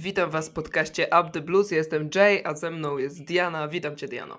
Cześć, 0.00 0.08
witam 0.08 0.30
Was 0.30 0.48
w 0.48 0.52
podcaście 0.52 1.06
Up 1.06 1.30
the 1.32 1.40
Blues. 1.40 1.70
Ja 1.70 1.76
jestem 1.76 2.10
Jay, 2.14 2.42
a 2.44 2.54
ze 2.54 2.70
mną 2.70 2.98
jest 2.98 3.24
Diana. 3.24 3.68
Witam 3.68 3.96
Cię, 3.96 4.08
Diano. 4.08 4.38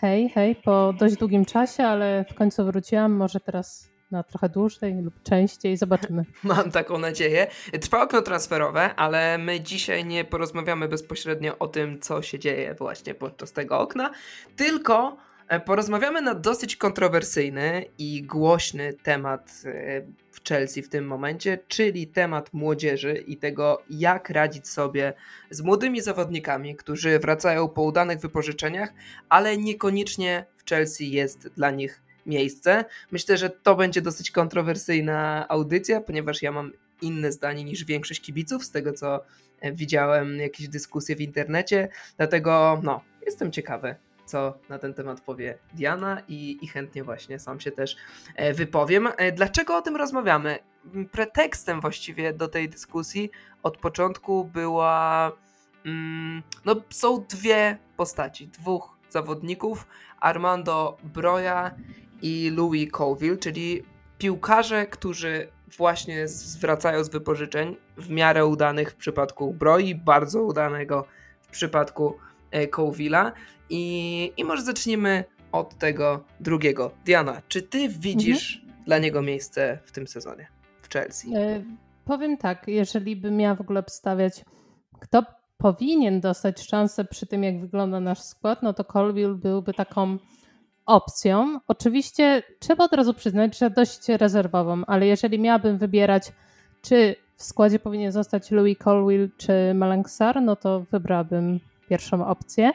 Hej, 0.00 0.28
hej, 0.28 0.56
po 0.56 0.94
dość 0.98 1.16
długim 1.16 1.44
czasie, 1.44 1.84
ale 1.84 2.24
w 2.30 2.34
końcu 2.34 2.64
wróciłam. 2.64 3.12
Może 3.12 3.40
teraz 3.40 3.90
na 4.10 4.22
trochę 4.22 4.48
dłużej 4.48 4.94
lub 5.02 5.22
częściej. 5.22 5.76
Zobaczymy. 5.76 6.24
Mam 6.44 6.70
taką 6.70 6.98
nadzieję. 6.98 7.46
Trwa 7.80 8.02
okno 8.02 8.22
transferowe, 8.22 8.94
ale 8.94 9.38
my 9.38 9.60
dzisiaj 9.60 10.04
nie 10.04 10.24
porozmawiamy 10.24 10.88
bezpośrednio 10.88 11.58
o 11.58 11.68
tym, 11.68 12.00
co 12.00 12.22
się 12.22 12.38
dzieje 12.38 12.74
właśnie 12.74 13.14
podczas 13.14 13.52
tego 13.52 13.78
okna, 13.78 14.10
tylko 14.56 15.16
porozmawiamy 15.58 16.22
na 16.22 16.34
dosyć 16.34 16.76
kontrowersyjny 16.76 17.84
i 17.98 18.22
głośny 18.22 18.92
temat 19.02 19.62
e, 19.64 20.02
w 20.30 20.48
Chelsea 20.48 20.82
w 20.82 20.88
tym 20.88 21.06
momencie, 21.06 21.58
czyli 21.68 22.06
temat 22.06 22.52
młodzieży 22.52 23.14
i 23.26 23.36
tego, 23.36 23.82
jak 23.90 24.30
radzić 24.30 24.68
sobie 24.68 25.12
z 25.50 25.60
młodymi 25.60 26.00
zawodnikami, 26.00 26.76
którzy 26.76 27.18
wracają 27.18 27.68
po 27.68 27.82
udanych 27.82 28.20
wypożyczeniach, 28.20 28.92
ale 29.28 29.56
niekoniecznie 29.56 30.44
w 30.56 30.68
Chelsea 30.68 31.10
jest 31.10 31.48
dla 31.48 31.70
nich 31.70 32.02
miejsce. 32.26 32.84
Myślę, 33.10 33.36
że 33.36 33.50
to 33.50 33.74
będzie 33.74 34.02
dosyć 34.02 34.30
kontrowersyjna 34.30 35.46
audycja, 35.48 36.00
ponieważ 36.00 36.42
ja 36.42 36.52
mam 36.52 36.72
inne 37.02 37.32
zdanie 37.32 37.64
niż 37.64 37.84
większość 37.84 38.20
kibiców, 38.20 38.64
z 38.64 38.70
tego 38.70 38.92
co 38.92 39.24
e, 39.60 39.72
widziałem 39.72 40.38
jakieś 40.38 40.68
dyskusje 40.68 41.16
w 41.16 41.20
internecie, 41.20 41.88
dlatego 42.16 42.80
no, 42.82 43.00
jestem 43.26 43.52
ciekawy, 43.52 43.94
co 44.30 44.58
na 44.68 44.78
ten 44.78 44.94
temat 44.94 45.20
powie 45.20 45.58
Diana 45.74 46.22
i, 46.28 46.58
i 46.62 46.68
chętnie 46.68 47.04
właśnie 47.04 47.38
sam 47.38 47.60
się 47.60 47.70
też 47.70 47.96
e, 48.36 48.54
wypowiem. 48.54 49.08
E, 49.16 49.32
dlaczego 49.32 49.76
o 49.76 49.82
tym 49.82 49.96
rozmawiamy? 49.96 50.58
Pretekstem 51.12 51.80
właściwie 51.80 52.32
do 52.32 52.48
tej 52.48 52.68
dyskusji 52.68 53.30
od 53.62 53.76
początku 53.76 54.44
była 54.44 55.32
mm, 55.86 56.42
no 56.64 56.76
są 56.90 57.24
dwie 57.28 57.78
postaci, 57.96 58.48
dwóch 58.48 58.96
zawodników, 59.08 59.86
Armando 60.20 60.96
Broja 61.02 61.70
i 62.22 62.50
Louis 62.56 62.90
Colville, 62.90 63.36
czyli 63.36 63.82
piłkarze, 64.18 64.86
którzy 64.86 65.48
właśnie 65.78 66.28
zwracają 66.28 67.04
z 67.04 67.08
wypożyczeń 67.08 67.76
w 67.96 68.10
miarę 68.10 68.46
udanych 68.46 68.90
w 68.90 68.96
przypadku 68.96 69.54
Broi, 69.54 69.94
bardzo 69.94 70.42
udanego 70.42 71.04
w 71.40 71.48
przypadku 71.48 72.16
e, 72.50 72.66
Colville'a. 72.66 73.32
I, 73.70 74.32
I 74.36 74.44
może 74.44 74.62
zacznijmy 74.62 75.24
od 75.52 75.78
tego 75.78 76.24
drugiego. 76.40 76.90
Diana, 77.04 77.42
czy 77.48 77.62
ty 77.62 77.88
widzisz 77.88 78.56
mhm. 78.56 78.84
dla 78.84 78.98
niego 78.98 79.22
miejsce 79.22 79.78
w 79.84 79.92
tym 79.92 80.06
sezonie 80.06 80.48
w 80.82 80.88
Chelsea? 80.88 81.34
E, 81.36 81.62
powiem 82.04 82.36
tak, 82.36 82.68
jeżeli 82.68 83.16
bym 83.16 83.36
miała 83.36 83.54
w 83.54 83.60
ogóle 83.60 83.80
obstawiać, 83.80 84.44
kto 85.00 85.22
powinien 85.58 86.20
dostać 86.20 86.62
szansę 86.66 87.04
przy 87.04 87.26
tym, 87.26 87.42
jak 87.42 87.60
wygląda 87.60 88.00
nasz 88.00 88.20
skład, 88.20 88.62
no 88.62 88.72
to 88.72 88.84
Colville 88.84 89.34
byłby 89.34 89.74
taką 89.74 90.18
opcją. 90.86 91.60
Oczywiście 91.68 92.42
trzeba 92.58 92.84
od 92.84 92.92
razu 92.92 93.14
przyznać, 93.14 93.58
że 93.58 93.70
dość 93.70 94.08
rezerwową, 94.08 94.82
ale 94.86 95.06
jeżeli 95.06 95.38
miałabym 95.38 95.78
wybierać, 95.78 96.32
czy 96.82 97.16
w 97.36 97.42
składzie 97.42 97.78
powinien 97.78 98.12
zostać 98.12 98.50
Louis 98.50 98.78
Colville 98.78 99.28
czy 99.36 99.52
Malangsar, 99.74 100.42
no 100.42 100.56
to 100.56 100.84
wybrałabym 100.90 101.60
pierwszą 101.90 102.26
opcję. 102.26 102.70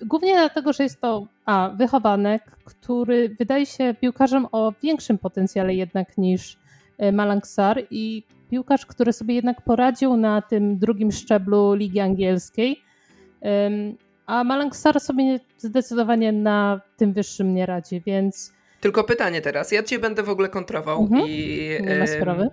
Głównie 0.00 0.34
dlatego, 0.34 0.72
że 0.72 0.82
jest 0.82 1.00
to 1.00 1.26
a, 1.46 1.70
wychowanek, 1.76 2.42
który 2.64 3.36
wydaje 3.38 3.66
się 3.66 3.94
piłkarzem 4.00 4.46
o 4.52 4.72
większym 4.82 5.18
potencjale 5.18 5.74
jednak 5.74 6.18
niż 6.18 6.58
e, 6.98 7.12
Malangsar 7.12 7.82
i 7.90 8.22
piłkarz, 8.50 8.86
który 8.86 9.12
sobie 9.12 9.34
jednak 9.34 9.62
poradził 9.62 10.16
na 10.16 10.42
tym 10.42 10.78
drugim 10.78 11.12
szczeblu 11.12 11.74
Ligi 11.74 12.00
Angielskiej. 12.00 12.82
A 14.26 14.44
Malangsar 14.44 15.00
sobie 15.00 15.40
zdecydowanie 15.58 16.32
na 16.32 16.80
tym 16.96 17.12
wyższym 17.12 17.54
nie 17.54 17.66
radzi, 17.66 18.02
więc. 18.06 18.52
Tylko 18.82 19.04
pytanie 19.04 19.40
teraz. 19.40 19.72
Ja 19.72 19.82
cię 19.82 19.98
będę 19.98 20.22
w 20.22 20.28
ogóle 20.28 20.48
kontrował 20.48 21.02
mhm. 21.02 21.22
i 21.28 21.68
nie, 21.80 21.98
ma 21.98 22.06
sprawy. 22.06 22.48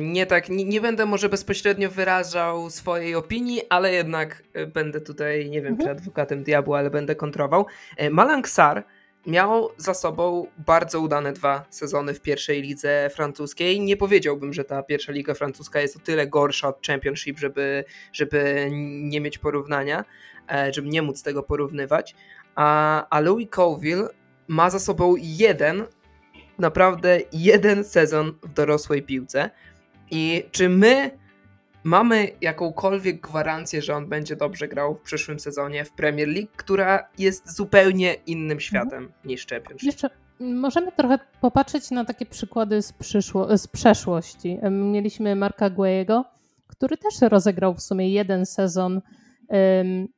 nie 0.00 0.26
tak, 0.26 0.48
nie, 0.48 0.64
nie, 0.64 0.80
będę 0.80 1.06
może 1.06 1.28
bezpośrednio 1.28 1.90
wyrażał 1.90 2.70
swojej 2.70 3.14
opinii, 3.14 3.60
ale 3.68 3.92
jednak 3.92 4.42
e, 4.52 4.66
będę 4.66 5.00
tutaj, 5.00 5.50
nie 5.50 5.62
wiem, 5.62 5.72
mhm. 5.72 5.88
czy 5.88 5.90
adwokatem 5.90 6.42
diabła, 6.42 6.78
ale 6.78 6.90
będę 6.90 7.14
kontrował. 7.14 7.66
E, 7.96 8.10
Malangsar 8.10 8.84
miał 9.26 9.68
za 9.76 9.94
sobą 9.94 10.46
bardzo 10.66 11.00
udane 11.00 11.32
dwa 11.32 11.64
sezony 11.70 12.14
w 12.14 12.20
pierwszej 12.20 12.62
lidze 12.62 13.10
francuskiej. 13.14 13.80
Nie 13.80 13.96
powiedziałbym, 13.96 14.52
że 14.52 14.64
ta 14.64 14.82
pierwsza 14.82 15.12
liga 15.12 15.34
francuska 15.34 15.80
jest 15.80 15.96
o 15.96 15.98
tyle 15.98 16.26
gorsza 16.26 16.68
od 16.68 16.86
Championship, 16.86 17.38
żeby, 17.38 17.84
żeby 18.12 18.68
nie 19.02 19.20
mieć 19.20 19.38
porównania, 19.38 20.04
e, 20.52 20.72
żeby 20.72 20.88
nie 20.88 21.02
móc 21.02 21.22
tego 21.22 21.42
porównywać. 21.42 22.14
A, 22.54 23.08
a 23.08 23.20
Louis 23.20 23.48
Colville 23.50 24.08
ma 24.48 24.70
za 24.70 24.78
sobą 24.78 25.14
jeden, 25.18 25.84
naprawdę 26.58 27.18
jeden 27.32 27.84
sezon 27.84 28.32
w 28.42 28.52
dorosłej 28.52 29.02
piłce. 29.02 29.50
I 30.10 30.44
czy 30.50 30.68
my 30.68 31.10
mamy 31.84 32.28
jakąkolwiek 32.40 33.20
gwarancję, 33.20 33.82
że 33.82 33.94
on 33.94 34.08
będzie 34.08 34.36
dobrze 34.36 34.68
grał 34.68 34.94
w 34.94 35.00
przyszłym 35.00 35.40
sezonie 35.40 35.84
w 35.84 35.92
Premier 35.92 36.28
League, 36.28 36.52
która 36.56 37.08
jest 37.18 37.56
zupełnie 37.56 38.14
innym 38.14 38.60
światem 38.60 39.02
mhm. 39.04 39.12
niż 39.24 39.46
Championship. 39.46 39.86
Jeszcze 39.86 40.10
możemy 40.40 40.92
trochę 40.92 41.18
popatrzeć 41.40 41.90
na 41.90 42.04
takie 42.04 42.26
przykłady 42.26 42.82
z, 42.82 42.92
przyszło, 42.92 43.58
z 43.58 43.66
przeszłości. 43.66 44.58
Mieliśmy 44.70 45.36
Marka 45.36 45.70
Guejego, 45.70 46.24
który 46.66 46.96
też 46.96 47.20
rozegrał 47.20 47.74
w 47.74 47.82
sumie 47.82 48.10
jeden 48.10 48.46
sezon 48.46 49.00
um, 49.48 50.08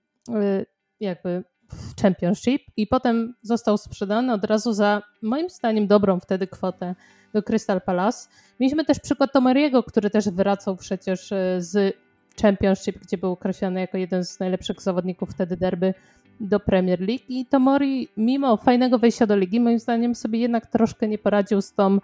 jakby 1.01 1.45
w 1.69 2.03
Championship 2.03 2.63
i 2.77 2.87
potem 2.87 3.35
został 3.43 3.79
sprzedany 3.79 4.33
od 4.33 4.45
razu 4.45 4.73
za 4.73 5.03
moim 5.23 5.51
zdaniem 5.51 5.87
dobrą 5.87 6.21
wtedy 6.21 6.47
kwotę 6.47 6.95
do 7.33 7.43
Crystal 7.43 7.81
Palace. 7.81 8.29
Mieliśmy 8.61 8.85
też 8.85 8.99
przykład 8.99 9.33
Tomariego, 9.33 9.83
który 9.83 10.11
też 10.11 10.29
wracał 10.31 10.77
przecież 10.77 11.33
e, 11.33 11.63
z 11.63 11.97
Championship, 12.43 12.99
gdzie 12.99 13.19
był 13.19 13.33
określony 13.33 13.81
jako 13.81 13.99
jeden 13.99 14.25
z 14.25 14.41
najlepszych 14.41 14.83
zawodników 14.83 15.31
wtedy 15.31 15.57
derby 15.57 15.95
do 16.41 16.61
Premier 16.61 17.01
League 17.01 17.25
i 17.29 17.47
Tomori 17.47 18.09
mimo 18.17 18.57
fajnego 18.57 18.99
wejścia 18.99 19.27
do 19.27 19.37
ligi 19.37 19.61
moim 19.61 19.79
zdaniem 19.79 20.15
sobie 20.15 20.39
jednak 20.39 20.67
troszkę 20.67 21.09
nie 21.09 21.19
poradził 21.19 21.61
z 21.61 21.73
tą 21.73 21.99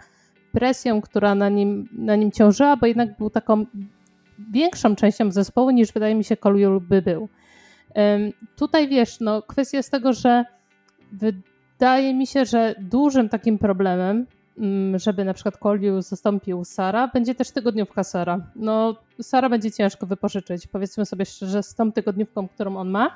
presją, 0.53 1.00
która 1.00 1.34
na 1.34 1.48
nim, 1.48 1.88
na 1.92 2.16
nim 2.16 2.32
ciążyła, 2.32 2.76
bo 2.76 2.86
jednak 2.86 3.19
był 3.19 3.30
taką 3.30 3.66
większą 4.53 4.97
częścią 4.97 5.32
zespołu 5.32 5.70
niż 5.70 5.92
wydaje 5.92 6.14
mi 6.14 6.24
się 6.24 6.36
Kolujul 6.36 6.80
by 6.80 7.03
był. 7.03 7.28
Tutaj 8.56 8.88
wiesz, 8.88 9.21
no 9.21 9.43
kwestia 9.43 9.77
jest 9.77 9.91
tego, 9.91 10.12
że 10.12 10.44
wydaje 11.12 12.15
mi 12.15 12.27
się, 12.27 12.44
że 12.44 12.75
dużym 12.78 13.28
takim 13.28 13.59
problemem 13.59 14.27
Mm, 14.59 14.99
żeby 14.99 15.25
na 15.25 15.34
przykład 15.34 15.56
Koliu 15.56 16.03
zastąpił 16.03 16.65
Sara, 16.65 17.09
będzie 17.09 17.34
też 17.34 17.50
tygodniówka 17.50 18.04
Sara. 18.04 18.41
No, 18.56 18.97
Sara 19.22 19.49
będzie 19.49 19.71
ciężko 19.71 20.06
wypożyczyć, 20.06 20.66
powiedzmy 20.66 21.06
sobie 21.06 21.25
szczerze, 21.25 21.62
z 21.62 21.75
tą 21.75 21.93
tygodniówką, 21.93 22.49
którą 22.49 22.77
on 22.77 22.91
ma, 22.91 23.10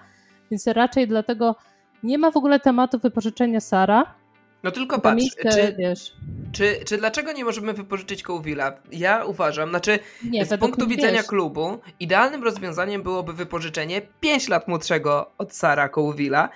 więc 0.50 0.66
raczej 0.66 1.08
dlatego 1.08 1.56
nie 2.02 2.18
ma 2.18 2.30
w 2.30 2.36
ogóle 2.36 2.60
tematu 2.60 2.98
wypożyczenia 2.98 3.60
Sara, 3.60 4.14
no 4.62 4.70
tylko 4.70 5.00
patrz, 5.00 5.24
czy, 5.42 5.74
wiesz. 5.78 6.12
Czy, 6.52 6.80
czy 6.86 6.98
dlaczego 6.98 7.32
nie 7.32 7.44
możemy 7.44 7.72
wypożyczyć 7.72 8.22
Kołwila? 8.22 8.72
Ja 8.92 9.24
uważam, 9.24 9.70
znaczy 9.70 9.98
nie, 10.24 10.46
z 10.46 10.60
punktu 10.60 10.86
widzenia 10.86 11.18
wiesz. 11.18 11.26
klubu 11.26 11.78
idealnym 12.00 12.44
rozwiązaniem 12.44 13.02
byłoby 13.02 13.32
wypożyczenie 13.32 14.02
5 14.20 14.48
lat 14.48 14.68
młodszego 14.68 15.30
od 15.38 15.54
Sara 15.54 15.88
Kołwila, 15.88 16.48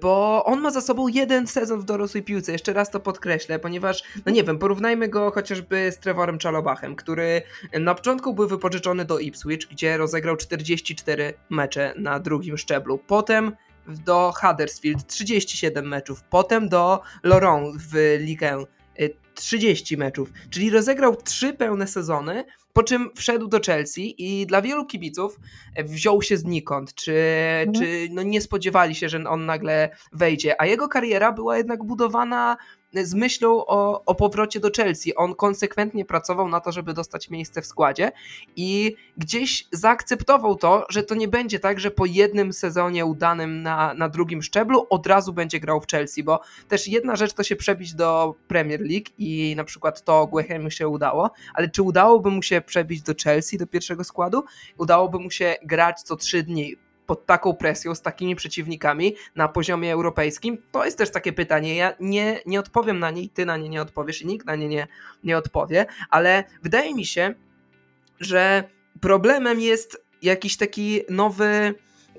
bo 0.00 0.44
on 0.44 0.60
ma 0.60 0.70
za 0.70 0.80
sobą 0.80 1.08
jeden 1.08 1.46
sezon 1.46 1.80
w 1.80 1.84
dorosłej 1.84 2.22
piłce, 2.22 2.52
jeszcze 2.52 2.72
raz 2.72 2.90
to 2.90 3.00
podkreślę, 3.00 3.58
ponieważ, 3.58 4.02
no 4.26 4.32
nie 4.32 4.44
wiem, 4.44 4.58
porównajmy 4.58 5.08
go 5.08 5.30
chociażby 5.30 5.92
z 5.92 5.98
Trevorem 5.98 6.38
Czalobachem, 6.38 6.96
który 6.96 7.42
na 7.80 7.94
początku 7.94 8.34
był 8.34 8.48
wypożyczony 8.48 9.04
do 9.04 9.18
Ipswich, 9.18 9.68
gdzie 9.70 9.96
rozegrał 9.96 10.36
44 10.36 11.34
mecze 11.50 11.94
na 11.96 12.20
drugim 12.20 12.58
szczeblu. 12.58 12.98
Potem 12.98 13.56
do 13.86 14.32
Huddersfield 14.40 15.06
37 15.06 15.88
meczów, 15.88 16.22
potem 16.30 16.68
do 16.68 17.00
Lorient 17.22 17.76
w 17.76 18.16
Ligę 18.20 18.64
30 19.34 19.96
meczów, 19.96 20.32
czyli 20.50 20.70
rozegrał 20.70 21.16
trzy 21.16 21.52
pełne 21.52 21.86
sezony, 21.86 22.44
po 22.72 22.82
czym 22.82 23.10
wszedł 23.14 23.48
do 23.48 23.60
Chelsea 23.66 24.14
i 24.18 24.46
dla 24.46 24.62
wielu 24.62 24.86
kibiców 24.86 25.40
wziął 25.84 26.22
się 26.22 26.36
znikąd, 26.36 26.94
czy, 26.94 27.14
mhm. 27.66 27.72
czy 27.72 28.08
no 28.10 28.22
nie 28.22 28.40
spodziewali 28.40 28.94
się, 28.94 29.08
że 29.08 29.24
on 29.28 29.46
nagle 29.46 29.96
wejdzie, 30.12 30.60
a 30.60 30.66
jego 30.66 30.88
kariera 30.88 31.32
była 31.32 31.56
jednak 31.56 31.84
budowana 31.84 32.56
z 32.94 33.14
myślą 33.14 33.66
o, 33.66 34.04
o 34.04 34.14
powrocie 34.14 34.60
do 34.60 34.70
Chelsea. 34.76 35.14
On 35.14 35.34
konsekwentnie 35.34 36.04
pracował 36.04 36.48
na 36.48 36.60
to, 36.60 36.72
żeby 36.72 36.94
dostać 36.94 37.30
miejsce 37.30 37.62
w 37.62 37.66
składzie 37.66 38.12
i 38.56 38.96
gdzieś 39.16 39.66
zaakceptował 39.72 40.56
to, 40.56 40.86
że 40.90 41.02
to 41.02 41.14
nie 41.14 41.28
będzie 41.28 41.58
tak, 41.58 41.80
że 41.80 41.90
po 41.90 42.06
jednym 42.06 42.52
sezonie 42.52 43.06
udanym 43.06 43.62
na, 43.62 43.94
na 43.94 44.08
drugim 44.08 44.42
szczeblu 44.42 44.86
od 44.90 45.06
razu 45.06 45.32
będzie 45.32 45.60
grał 45.60 45.80
w 45.80 45.86
Chelsea, 45.86 46.22
bo 46.22 46.40
też 46.68 46.88
jedna 46.88 47.16
rzecz 47.16 47.32
to 47.32 47.42
się 47.42 47.56
przebić 47.56 47.94
do 47.94 48.34
Premier 48.48 48.80
League 48.80 49.06
i 49.18 49.54
na 49.56 49.64
przykład 49.64 50.04
to 50.04 50.26
Guechemu 50.26 50.70
się 50.70 50.88
udało, 50.88 51.30
ale 51.54 51.68
czy 51.68 51.82
udałoby 51.82 52.30
mu 52.30 52.42
się 52.42 52.60
przebić 52.60 53.02
do 53.02 53.12
Chelsea, 53.24 53.58
do 53.58 53.66
pierwszego 53.66 54.04
składu? 54.04 54.44
Udałoby 54.78 55.18
mu 55.18 55.30
się 55.30 55.56
grać 55.62 56.02
co 56.02 56.16
trzy 56.16 56.42
dni 56.42 56.76
pod 57.12 57.26
taką 57.26 57.54
presją, 57.54 57.94
z 57.94 58.02
takimi 58.02 58.36
przeciwnikami 58.36 59.14
na 59.36 59.48
poziomie 59.48 59.92
europejskim? 59.92 60.58
To 60.72 60.84
jest 60.84 60.98
też 60.98 61.10
takie 61.10 61.32
pytanie. 61.32 61.76
Ja 61.76 61.92
nie, 62.00 62.40
nie 62.46 62.60
odpowiem 62.60 62.98
na 62.98 63.10
nie 63.10 63.22
i 63.22 63.28
ty 63.28 63.46
na 63.46 63.56
nie 63.56 63.68
nie 63.68 63.82
odpowiesz 63.82 64.22
i 64.22 64.26
nikt 64.26 64.46
na 64.46 64.56
nie 64.56 64.68
nie, 64.68 64.86
nie 65.24 65.38
odpowie, 65.38 65.86
ale 66.10 66.44
wydaje 66.62 66.94
mi 66.94 67.06
się, 67.06 67.34
że 68.20 68.64
problemem 69.00 69.60
jest 69.60 70.04
jakiś 70.22 70.56
taki 70.56 71.00
nowy 71.10 71.74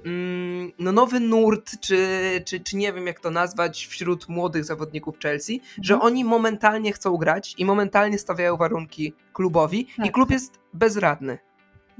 mm, 0.05 0.71
no 0.79 0.91
nowy 0.91 1.19
nurt, 1.19 1.79
czy, 1.79 1.97
czy, 2.45 2.59
czy 2.59 2.77
nie 2.77 2.93
wiem 2.93 3.07
jak 3.07 3.19
to 3.19 3.31
nazwać, 3.31 3.85
wśród 3.85 4.29
młodych 4.29 4.65
zawodników 4.65 5.19
Chelsea, 5.19 5.61
że 5.81 5.93
mhm. 5.93 6.11
oni 6.11 6.25
momentalnie 6.25 6.93
chcą 6.93 7.17
grać 7.17 7.55
i 7.57 7.65
momentalnie 7.65 8.19
stawiają 8.19 8.57
warunki 8.57 9.13
klubowi 9.33 9.85
tak. 9.97 10.05
i 10.05 10.11
klub 10.11 10.31
jest 10.31 10.59
bezradny. 10.73 11.37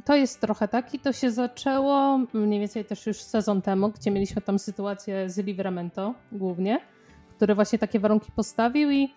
To 0.06 0.16
jest 0.16 0.42
trochę 0.42 0.68
tak 0.68 0.94
i 0.94 1.00
to 1.00 1.14
się 1.14 1.32
zaczęło 1.32 2.20
mniej 2.34 2.60
więcej 2.60 2.86
też 2.86 3.08
już 3.08 3.18
sezon 3.18 3.62
temu, 3.62 3.90
gdzie 3.90 4.12
mieliśmy 4.12 4.42
tam 4.42 4.60
sytuację 4.60 5.30
z 5.30 5.38
Livramento 5.38 6.14
głównie, 6.32 6.80
który 7.36 7.56
właśnie 7.56 7.80
takie 7.80 8.00
warunki 8.00 8.32
postawił 8.32 8.92
i 8.92 9.14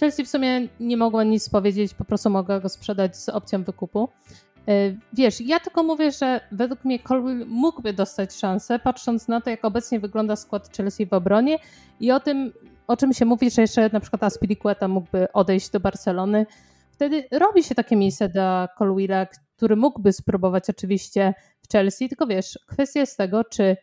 Chelsea 0.00 0.24
w 0.24 0.28
sumie 0.28 0.68
nie 0.80 0.96
mogła 0.96 1.24
nic 1.24 1.48
powiedzieć, 1.48 1.94
po 1.94 2.04
prostu 2.04 2.30
mogła 2.30 2.60
go 2.60 2.68
sprzedać 2.68 3.16
z 3.16 3.28
opcją 3.28 3.64
wykupu. 3.64 4.08
E, 4.68 4.72
wiesz, 5.12 5.40
ja 5.40 5.60
tylko 5.60 5.82
mówię, 5.82 6.12
że 6.12 6.40
według 6.52 6.84
mnie 6.84 6.98
Colwell 6.98 7.46
mógłby 7.46 7.92
dostać 7.92 8.34
szansę, 8.34 8.78
patrząc 8.78 9.28
na 9.28 9.40
to, 9.40 9.50
jak 9.50 9.64
obecnie 9.64 10.00
wygląda 10.00 10.36
skład 10.36 10.76
Chelsea 10.76 11.06
w 11.06 11.12
obronie 11.12 11.58
i 12.00 12.12
o 12.12 12.20
tym, 12.20 12.52
o 12.86 12.96
czym 12.96 13.12
się 13.12 13.24
mówi, 13.24 13.50
że 13.50 13.62
jeszcze 13.62 13.90
na 13.92 14.00
przykład 14.00 14.22
Aspilicueta 14.22 14.88
mógłby 14.88 15.32
odejść 15.32 15.70
do 15.70 15.80
Barcelony. 15.80 16.46
Wtedy 16.92 17.24
robi 17.32 17.62
się 17.62 17.74
takie 17.74 17.96
miejsce 17.96 18.28
dla 18.28 18.68
Colwilla, 18.78 19.26
który 19.60 19.76
mógłby 19.76 20.12
spróbować 20.12 20.70
oczywiście 20.70 21.34
w 21.62 21.72
Chelsea, 21.72 22.08
tylko 22.08 22.26
wiesz, 22.26 22.58
kwestia 22.66 23.00
jest 23.00 23.16
tego, 23.16 23.44
czy 23.44 23.76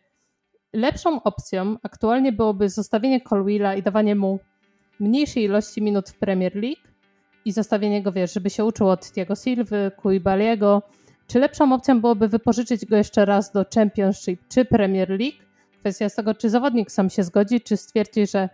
lepszą 0.72 1.22
opcją 1.22 1.76
aktualnie 1.82 2.32
byłoby 2.32 2.68
zostawienie 2.68 3.20
Colwilla 3.20 3.74
i 3.74 3.82
dawanie 3.82 4.14
mu 4.14 4.38
mniejszej 5.00 5.42
ilości 5.44 5.82
minut 5.82 6.10
w 6.10 6.18
Premier 6.18 6.54
League 6.54 6.82
i 7.44 7.52
zostawienie 7.52 8.02
go, 8.02 8.12
wiesz, 8.12 8.34
żeby 8.34 8.50
się 8.50 8.64
uczył 8.64 8.88
od 8.88 9.12
Thiago 9.12 9.34
Silva, 9.34 9.76
Koulibaly'ego, 10.02 10.82
czy 11.26 11.38
lepszą 11.38 11.72
opcją 11.72 12.00
byłoby 12.00 12.28
wypożyczyć 12.28 12.86
go 12.86 12.96
jeszcze 12.96 13.24
raz 13.24 13.52
do 13.52 13.64
Championship 13.74 14.40
czy 14.48 14.64
Premier 14.64 15.08
League? 15.08 15.38
Kwestia 15.80 16.04
jest 16.04 16.16
tego, 16.16 16.34
czy 16.34 16.50
zawodnik 16.50 16.90
sam 16.90 17.10
się 17.10 17.22
zgodzi, 17.22 17.60
czy 17.60 17.76
stwierdzi, 17.76 18.26
że 18.26 18.48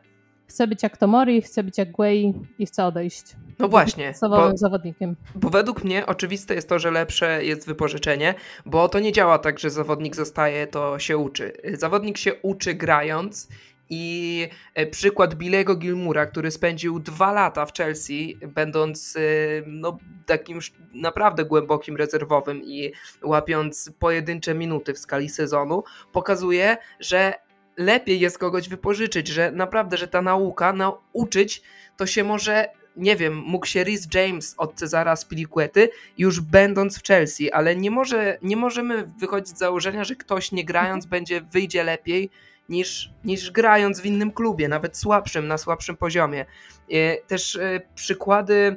chce 0.47 0.67
być 0.67 0.83
jak 0.83 0.97
Tomori, 0.97 1.43
chce 1.43 1.63
być 1.63 1.79
jak 1.79 1.91
Guay 1.91 2.35
i 2.59 2.67
chce 2.67 2.85
odejść. 2.85 3.23
No 3.59 3.69
właśnie. 3.69 4.15
Bo, 4.21 4.57
zawodnikiem. 4.57 5.17
Bo 5.35 5.51
według 5.51 5.85
mnie 5.85 6.07
oczywiste 6.07 6.55
jest 6.55 6.69
to, 6.69 6.79
że 6.79 6.91
lepsze 6.91 7.45
jest 7.45 7.67
wypożyczenie, 7.67 8.35
bo 8.67 8.89
to 8.89 9.01
nie 9.01 9.13
działa 9.13 9.39
tak, 9.39 9.59
że 9.59 9.71
zawodnik 9.71 10.17
zostaje, 10.17 10.67
to 10.67 10.99
się 10.99 11.19
uczy. 11.19 11.53
Zawodnik 11.75 12.19
się 12.19 12.35
uczy 12.35 12.75
grając 12.75 13.49
i 13.91 14.49
e, 14.75 14.87
przykład 14.87 15.35
Bilego 15.35 15.77
Gilmura, 15.77 16.27
który 16.27 16.51
spędził 16.51 17.01
dwa 17.01 17.33
lata 17.33 17.67
w 17.67 17.73
Chelsea, 17.73 18.39
będąc 18.55 19.17
e, 19.17 19.21
no, 19.67 19.99
takim 20.27 20.59
naprawdę 20.95 21.45
głębokim 21.45 21.97
rezerwowym 21.97 22.63
i 22.65 22.93
łapiąc 23.23 23.93
pojedyncze 23.99 24.55
minuty 24.55 24.95
w 24.95 24.99
skali 24.99 25.29
sezonu, 25.29 25.85
pokazuje, 26.13 26.77
że 27.01 27.35
lepiej 27.77 28.21
jest 28.21 28.39
kogoś 28.39 28.69
wypożyczyć, 28.69 29.29
że 29.29 29.53
naprawdę, 29.53 29.97
że 29.97 30.09
ta 30.09 30.23
nauka, 30.23 30.73
nauczyć, 30.73 31.63
to 31.97 32.07
się 32.07 32.25
może 32.25 32.69
nie 32.97 33.17
wiem, 33.17 33.37
mógł 33.37 33.67
się 33.67 33.85
Rhys 33.85 34.09
James 34.15 34.55
od 34.59 34.75
Cezara 34.75 35.17
Spiliquety 35.17 35.89
już 36.19 36.41
będąc 36.41 36.99
w 36.99 37.07
Chelsea, 37.07 37.53
ale 37.53 37.77
nie, 37.77 37.91
może, 37.91 38.39
nie 38.43 38.57
możemy 38.57 39.07
wychodzić 39.19 39.57
z 39.57 39.59
założenia, 39.59 40.05
że 40.05 40.17
ktoś 40.17 40.53
nie 40.53 40.65
grając 40.65 41.07
będzie 41.07 41.41
wyjdzie 41.41 41.85
lepiej 41.85 42.31
niż, 42.69 43.11
niż 43.25 43.51
grając 43.51 44.01
w 44.01 44.07
innym 44.07 44.33
klubie, 44.33 44.69
nawet 44.69 44.97
słabszym, 44.97 45.49
na 45.49 45.59
słabszym 45.59 45.97
poziomie. 45.97 46.47
E, 46.91 47.17
też 47.17 47.57
e, 47.57 47.81
przykłady 47.95 48.77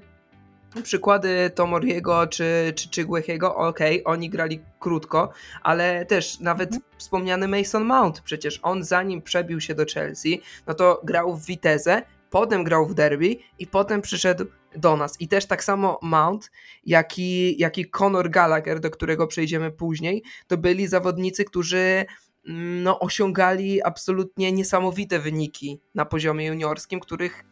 przykłady 0.83 1.50
Tomoriego 1.56 2.27
czy, 2.27 2.74
czy, 2.75 2.89
czy 2.89 3.06
Gwechiego, 3.06 3.56
okej, 3.56 4.03
okay, 4.03 4.13
oni 4.13 4.29
grali 4.29 4.59
krótko, 4.79 5.29
ale 5.63 6.06
też 6.06 6.39
nawet 6.39 6.71
mm. 6.71 6.81
wspomniany 6.97 7.47
Mason 7.47 7.85
Mount, 7.85 8.21
przecież 8.21 8.59
on 8.63 8.83
zanim 8.83 9.21
przebił 9.21 9.62
się 9.62 9.75
do 9.75 9.85
Chelsea, 9.94 10.41
no 10.68 10.74
to 10.74 11.01
grał 11.03 11.38
w 11.38 11.45
Viteze, 11.45 12.01
potem 12.29 12.63
grał 12.63 12.85
w 12.85 12.94
Derby 12.94 13.35
i 13.59 13.68
potem 13.68 14.01
przyszedł 14.01 14.45
do 14.75 14.97
nas. 14.97 15.21
I 15.21 15.27
też 15.27 15.45
tak 15.45 15.63
samo 15.63 16.00
Mount, 16.01 16.51
jak 16.85 17.19
i, 17.19 17.57
jak 17.57 17.77
i 17.77 17.89
Conor 17.89 18.29
Gallagher, 18.29 18.79
do 18.79 18.91
którego 18.91 19.27
przejdziemy 19.27 19.71
później, 19.71 20.24
to 20.47 20.57
byli 20.57 20.88
zawodnicy, 20.88 21.45
którzy 21.45 22.06
mm, 22.47 22.83
no, 22.83 23.00
osiągali 23.00 23.83
absolutnie 23.83 24.51
niesamowite 24.51 25.19
wyniki 25.19 25.79
na 25.95 26.06
poziomie 26.06 26.45
juniorskim, 26.45 27.00
których 27.00 27.44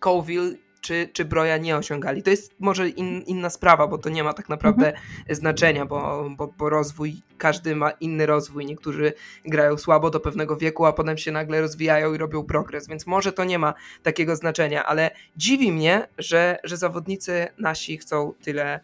Colville 0.00 0.56
czy, 0.86 1.08
czy 1.12 1.24
Broja 1.24 1.56
nie 1.56 1.76
osiągali. 1.76 2.22
To 2.22 2.30
jest 2.30 2.54
może 2.60 2.88
in, 2.88 3.22
inna 3.22 3.50
sprawa, 3.50 3.86
bo 3.86 3.98
to 3.98 4.08
nie 4.08 4.24
ma 4.24 4.32
tak 4.32 4.48
naprawdę 4.48 4.88
mhm. 4.88 5.04
znaczenia, 5.30 5.86
bo, 5.86 6.30
bo, 6.36 6.54
bo 6.58 6.70
rozwój, 6.70 7.16
każdy 7.38 7.76
ma 7.76 7.90
inny 7.90 8.26
rozwój. 8.26 8.66
Niektórzy 8.66 9.12
grają 9.44 9.78
słabo 9.78 10.10
do 10.10 10.20
pewnego 10.20 10.56
wieku, 10.56 10.84
a 10.84 10.92
potem 10.92 11.18
się 11.18 11.32
nagle 11.32 11.60
rozwijają 11.60 12.14
i 12.14 12.18
robią 12.18 12.44
progres, 12.44 12.88
więc 12.88 13.06
może 13.06 13.32
to 13.32 13.44
nie 13.44 13.58
ma 13.58 13.74
takiego 14.02 14.36
znaczenia, 14.36 14.84
ale 14.84 15.10
dziwi 15.36 15.72
mnie, 15.72 16.08
że, 16.18 16.58
że 16.64 16.76
zawodnicy 16.76 17.46
nasi 17.58 17.98
chcą 17.98 18.32
tyle 18.42 18.80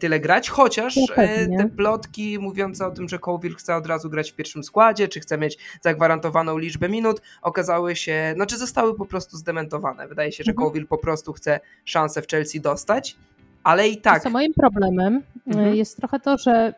tyle 0.00 0.20
grać, 0.20 0.48
chociaż 0.50 0.96
no 0.96 1.58
te 1.58 1.68
plotki 1.76 2.38
mówiące 2.38 2.86
o 2.86 2.90
tym, 2.90 3.08
że 3.08 3.18
Colville 3.18 3.54
chce 3.54 3.76
od 3.76 3.86
razu 3.86 4.10
grać 4.10 4.32
w 4.32 4.34
pierwszym 4.34 4.64
składzie, 4.64 5.08
czy 5.08 5.20
chce 5.20 5.38
mieć 5.38 5.58
zagwarantowaną 5.80 6.58
liczbę 6.58 6.88
minut, 6.88 7.22
okazały 7.42 7.96
się, 7.96 8.32
znaczy 8.34 8.58
zostały 8.58 8.96
po 8.96 9.06
prostu 9.06 9.36
zdementowane. 9.36 10.08
Wydaje 10.08 10.32
się, 10.32 10.44
że 10.44 10.50
mhm. 10.50 10.66
Colville 10.66 10.86
po 10.86 10.98
prostu 10.98 11.32
chce 11.32 11.60
szansę 11.84 12.22
w 12.22 12.28
Chelsea 12.28 12.60
dostać, 12.60 13.16
ale 13.64 13.88
i 13.88 13.96
tak. 13.96 14.22
Co 14.22 14.30
moim 14.30 14.54
problemem 14.54 15.22
e, 15.46 15.50
mhm. 15.50 15.74
jest 15.74 15.96
trochę 15.96 16.20
to, 16.20 16.38
że 16.38 16.74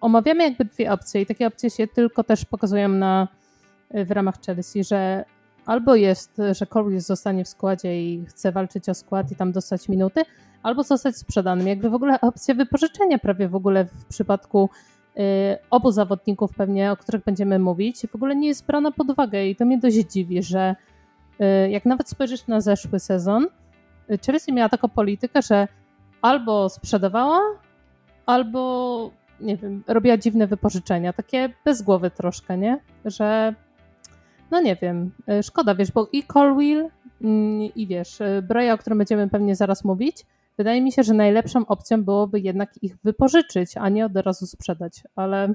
omawiamy 0.00 0.44
jakby 0.44 0.64
dwie 0.64 0.92
opcje 0.92 1.20
i 1.20 1.26
takie 1.26 1.46
opcje 1.46 1.70
się 1.70 1.86
tylko 1.86 2.24
też 2.24 2.44
pokazują 2.44 2.88
na, 2.88 3.28
w 3.90 4.10
ramach 4.10 4.34
Chelsea, 4.46 4.84
że 4.84 5.24
albo 5.66 5.94
jest, 5.94 6.40
że 6.52 6.66
Colville 6.66 7.00
zostanie 7.00 7.44
w 7.44 7.48
składzie 7.48 8.02
i 8.02 8.24
chce 8.26 8.52
walczyć 8.52 8.88
o 8.88 8.94
skład 8.94 9.32
i 9.32 9.36
tam 9.36 9.52
dostać 9.52 9.88
minuty, 9.88 10.22
albo 10.64 10.82
zostać 10.82 11.16
sprzedanym. 11.16 11.68
Jakby 11.68 11.90
w 11.90 11.94
ogóle 11.94 12.20
opcja 12.20 12.54
wypożyczenia 12.54 13.18
prawie 13.18 13.48
w 13.48 13.54
ogóle 13.54 13.84
w 13.84 14.04
przypadku 14.04 14.70
y, 15.16 15.20
obu 15.70 15.90
zawodników 15.90 16.54
pewnie, 16.56 16.92
o 16.92 16.96
których 16.96 17.24
będziemy 17.24 17.58
mówić, 17.58 18.06
w 18.06 18.14
ogóle 18.14 18.36
nie 18.36 18.48
jest 18.48 18.66
brana 18.66 18.90
pod 18.90 19.10
uwagę 19.10 19.46
i 19.46 19.56
to 19.56 19.64
mnie 19.64 19.78
dość 19.78 19.96
dziwi, 19.96 20.42
że 20.42 20.74
y, 21.40 21.70
jak 21.70 21.84
nawet 21.84 22.08
spojrzysz 22.08 22.46
na 22.46 22.60
zeszły 22.60 23.00
sezon, 23.00 23.46
y, 24.10 24.18
Chelsea 24.26 24.52
miała 24.52 24.68
taką 24.68 24.88
politykę, 24.88 25.42
że 25.42 25.68
albo 26.22 26.68
sprzedawała, 26.68 27.40
albo 28.26 29.10
nie 29.40 29.56
wiem, 29.56 29.82
robiła 29.86 30.16
dziwne 30.16 30.46
wypożyczenia, 30.46 31.12
takie 31.12 31.48
bez 31.64 31.82
głowy 31.82 32.10
troszkę, 32.10 32.58
nie? 32.58 32.78
Że 33.04 33.54
no 34.50 34.60
nie 34.60 34.76
wiem, 34.76 35.10
szkoda, 35.42 35.74
wiesz, 35.74 35.92
bo 35.92 36.08
i 36.12 36.22
Colwill 36.22 36.88
mm, 37.22 37.60
i 37.74 37.86
wiesz, 37.86 38.18
Breja, 38.42 38.74
o 38.74 38.78
którym 38.78 38.98
będziemy 38.98 39.28
pewnie 39.28 39.56
zaraz 39.56 39.84
mówić, 39.84 40.26
Wydaje 40.58 40.82
mi 40.82 40.92
się, 40.92 41.02
że 41.02 41.14
najlepszą 41.14 41.66
opcją 41.66 42.04
byłoby 42.04 42.40
jednak 42.40 42.82
ich 42.82 42.96
wypożyczyć, 43.04 43.76
a 43.76 43.88
nie 43.88 44.06
od 44.06 44.16
razu 44.16 44.46
sprzedać, 44.46 45.02
ale. 45.16 45.54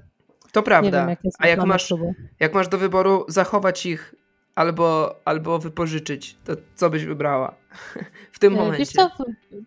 To 0.52 0.64
prawda. 0.64 1.00
Wiem, 1.00 1.10
jak 1.10 1.20
a 1.40 1.48
jak 1.48 1.66
masz, 1.66 1.94
jak 2.40 2.54
masz 2.54 2.68
do 2.68 2.78
wyboru 2.78 3.26
zachować 3.28 3.86
ich 3.86 4.16
albo, 4.56 5.16
albo 5.26 5.60
wypożyczyć, 5.60 6.38
to 6.46 6.54
co 6.76 6.90
byś 6.90 7.06
wybrała 7.06 7.56
w 8.32 8.40
tym 8.40 8.54
e, 8.54 8.58
momencie? 8.58 8.78
Wiesz 8.78 8.90
co, 8.90 9.12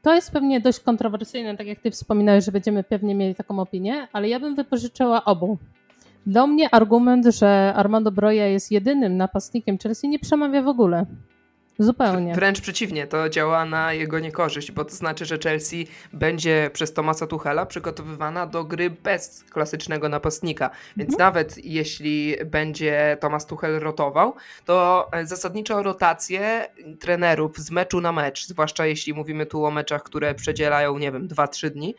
to 0.03 0.15
jest 0.15 0.31
pewnie 0.31 0.61
dość 0.61 0.81
kontrowersyjne, 0.81 1.57
tak 1.57 1.67
jak 1.67 1.81
ty 1.81 1.91
wspominałeś, 1.91 2.45
że 2.45 2.53
będziemy 2.53 2.85
pewnie 2.85 3.15
mieli 3.15 3.35
taką 3.35 3.59
opinię, 3.59 4.09
ale 4.13 4.29
ja 4.29 4.41
bym 4.41 4.55
wypożyczyła 4.55 5.25
obu. 5.25 5.59
Do 6.27 6.47
mnie 6.47 6.75
argument, 6.75 7.27
że 7.27 7.73
Armando 7.77 8.13
Broja 8.13 8.47
jest 8.47 8.73
jedynym 8.73 9.17
napastnikiem 9.17 9.79
Chelsea 9.79 10.09
nie 10.09 10.19
przemawia 10.19 10.63
w 10.63 10.69
ogóle. 10.69 11.07
Zupełnie. 11.79 12.35
Wręcz 12.35 12.61
przeciwnie, 12.61 13.07
to 13.07 13.29
działa 13.29 13.65
na 13.65 13.93
jego 13.93 14.19
niekorzyść, 14.19 14.73
bo 14.73 14.85
to 14.85 14.95
znaczy, 14.95 15.25
że 15.25 15.39
Chelsea 15.39 15.87
będzie 16.13 16.71
przez 16.73 16.93
Tomasa 16.93 17.27
Tuchela 17.27 17.67
przygotowywana 17.67 18.47
do 18.47 18.65
gry 18.65 18.91
bez 18.91 19.45
klasycznego 19.51 20.09
napastnika. 20.09 20.71
Więc 20.97 21.13
mhm. 21.13 21.29
nawet 21.29 21.65
jeśli 21.65 22.37
będzie 22.45 23.17
Tomas 23.21 23.47
Tuchel 23.47 23.81
rotował, 23.81 24.35
to 24.65 25.11
zasadniczo 25.25 25.83
rotacje 25.83 26.69
trenerów 27.01 27.59
z 27.59 27.71
meczu 27.71 28.01
na 28.01 28.13
mecz, 28.13 28.47
zwłaszcza 28.47 28.87
jeśli 28.87 29.15
mówimy 29.15 29.47
tu 29.47 29.65
o 29.65 29.71
meczach, 29.71 30.03
które 30.03 30.35
przedzielają, 30.35 30.99
nie 30.99 31.13
wiem, 31.13 31.29
2-3 31.29 31.71
dni, 31.71 31.95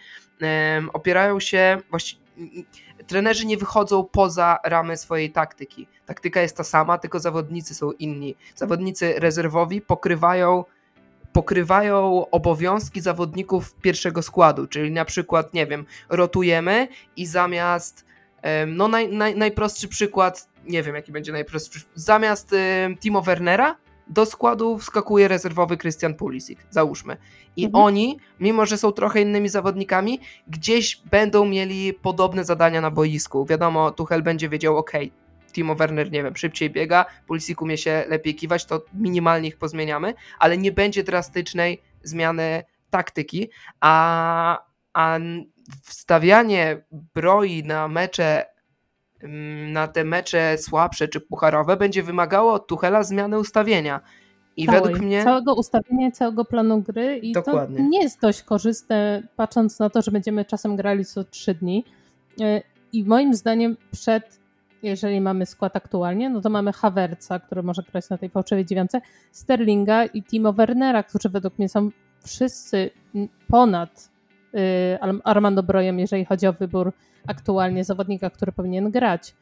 opierają 0.94 1.39
się 1.39 1.77
właściwie 1.89 2.24
trenerzy 3.08 3.46
nie 3.46 3.58
wychodzą 3.58 4.03
poza 4.03 4.60
ramy 4.63 4.98
swojej 4.98 5.32
taktyki. 5.32 5.88
Taktyka 6.05 6.41
jest 6.41 6.57
ta 6.57 6.63
sama, 6.63 6.98
tylko 6.98 7.19
zawodnicy 7.19 7.75
są 7.75 7.91
inni. 7.91 8.36
Zawodnicy 8.55 9.13
rezerwowi 9.17 9.81
pokrywają 9.81 10.63
pokrywają 11.33 12.25
obowiązki 12.31 13.01
zawodników 13.01 13.75
pierwszego 13.75 14.22
składu, 14.22 14.67
czyli 14.67 14.91
na 14.91 15.05
przykład, 15.05 15.53
nie 15.53 15.67
wiem, 15.67 15.86
rotujemy 16.10 16.88
i 17.17 17.25
zamiast, 17.25 18.05
no 18.67 18.88
naj, 18.88 19.13
naj, 19.13 19.36
najprostszy 19.36 19.88
przykład, 19.88 20.50
nie 20.65 20.83
wiem 20.83 20.95
jaki 20.95 21.12
będzie 21.12 21.31
najprostszy, 21.31 21.79
zamiast 21.95 22.55
Timo 23.00 23.22
Wernera 23.22 23.75
do 24.07 24.25
składu 24.25 24.77
wskakuje 24.77 25.27
rezerwowy 25.27 25.77
Christian 25.77 26.13
Pulisic, 26.13 26.60
załóżmy. 26.69 27.17
I 27.55 27.65
mhm. 27.65 27.83
oni, 27.83 28.17
mimo 28.39 28.65
że 28.65 28.77
są 28.77 28.91
trochę 28.91 29.22
innymi 29.22 29.50
zawodnikami, 29.50 30.19
gdzieś 30.48 31.01
będą 31.12 31.45
mieli 31.45 31.93
podobne 31.93 32.45
zadania 32.45 32.81
na 32.81 32.91
boisku. 32.91 33.45
Wiadomo, 33.45 33.91
Tuchel 33.91 34.24
będzie 34.24 34.50
wiedział, 34.50 34.77
ok, 34.77 34.91
Timo 35.53 35.75
Werner, 35.75 36.12
nie 36.12 36.24
wiem, 36.24 36.36
szybciej 36.36 36.69
biega, 36.69 37.05
Pulisic 37.27 37.62
umie 37.62 37.77
się 37.77 38.05
lepiej 38.07 38.36
kiwać, 38.36 38.65
to 38.65 38.81
minimalnie 38.93 39.50
ich 39.50 39.57
pozmieniamy, 39.57 40.13
ale 40.39 40.57
nie 40.57 40.72
będzie 40.72 41.03
drastycznej 41.03 41.81
zmiany 42.03 42.63
taktyki, 42.89 43.50
a, 43.79 44.65
a 44.93 45.19
wstawianie 45.83 46.83
broi 46.91 47.63
na 47.63 47.88
mecze 47.88 48.53
na 49.72 49.88
te 49.88 50.03
mecze 50.03 50.57
słabsze 50.57 51.07
czy 51.07 51.22
pucharowe 51.22 51.77
będzie 51.77 52.03
wymagało 52.03 52.53
od 52.53 52.67
Tuchela 52.67 53.03
zmiany 53.03 53.39
ustawienia. 53.39 54.01
I 54.57 54.65
Całej, 54.65 54.81
według 54.81 55.01
mnie. 55.01 55.24
Całego 55.24 55.55
ustawienia, 55.55 56.12
całego 56.12 56.45
planu 56.45 56.81
gry. 56.81 57.17
I 57.17 57.31
Dokładnie. 57.31 57.77
to 57.77 57.83
nie 57.83 58.03
jest 58.03 58.22
dość 58.22 58.43
korzystne, 58.43 59.24
patrząc 59.36 59.79
na 59.79 59.89
to, 59.89 60.01
że 60.01 60.12
będziemy 60.12 60.45
czasem 60.45 60.75
grali 60.75 61.05
co 61.05 61.24
trzy 61.24 61.53
dni. 61.53 61.86
E, 62.41 62.62
I 62.93 63.03
moim 63.05 63.33
zdaniem, 63.33 63.77
przed, 63.91 64.39
jeżeli 64.84 65.22
mamy 65.22 65.46
skład 65.46 65.75
aktualnie, 65.75 66.30
no 66.30 66.42
to 66.42 66.50
mamy 66.50 66.74
Havertza, 66.74 67.40
który 67.40 67.63
może 67.63 67.84
grać 67.92 68.10
na 68.10 68.18
tej 68.18 68.30
fałszywej 68.30 68.66
dziewiątce, 68.66 69.02
Sterlinga 69.32 70.06
i 70.06 70.24
Timo 70.24 70.54
Wernera, 70.54 71.04
którzy 71.04 71.30
według 71.30 71.60
mnie 71.60 71.70
są 71.70 71.90
wszyscy 72.24 72.90
ponad 73.48 74.10
y, 74.56 75.20
Armando 75.24 75.63
Brojem, 75.63 76.00
jeżeli 76.00 76.25
chodzi 76.25 76.48
o 76.48 76.54
wybór 76.54 76.94
aktualnie 77.28 77.84
zawodnika, 77.84 78.30
który 78.30 78.52
powinien 78.52 78.92
grać. 78.92 79.36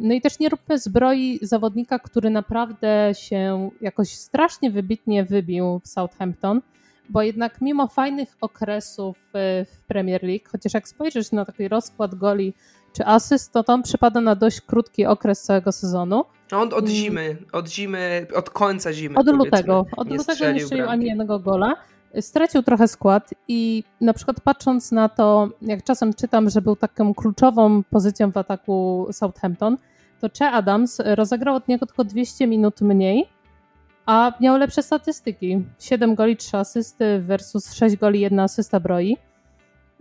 No 0.00 0.14
i 0.14 0.20
też 0.20 0.38
nie 0.38 0.48
róbmy 0.48 0.78
zbroi 0.78 1.38
zawodnika, 1.42 1.98
który 1.98 2.30
naprawdę 2.30 3.10
się 3.12 3.70
jakoś 3.80 4.08
strasznie 4.08 4.70
wybitnie 4.70 5.24
wybił 5.24 5.80
w 5.84 5.88
Southampton, 5.88 6.62
bo 7.08 7.22
jednak 7.22 7.60
mimo 7.60 7.86
fajnych 7.88 8.36
okresów 8.40 9.18
e, 9.34 9.64
w 9.64 9.82
Premier 9.88 10.22
League, 10.22 10.44
chociaż 10.52 10.74
jak 10.74 10.88
spojrzysz 10.88 11.32
na 11.32 11.44
taki 11.44 11.68
rozkład 11.68 12.14
goli 12.14 12.54
czy 12.92 13.06
asyst, 13.06 13.52
to 13.52 13.64
on 13.66 13.82
przypada 13.82 14.20
na 14.20 14.34
dość 14.34 14.60
krótki 14.60 15.06
okres 15.06 15.42
całego 15.42 15.72
sezonu. 15.72 16.24
No 16.52 16.60
on 16.60 16.74
od 16.74 16.88
zimy, 16.88 17.36
od 17.52 17.68
zimy, 17.68 18.26
od 18.34 18.50
końca 18.50 18.92
zimy. 18.92 19.18
Od 19.18 19.26
lutego. 19.26 19.86
Od 19.96 20.08
nie 20.08 20.16
lutego 20.16 20.52
nie 20.52 20.60
strzelił 20.60 20.88
ani 20.88 21.06
jednego 21.06 21.38
gola 21.38 21.76
stracił 22.20 22.62
trochę 22.62 22.88
skład 22.88 23.34
i 23.48 23.84
na 24.00 24.12
przykład 24.12 24.40
patrząc 24.40 24.92
na 24.92 25.08
to, 25.08 25.48
jak 25.62 25.84
czasem 25.84 26.14
czytam, 26.14 26.50
że 26.50 26.62
był 26.62 26.76
taką 26.76 27.14
kluczową 27.14 27.82
pozycją 27.82 28.32
w 28.32 28.36
ataku 28.36 29.06
Southampton, 29.12 29.76
to 30.20 30.28
Che 30.38 30.50
Adams 30.50 30.98
rozegrał 31.04 31.54
od 31.54 31.68
niego 31.68 31.86
tylko 31.86 32.04
200 32.04 32.46
minut 32.46 32.80
mniej, 32.80 33.28
a 34.06 34.32
miał 34.40 34.58
lepsze 34.58 34.82
statystyki. 34.82 35.64
7 35.78 36.14
goli, 36.14 36.36
3 36.36 36.56
asysty 36.56 37.20
versus 37.20 37.74
6 37.74 37.96
goli, 37.96 38.20
1 38.20 38.40
asysta 38.40 38.80
broi. 38.80 39.16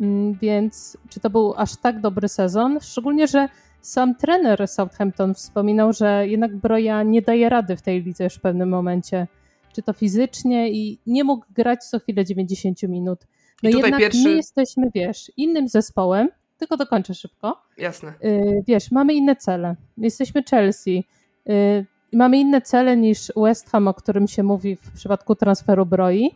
Mm, 0.02 0.34
więc 0.34 0.98
czy 1.10 1.20
to 1.20 1.30
był 1.30 1.54
aż 1.58 1.78
tak 1.78 2.02
dobry 2.02 2.28
sezon? 2.28 2.80
Szczególnie, 2.82 3.28
że 3.28 3.50
sam 3.82 4.16
trener 4.16 4.68
Southampton 4.68 5.34
wspominał, 5.34 5.94
że 5.94 6.28
jednak 6.28 6.56
Broja 6.56 7.04
nie 7.04 7.22
daje 7.22 7.50
rady 7.50 7.76
w 7.76 7.82
tej 7.82 8.04
lidze 8.04 8.24
już 8.24 8.34
w 8.34 8.42
pewnym 8.42 8.70
momencie 8.70 9.28
czy 9.74 9.82
to 9.82 9.94
fizycznie 9.94 10.72
i 10.72 11.00
nie 11.06 11.24
mógł 11.24 11.46
grać 11.56 11.84
co 11.84 12.00
chwilę 12.00 12.26
90 12.26 12.84
minut. 12.84 13.20
No 13.64 13.70
I 13.70 13.74
jednak 13.74 14.00
pierwszy... 14.00 14.24
my 14.24 14.36
jesteśmy, 14.36 14.90
wiesz, 14.96 15.32
innym 15.38 15.68
zespołem, 15.68 16.30
tylko 16.58 16.78
dokończę 16.78 17.14
szybko. 17.14 17.62
Jasne. 17.78 18.14
Yy, 18.22 18.64
wiesz, 18.68 18.92
mamy 18.92 19.14
inne 19.14 19.36
cele. 19.36 19.76
Jesteśmy 19.98 20.44
Chelsea. 20.44 21.04
Yy, 21.46 21.86
mamy 22.14 22.40
inne 22.40 22.62
cele 22.62 22.98
niż 22.98 23.32
West 23.36 23.70
Ham, 23.70 23.88
o 23.88 23.94
którym 23.94 24.28
się 24.28 24.44
mówi 24.44 24.76
w 24.76 24.92
przypadku 24.92 25.36
transferu 25.36 25.86
broi 25.86 26.32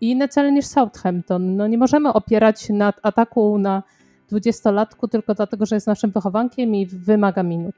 i 0.00 0.10
inne 0.10 0.28
cele 0.28 0.52
niż 0.52 0.66
Southampton. 0.66 1.56
No 1.56 1.66
nie 1.66 1.78
możemy 1.78 2.12
opierać 2.12 2.68
nad 2.68 2.96
ataku 3.02 3.58
na 3.58 3.82
dwudziestolatku 4.28 5.08
tylko 5.08 5.34
dlatego, 5.34 5.66
że 5.66 5.76
jest 5.76 5.86
naszym 5.86 6.10
wychowankiem 6.10 6.74
i 6.74 6.86
wymaga 6.86 7.42
minut. 7.42 7.74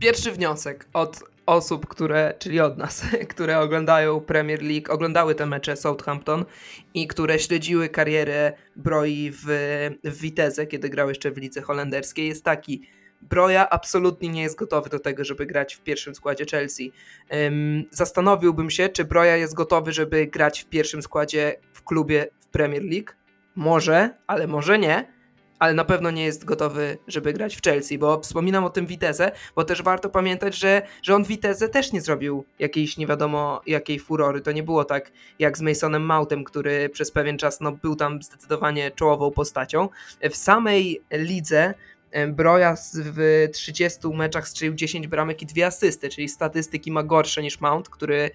Pierwszy 0.00 0.32
wniosek 0.32 0.88
od 0.92 1.22
osób, 1.46 1.86
które, 1.86 2.34
czyli 2.38 2.60
od 2.60 2.78
nas, 2.78 3.02
które 3.28 3.58
oglądają 3.58 4.20
Premier 4.20 4.62
League, 4.62 4.92
oglądały 4.92 5.34
te 5.34 5.46
mecze 5.46 5.76
Southampton 5.76 6.44
i 6.94 7.06
które 7.06 7.38
śledziły 7.38 7.88
karierę 7.88 8.52
Broi 8.76 9.30
w, 9.30 9.44
w 10.04 10.20
Vitesse, 10.20 10.66
kiedy 10.66 10.88
grał 10.88 11.08
jeszcze 11.08 11.30
w 11.30 11.36
lidze 11.36 11.62
holenderskiej, 11.62 12.28
jest 12.28 12.44
taki. 12.44 12.82
Broja 13.22 13.70
absolutnie 13.70 14.28
nie 14.28 14.42
jest 14.42 14.56
gotowy 14.56 14.90
do 14.90 14.98
tego, 14.98 15.24
żeby 15.24 15.46
grać 15.46 15.74
w 15.74 15.80
pierwszym 15.80 16.14
składzie 16.14 16.44
Chelsea. 16.50 16.92
Zastanowiłbym 17.90 18.70
się, 18.70 18.88
czy 18.88 19.04
Broja 19.04 19.36
jest 19.36 19.54
gotowy, 19.54 19.92
żeby 19.92 20.26
grać 20.26 20.60
w 20.60 20.66
pierwszym 20.66 21.02
składzie 21.02 21.56
w 21.72 21.82
klubie 21.82 22.26
w 22.40 22.46
Premier 22.46 22.82
League. 22.84 23.12
Może, 23.54 24.10
ale 24.26 24.46
może 24.46 24.78
nie 24.78 25.16
ale 25.58 25.74
na 25.74 25.84
pewno 25.84 26.10
nie 26.10 26.24
jest 26.24 26.44
gotowy, 26.44 26.98
żeby 27.06 27.32
grać 27.32 27.56
w 27.56 27.62
Chelsea, 27.62 27.98
bo 27.98 28.20
wspominam 28.20 28.64
o 28.64 28.70
tym 28.70 28.86
Vitesse, 28.86 29.32
bo 29.56 29.64
też 29.64 29.82
warto 29.82 30.08
pamiętać, 30.08 30.56
że, 30.56 30.82
że 31.02 31.14
on 31.14 31.24
Vitesse 31.24 31.68
też 31.68 31.92
nie 31.92 32.00
zrobił 32.00 32.44
jakiejś 32.58 32.96
nie 32.96 33.06
wiadomo 33.06 33.60
jakiej 33.66 33.98
furory. 33.98 34.40
To 34.40 34.52
nie 34.52 34.62
było 34.62 34.84
tak 34.84 35.12
jak 35.38 35.58
z 35.58 35.62
Masonem 35.62 36.06
Mountem, 36.06 36.44
który 36.44 36.88
przez 36.88 37.10
pewien 37.10 37.38
czas 37.38 37.60
no, 37.60 37.72
był 37.72 37.96
tam 37.96 38.22
zdecydowanie 38.22 38.90
czołową 38.90 39.30
postacią. 39.30 39.88
W 40.30 40.36
samej 40.36 41.02
lidze 41.12 41.74
Broja 42.28 42.76
w 42.94 43.48
30 43.52 44.08
meczach 44.08 44.48
strzelił 44.48 44.74
10 44.74 45.06
bramek 45.06 45.42
i 45.42 45.46
2 45.46 45.66
asysty, 45.66 46.08
czyli 46.08 46.28
statystyki 46.28 46.92
ma 46.92 47.02
gorsze 47.02 47.42
niż 47.42 47.60
Mount, 47.60 47.88
który 47.88 48.30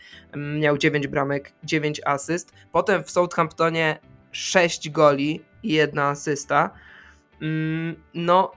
miał 0.60 0.78
9 0.78 1.08
bramek, 1.08 1.54
9 1.64 2.02
asyst. 2.06 2.54
Potem 2.72 3.04
w 3.04 3.12
Southamptonie 3.12 4.00
6 4.32 4.90
goli 4.90 5.42
i 5.64 5.74
1 5.74 6.00
asysta. 6.00 6.70
Mm, 7.42 7.96
no 8.14 8.52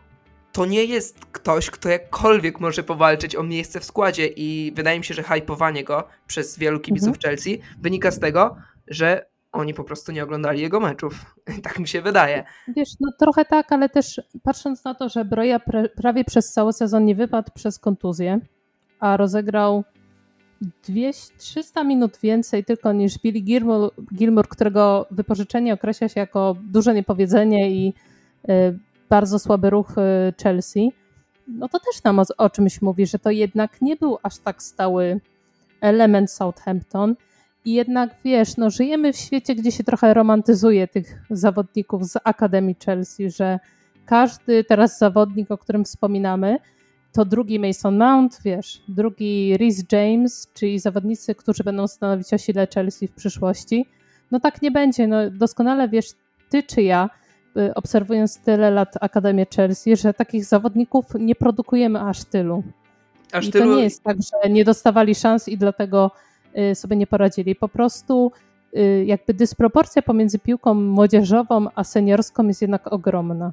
to 0.52 0.66
nie 0.66 0.84
jest 0.84 1.24
ktoś, 1.32 1.70
kto 1.70 1.88
jakkolwiek 1.88 2.60
może 2.60 2.82
powalczyć 2.82 3.36
o 3.36 3.42
miejsce 3.42 3.80
w 3.80 3.84
składzie 3.84 4.26
i 4.26 4.72
wydaje 4.76 4.98
mi 4.98 5.04
się, 5.04 5.14
że 5.14 5.22
hypowanie 5.22 5.84
go 5.84 6.08
przez 6.26 6.58
wielu 6.58 6.80
kibiców 6.80 7.08
mhm. 7.16 7.22
Chelsea 7.22 7.60
wynika 7.80 8.10
z 8.10 8.18
tego, 8.18 8.56
że 8.88 9.26
oni 9.54 9.74
po 9.74 9.84
prostu 9.84 10.12
nie 10.12 10.24
oglądali 10.24 10.60
jego 10.60 10.80
meczów. 10.80 11.36
tak 11.64 11.78
mi 11.78 11.88
się 11.88 12.02
wydaje. 12.02 12.44
Wiesz, 12.68 12.88
no 13.00 13.12
trochę 13.18 13.44
tak, 13.44 13.72
ale 13.72 13.88
też 13.88 14.20
patrząc 14.42 14.84
na 14.84 14.94
to, 14.94 15.08
że 15.08 15.24
Broja 15.24 15.60
prawie 15.96 16.24
przez 16.24 16.52
cały 16.52 16.72
sezon 16.72 17.04
nie 17.04 17.14
wypadł 17.14 17.50
przez 17.54 17.78
kontuzję, 17.78 18.40
a 19.00 19.16
rozegrał 19.16 19.84
200, 20.88 21.36
300 21.38 21.84
minut 21.84 22.18
więcej 22.22 22.64
tylko 22.64 22.92
niż 22.92 23.18
Billy 23.18 23.40
Gilmour, 23.40 23.90
Gilmour, 24.14 24.48
którego 24.48 25.06
wypożyczenie 25.10 25.74
określa 25.74 26.08
się 26.08 26.20
jako 26.20 26.56
duże 26.72 26.94
niepowiedzenie 26.94 27.70
i 27.70 27.94
Y, 28.48 28.78
bardzo 29.08 29.38
słaby 29.38 29.70
ruch 29.70 29.98
y, 29.98 30.34
Chelsea, 30.42 30.92
no 31.48 31.68
to 31.68 31.78
też 31.78 32.02
nam 32.02 32.18
o, 32.18 32.24
o 32.38 32.50
czymś 32.50 32.82
mówi, 32.82 33.06
że 33.06 33.18
to 33.18 33.30
jednak 33.30 33.82
nie 33.82 33.96
był 33.96 34.18
aż 34.22 34.38
tak 34.38 34.62
stały 34.62 35.20
element 35.80 36.30
Southampton. 36.30 37.16
I 37.64 37.72
jednak 37.72 38.10
wiesz, 38.24 38.56
no 38.56 38.70
żyjemy 38.70 39.12
w 39.12 39.16
świecie, 39.16 39.54
gdzie 39.54 39.72
się 39.72 39.84
trochę 39.84 40.14
romantyzuje 40.14 40.88
tych 40.88 41.22
zawodników 41.30 42.04
z 42.04 42.16
Akademii 42.24 42.76
Chelsea, 42.84 43.30
że 43.30 43.58
każdy 44.06 44.64
teraz 44.64 44.98
zawodnik, 44.98 45.50
o 45.50 45.58
którym 45.58 45.84
wspominamy, 45.84 46.58
to 47.12 47.24
drugi 47.24 47.60
Mason 47.60 47.96
Mount, 47.96 48.38
wiesz, 48.44 48.82
drugi 48.88 49.56
Rhys 49.56 49.84
James, 49.92 50.48
czyli 50.54 50.78
zawodnicy, 50.78 51.34
którzy 51.34 51.64
będą 51.64 51.88
stanowić 51.88 52.34
o 52.34 52.38
sile 52.38 52.66
Chelsea 52.74 53.06
w 53.06 53.12
przyszłości. 53.12 53.86
No 54.30 54.40
tak 54.40 54.62
nie 54.62 54.70
będzie. 54.70 55.06
No 55.06 55.30
doskonale 55.30 55.88
wiesz, 55.88 56.06
ty 56.50 56.62
czy 56.62 56.82
ja, 56.82 57.10
Y, 57.56 57.74
obserwując 57.74 58.38
tyle 58.38 58.70
lat 58.70 58.94
Akademię 59.00 59.46
Chelsea, 59.56 59.96
że 59.96 60.14
takich 60.14 60.44
zawodników 60.44 61.04
nie 61.18 61.34
produkujemy 61.34 62.00
aż 62.00 62.24
tylu. 62.24 62.62
Aż 63.32 63.46
I 63.48 63.52
tylu... 63.52 63.64
to 63.64 63.76
nie 63.76 63.82
jest 63.82 64.02
tak, 64.02 64.16
że 64.22 64.50
nie 64.50 64.64
dostawali 64.64 65.14
szans 65.14 65.48
i 65.48 65.58
dlatego 65.58 66.10
sobie 66.74 66.96
nie 66.96 67.06
poradzili. 67.06 67.54
Po 67.54 67.68
prostu 67.68 68.32
y, 68.76 69.04
jakby 69.06 69.34
dysproporcja 69.34 70.02
pomiędzy 70.02 70.38
piłką 70.38 70.74
młodzieżową 70.74 71.66
a 71.74 71.84
seniorską 71.84 72.48
jest 72.48 72.62
jednak 72.62 72.92
ogromna. 72.92 73.52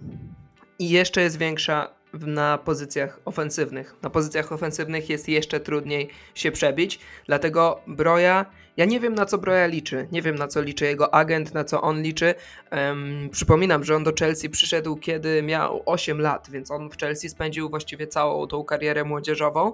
I 0.79 0.89
jeszcze 0.89 1.21
jest 1.21 1.37
większa 1.37 2.01
na 2.13 2.57
pozycjach 2.57 3.19
ofensywnych. 3.25 3.95
Na 4.01 4.09
pozycjach 4.09 4.51
ofensywnych 4.51 5.09
jest 5.09 5.29
jeszcze 5.29 5.59
trudniej 5.59 6.09
się 6.35 6.51
przebić, 6.51 6.99
dlatego 7.25 7.81
Broja, 7.87 8.45
ja 8.77 8.85
nie 8.85 8.99
wiem 8.99 9.15
na 9.15 9.25
co 9.25 9.37
Broja 9.37 9.65
liczy, 9.67 10.07
nie 10.11 10.21
wiem 10.21 10.35
na 10.35 10.47
co 10.47 10.61
liczy 10.61 10.85
jego 10.85 11.13
agent, 11.13 11.53
na 11.53 11.63
co 11.63 11.81
on 11.81 12.01
liczy. 12.01 12.35
Um, 12.71 13.29
przypominam, 13.31 13.83
że 13.83 13.95
on 13.95 14.03
do 14.03 14.13
Chelsea 14.19 14.49
przyszedł 14.49 14.95
kiedy 14.95 15.43
miał 15.43 15.83
8 15.85 16.21
lat, 16.21 16.49
więc 16.51 16.71
on 16.71 16.89
w 16.89 16.97
Chelsea 16.97 17.29
spędził 17.29 17.69
właściwie 17.69 18.07
całą 18.07 18.47
tą 18.47 18.63
karierę 18.63 19.03
młodzieżową 19.03 19.73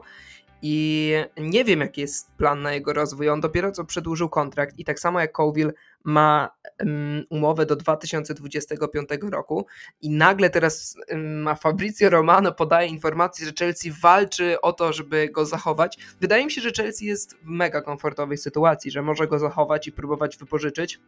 i 0.62 1.14
nie 1.38 1.66
wiem, 1.66 1.80
jaki 1.80 2.02
jest 2.02 2.32
plan 2.32 2.62
na 2.62 2.74
jego 2.74 2.94
rozwój. 2.94 3.30
On 3.30 3.42
dopiero 3.42 3.72
co 3.72 3.86
przedłużył 3.86 4.30
kontrakt 4.30 4.80
i 4.80 4.86
tak 4.86 5.00
samo 5.00 5.20
jak 5.20 5.32
Colville 5.32 5.72
ma 6.04 6.50
um, 6.80 7.24
umowę 7.30 7.66
do 7.66 7.76
2025 7.76 9.10
roku 9.32 9.66
i 10.02 10.10
nagle 10.10 10.50
teraz 10.50 10.96
ma 11.18 11.56
Fabrizio 11.56 12.10
Romano 12.10 12.52
podaje 12.52 12.88
informację, 12.88 13.46
że 13.46 13.54
Chelsea 13.60 13.92
walczy 14.02 14.62
o 14.62 14.74
to, 14.74 14.94
żeby 14.94 15.30
go 15.30 15.46
zachować. 15.46 15.98
Wydaje 16.22 16.46
mi 16.46 16.52
się, 16.52 16.62
że 16.62 16.72
Chelsea 16.72 17.06
jest 17.06 17.38
w 17.38 17.46
mega 17.46 17.82
komfortowej 17.82 18.38
sytuacji, 18.38 18.92
że 18.92 19.02
może 19.02 19.28
go 19.28 19.40
zachować 19.40 19.88
i 19.88 19.92
próbować 19.92 20.38
wypożyczyć. 20.38 21.00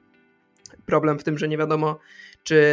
Problem 0.89 1.19
w 1.19 1.23
tym, 1.23 1.37
że 1.37 1.47
nie 1.47 1.57
wiadomo, 1.57 1.99
czy, 2.43 2.65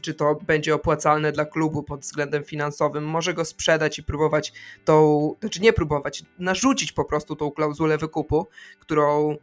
czy 0.00 0.14
to 0.14 0.38
będzie 0.46 0.74
opłacalne 0.74 1.32
dla 1.32 1.44
klubu 1.44 1.82
pod 1.82 2.00
względem 2.00 2.44
finansowym. 2.44 3.04
Może 3.04 3.34
go 3.34 3.44
sprzedać 3.44 3.98
i 3.98 4.02
próbować 4.02 4.52
tą, 4.84 5.34
znaczy 5.40 5.60
nie 5.60 5.72
próbować, 5.72 6.22
narzucić 6.38 6.92
po 6.92 7.04
prostu 7.04 7.36
tą 7.36 7.50
klauzulę 7.50 7.98
wykupu, 7.98 8.46
którą 8.78 9.36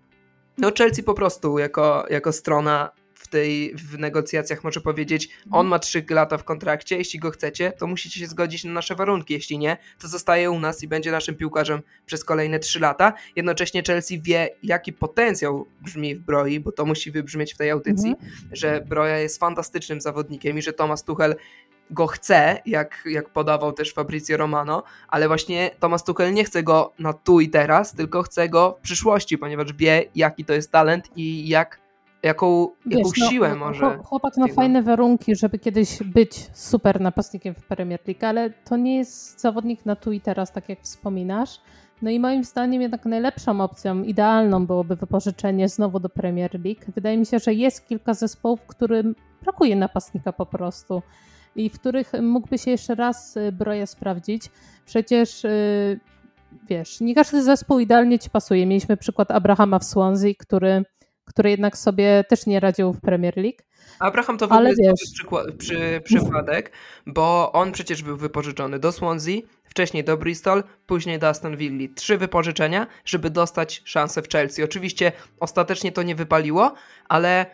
no 0.58 0.72
Chelsea 0.77 1.04
po 1.04 1.13
prostu 1.13 1.60
jako, 1.60 2.06
jako 2.10 2.32
strona 2.32 2.92
w 3.28 3.30
tej 3.30 3.76
w 3.76 4.00
negocjacjach 4.00 4.64
może 4.64 4.82
powiedzieć, 4.82 5.30
on 5.52 5.68
ma 5.68 5.80
3 5.80 6.06
lata 6.10 6.38
w 6.38 6.44
kontrakcie, 6.44 6.98
jeśli 6.98 7.20
go 7.20 7.32
chcecie, 7.32 7.72
to 7.72 7.88
musicie 7.88 8.20
się 8.20 8.28
zgodzić 8.28 8.64
na 8.64 8.72
nasze 8.72 8.96
warunki, 8.96 9.34
jeśli 9.34 9.58
nie, 9.58 9.78
to 10.00 10.08
zostaje 10.08 10.52
u 10.52 10.60
nas 10.60 10.84
i 10.84 10.88
będzie 10.88 11.12
naszym 11.12 11.36
piłkarzem 11.36 11.82
przez 12.06 12.24
kolejne 12.24 12.60
3 12.60 12.80
lata. 12.80 13.14
Jednocześnie 13.36 13.84
Chelsea 13.88 14.22
wie, 14.22 14.50
jaki 14.64 14.94
potencjał 14.94 15.68
brzmi 15.82 16.16
w 16.16 16.20
Broi, 16.20 16.60
bo 16.60 16.72
to 16.72 16.86
musi 16.86 17.12
wybrzmieć 17.12 17.54
w 17.54 17.58
tej 17.58 17.70
audycji, 17.70 18.10
mhm. 18.10 18.32
że 18.52 18.82
Broja 18.82 19.18
jest 19.18 19.40
fantastycznym 19.40 20.02
zawodnikiem 20.02 20.58
i 20.58 20.62
że 20.62 20.74
Thomas 20.74 21.04
Tuchel 21.04 21.36
go 21.90 22.08
chce, 22.08 22.62
jak, 22.66 23.04
jak 23.06 23.30
podawał 23.30 23.74
też 23.74 23.94
Fabrizio 23.94 24.38
Romano, 24.38 24.84
ale 25.08 25.28
właśnie 25.28 25.72
Thomas 25.80 26.04
Tuchel 26.04 26.34
nie 26.34 26.44
chce 26.44 26.64
go 26.64 26.94
na 27.00 27.14
tu 27.14 27.40
i 27.40 27.50
teraz, 27.50 27.94
tylko 27.94 28.24
chce 28.24 28.50
go 28.50 28.78
w 28.80 28.82
przyszłości, 28.82 29.38
ponieważ 29.38 29.74
wie, 29.74 30.06
jaki 30.16 30.46
to 30.46 30.54
jest 30.54 30.72
talent 30.72 31.10
i 31.16 31.48
jak, 31.48 31.80
jaką, 32.24 32.68
Wiesz, 32.86 32.98
jaką 32.98 33.12
no, 33.18 33.30
siłę 33.30 33.50
no, 33.50 33.56
może. 33.56 33.98
Chłopak 34.04 34.38
ma 34.38 34.48
fajne 34.48 34.84
warunki, 34.84 35.36
żeby 35.36 35.60
kiedyś 35.60 36.04
być 36.04 36.50
super 36.54 37.02
napastnikiem 37.02 37.56
w 37.56 37.64
Premier 37.64 38.00
League, 38.08 38.26
ale 38.26 38.50
to 38.50 38.78
nie 38.78 38.98
jest 38.98 39.42
zawodnik 39.42 39.86
na 39.86 39.96
tu 39.96 40.12
i 40.12 40.22
teraz, 40.22 40.52
tak 40.52 40.70
jak 40.70 40.82
wspominasz. 40.82 41.62
No 42.02 42.10
i 42.10 42.20
moim 42.20 42.44
zdaniem 42.44 42.82
jednak 42.82 43.06
najlepszą 43.06 43.62
opcją, 43.62 44.04
idealną 44.04 44.66
byłoby 44.66 44.96
wypożyczenie 44.96 45.70
znowu 45.70 46.00
do 46.00 46.10
Premier 46.10 46.52
League. 46.66 46.92
Wydaje 46.96 47.18
mi 47.18 47.26
się, 47.26 47.40
że 47.40 47.54
jest 47.54 47.88
kilka 47.88 48.14
zespołów, 48.14 48.62
którym 48.68 49.16
brakuje 49.42 49.76
napastnika 49.76 50.34
po 50.34 50.46
prostu 50.46 51.02
i 51.56 51.70
w 51.70 51.80
których 51.80 52.12
mógłby 52.22 52.58
się 52.58 52.72
jeszcze 52.72 52.96
raz 52.96 53.38
y, 53.38 53.52
Broja 53.52 53.86
sprawdzić. 53.86 54.50
Przecież 54.86 55.46
y, 55.46 56.00
wiesz, 56.70 57.02
nie 57.02 57.16
każdy 57.16 57.44
zespół 57.44 57.80
idealnie 57.80 58.20
ci 58.20 58.30
pasuje. 58.30 58.66
Mieliśmy 58.66 58.98
przykład 58.98 59.32
Abrahama 59.32 59.80
w 59.80 59.84
Swansea, 59.84 60.34
który, 60.40 60.84
który 61.28 61.50
jednak 61.50 61.78
sobie 61.78 62.24
też 62.30 62.46
nie 62.46 62.60
radził 62.60 62.94
w 62.94 63.02
Premier 63.02 63.38
League. 63.38 63.58
Abraham 64.00 64.38
to 64.38 64.48
w 64.48 64.52
ogóle 64.52 64.74
jest 64.78 65.14
przykład, 65.14 65.46
przy, 65.58 66.02
przypadek, 66.04 66.72
bo 67.06 67.52
on 67.52 67.72
przecież 67.72 68.04
był 68.04 68.18
wypożyczony 68.18 68.80
do 68.80 68.92
Swansea, 68.92 69.42
wcześniej 69.64 70.04
do 70.04 70.18
Bristol, 70.18 70.64
później 70.86 71.20
do 71.20 71.28
Aston 71.28 71.58
Villa. 71.58 71.88
Trzy 71.96 72.18
wypożyczenia, 72.18 72.88
żeby 73.06 73.30
dostać 73.30 73.82
szansę 73.86 74.22
w 74.22 74.30
Chelsea. 74.30 74.64
Oczywiście 74.64 75.12
ostatecznie 75.40 75.92
to 75.92 76.04
nie 76.04 76.16
wypaliło, 76.16 76.74
ale 77.10 77.46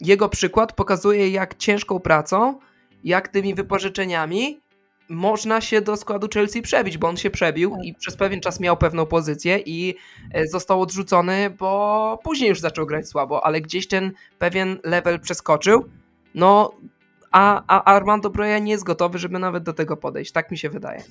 jego 0.00 0.28
przykład 0.28 0.72
pokazuje, 0.72 1.28
jak 1.28 1.54
ciężką 1.54 2.00
pracą 2.00 2.58
jak 3.04 3.28
tymi 3.28 3.54
wypożyczeniami 3.54 4.60
można 5.08 5.60
się 5.60 5.80
do 5.80 5.96
składu 5.96 6.28
Chelsea 6.34 6.62
przebić, 6.62 6.98
bo 6.98 7.08
on 7.08 7.16
się 7.16 7.30
przebił 7.30 7.76
i 7.84 7.94
przez 7.94 8.16
pewien 8.16 8.40
czas 8.40 8.60
miał 8.60 8.76
pewną 8.76 9.06
pozycję 9.06 9.58
i 9.58 9.94
e, 10.32 10.46
został 10.46 10.80
odrzucony, 10.80 11.50
bo 11.58 12.18
później 12.24 12.48
już 12.48 12.60
zaczął 12.60 12.86
grać 12.86 13.08
słabo, 13.08 13.46
ale 13.46 13.60
gdzieś 13.60 13.88
ten 13.88 14.12
pewien 14.38 14.78
level 14.84 15.20
przeskoczył. 15.20 15.84
No, 16.34 16.72
a, 17.32 17.62
a 17.66 17.84
Armando 17.84 18.30
Broja 18.30 18.58
nie 18.58 18.72
jest 18.72 18.84
gotowy, 18.84 19.18
żeby 19.18 19.38
nawet 19.38 19.62
do 19.62 19.72
tego 19.72 19.96
podejść. 19.96 20.32
Tak 20.32 20.50
mi 20.50 20.58
się 20.58 20.70
wydaje. 20.70 21.02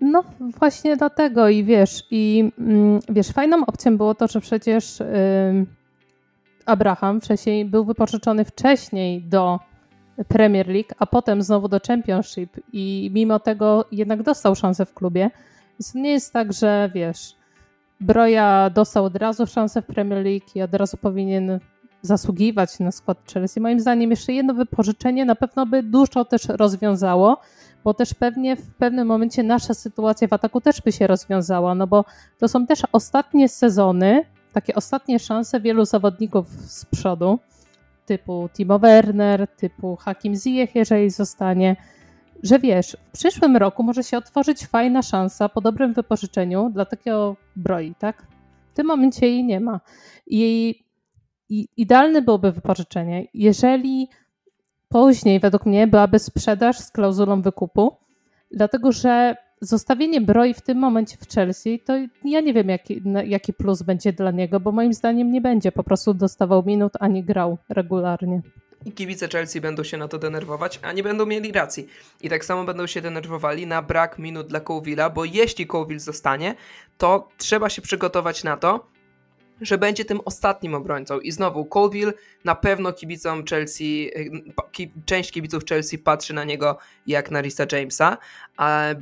No 0.00 0.24
właśnie 0.58 0.96
dlatego 0.96 1.48
i 1.48 1.64
wiesz, 1.64 2.02
i 2.10 2.52
mm, 2.58 3.00
wiesz, 3.08 3.28
fajną 3.28 3.66
opcją 3.66 3.96
było 3.96 4.14
to, 4.14 4.28
że 4.28 4.40
przecież 4.40 5.02
Abraham 6.66 7.20
wcześniej 7.20 7.64
był 7.64 7.84
wypożyczony 7.84 8.44
wcześniej 8.44 9.22
do 9.22 9.60
Premier 10.28 10.68
League, 10.68 10.90
a 10.98 11.06
potem 11.06 11.42
znowu 11.42 11.68
do 11.68 11.80
Championship 11.86 12.56
i 12.72 13.10
mimo 13.14 13.38
tego 13.38 13.84
jednak 13.92 14.22
dostał 14.22 14.54
szansę 14.54 14.86
w 14.86 14.94
klubie. 14.94 15.30
Więc 15.78 15.94
nie 15.94 16.10
jest 16.10 16.32
tak, 16.32 16.52
że 16.52 16.90
wiesz, 16.94 17.36
Broja 18.00 18.70
dostał 18.70 19.04
od 19.04 19.16
razu 19.16 19.46
szansę 19.46 19.82
w 19.82 19.86
Premier 19.86 20.24
League 20.24 20.46
i 20.54 20.62
od 20.62 20.74
razu 20.74 20.96
powinien 20.96 21.60
zasługiwać 22.02 22.78
na 22.80 22.92
skład 22.92 23.18
Chelsea. 23.32 23.60
Moim 23.60 23.80
zdaniem 23.80 24.10
jeszcze 24.10 24.32
jedno 24.32 24.54
wypożyczenie 24.54 25.24
na 25.24 25.34
pewno 25.34 25.66
by 25.66 25.82
dużo 25.82 26.24
też 26.24 26.48
rozwiązało, 26.48 27.40
bo 27.84 27.94
też 27.94 28.14
pewnie 28.14 28.56
w 28.56 28.74
pewnym 28.74 29.08
momencie 29.08 29.42
nasza 29.42 29.74
sytuacja 29.74 30.28
w 30.28 30.32
ataku 30.32 30.60
też 30.60 30.80
by 30.80 30.92
się 30.92 31.06
rozwiązała, 31.06 31.74
no 31.74 31.86
bo 31.86 32.04
to 32.38 32.48
są 32.48 32.66
też 32.66 32.82
ostatnie 32.92 33.48
sezony, 33.48 34.24
takie 34.52 34.74
ostatnie 34.74 35.18
szanse 35.18 35.60
wielu 35.60 35.84
zawodników 35.84 36.48
z 36.48 36.84
przodu 36.84 37.38
typu 38.06 38.48
Timo 38.52 38.78
Werner, 38.78 39.48
typu 39.48 39.96
Hakim 39.96 40.34
Ziyech, 40.34 40.74
jeżeli 40.74 41.10
zostanie, 41.10 41.76
że 42.42 42.58
wiesz, 42.58 42.96
w 43.08 43.12
przyszłym 43.12 43.56
roku 43.56 43.82
może 43.82 44.02
się 44.02 44.18
otworzyć 44.18 44.66
fajna 44.66 45.02
szansa 45.02 45.48
po 45.48 45.60
dobrym 45.60 45.92
wypożyczeniu 45.92 46.70
dla 46.70 46.84
takiego 46.84 47.36
broi, 47.56 47.94
tak? 47.98 48.26
W 48.72 48.74
tym 48.74 48.86
momencie 48.86 49.26
jej 49.26 49.44
nie 49.44 49.60
ma. 49.60 49.80
I, 50.26 50.74
i 51.48 51.68
idealne 51.76 52.22
byłoby 52.22 52.52
wypożyczenie, 52.52 53.26
jeżeli 53.34 54.08
później, 54.88 55.40
według 55.40 55.66
mnie, 55.66 55.86
byłaby 55.86 56.18
sprzedaż 56.18 56.78
z 56.78 56.90
klauzulą 56.90 57.42
wykupu, 57.42 57.96
dlatego 58.50 58.92
że 58.92 59.36
zostawienie 59.62 60.20
Broi 60.20 60.54
w 60.54 60.60
tym 60.60 60.78
momencie 60.78 61.16
w 61.16 61.34
Chelsea, 61.34 61.80
to 61.80 61.92
ja 62.24 62.40
nie 62.40 62.54
wiem, 62.54 62.68
jaki, 62.68 63.02
jaki 63.26 63.52
plus 63.52 63.82
będzie 63.82 64.12
dla 64.12 64.30
niego, 64.30 64.60
bo 64.60 64.72
moim 64.72 64.92
zdaniem 64.92 65.30
nie 65.30 65.40
będzie. 65.40 65.72
Po 65.72 65.84
prostu 65.84 66.14
dostawał 66.14 66.62
minut, 66.66 66.92
a 67.00 67.08
nie 67.08 67.24
grał 67.24 67.58
regularnie. 67.68 68.42
I 68.84 68.92
kibice 68.92 69.28
Chelsea 69.28 69.60
będą 69.60 69.82
się 69.82 69.96
na 69.96 70.08
to 70.08 70.18
denerwować, 70.18 70.80
a 70.82 70.92
nie 70.92 71.02
będą 71.02 71.26
mieli 71.26 71.52
racji. 71.52 71.86
I 72.22 72.28
tak 72.28 72.44
samo 72.44 72.64
będą 72.64 72.86
się 72.86 73.00
denerwowali 73.00 73.66
na 73.66 73.82
brak 73.82 74.18
minut 74.18 74.46
dla 74.46 74.60
Colville'a, 74.60 75.12
bo 75.12 75.24
jeśli 75.24 75.66
Colville 75.66 76.00
zostanie, 76.00 76.54
to 76.98 77.28
trzeba 77.38 77.68
się 77.68 77.82
przygotować 77.82 78.44
na 78.44 78.56
to, 78.56 78.91
że 79.62 79.78
będzie 79.78 80.04
tym 80.04 80.20
ostatnim 80.24 80.74
obrońcą. 80.74 81.20
I 81.20 81.32
znowu, 81.32 81.64
Colville 81.64 82.12
na 82.44 82.54
pewno 82.54 82.92
kibicom 82.92 83.44
Chelsea, 83.44 84.10
część 85.06 85.32
kibiców 85.32 85.64
Chelsea 85.64 85.98
patrzy 85.98 86.34
na 86.34 86.44
niego 86.44 86.78
jak 87.06 87.30
na 87.30 87.40
Risa 87.40 87.66
Jamesa, 87.72 88.18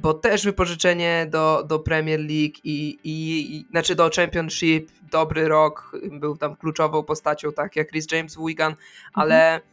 bo 0.00 0.14
też 0.14 0.44
wypożyczenie 0.44 1.26
do, 1.30 1.64
do 1.68 1.78
Premier 1.78 2.20
League 2.20 2.54
i, 2.64 2.98
i, 3.04 3.56
i 3.56 3.66
znaczy 3.70 3.94
do 3.94 4.10
Championship, 4.16 4.90
dobry 5.10 5.48
rok, 5.48 5.96
był 6.10 6.36
tam 6.36 6.56
kluczową 6.56 7.02
postacią, 7.02 7.52
tak 7.52 7.76
jak 7.76 7.90
Chris 7.90 8.06
James 8.12 8.36
Wigan, 8.46 8.74
ale 9.14 9.54
mhm. 9.54 9.70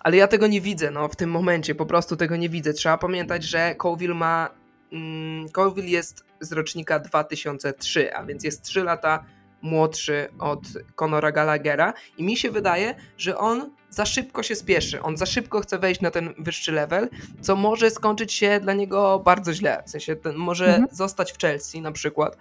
ale 0.00 0.16
ja 0.16 0.28
tego 0.28 0.46
nie 0.46 0.60
widzę, 0.60 0.90
no 0.90 1.08
w 1.08 1.16
tym 1.16 1.30
momencie 1.30 1.74
po 1.74 1.86
prostu 1.86 2.16
tego 2.16 2.36
nie 2.36 2.48
widzę. 2.48 2.72
Trzeba 2.72 2.98
pamiętać, 2.98 3.44
że 3.44 3.74
Colville 3.74 4.14
ma 4.14 4.50
mm, 4.92 5.48
Colville 5.48 5.88
jest 5.88 6.24
z 6.40 6.52
rocznika 6.52 6.98
2003, 6.98 8.14
a 8.14 8.24
więc 8.24 8.44
jest 8.44 8.62
3 8.62 8.84
lata 8.84 9.24
młodszy 9.62 10.28
od 10.38 10.60
Conora 10.94 11.32
Gallaghera 11.32 11.92
i 12.18 12.24
mi 12.24 12.36
się 12.36 12.50
wydaje, 12.50 12.94
że 13.16 13.38
on 13.38 13.70
za 13.90 14.06
szybko 14.06 14.42
się 14.42 14.54
spieszy, 14.54 15.02
on 15.02 15.16
za 15.16 15.26
szybko 15.26 15.60
chce 15.60 15.78
wejść 15.78 16.00
na 16.00 16.10
ten 16.10 16.34
wyższy 16.38 16.72
level, 16.72 17.08
co 17.40 17.56
może 17.56 17.90
skończyć 17.90 18.32
się 18.32 18.60
dla 18.60 18.72
niego 18.74 19.18
bardzo 19.24 19.52
źle, 19.52 19.82
w 19.86 19.90
sensie 19.90 20.16
ten 20.16 20.36
może 20.36 20.66
mhm. 20.66 20.88
zostać 20.92 21.32
w 21.32 21.38
Chelsea 21.38 21.80
na 21.80 21.92
przykład 21.92 22.36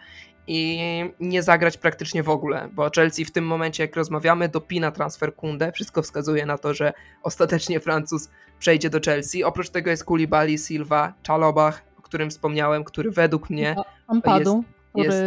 i 0.51 0.79
nie 1.19 1.43
zagrać 1.43 1.77
praktycznie 1.77 2.23
w 2.23 2.29
ogóle, 2.29 2.69
bo 2.73 2.89
Chelsea 2.95 3.25
w 3.25 3.31
tym 3.31 3.45
momencie, 3.45 3.83
jak 3.83 3.95
rozmawiamy, 3.95 4.49
dopina 4.49 4.91
transfer 4.91 5.35
Kunde. 5.35 5.71
Wszystko 5.71 6.01
wskazuje 6.01 6.45
na 6.45 6.57
to, 6.57 6.73
że 6.73 6.93
ostatecznie 7.23 7.79
Francuz 7.79 8.29
przejdzie 8.59 8.89
do 8.89 8.99
Chelsea. 9.05 9.43
Oprócz 9.43 9.69
tego 9.69 9.89
jest 9.89 10.05
Koulibaly, 10.05 10.57
Silva, 10.57 11.13
Chalobach, 11.27 11.81
o 11.99 12.01
którym 12.01 12.29
wspomniałem, 12.29 12.83
który 12.83 13.11
według 13.11 13.49
mnie 13.49 13.75
Ampadu. 14.07 14.55
jest 14.57 14.78
Jest, 14.95 15.17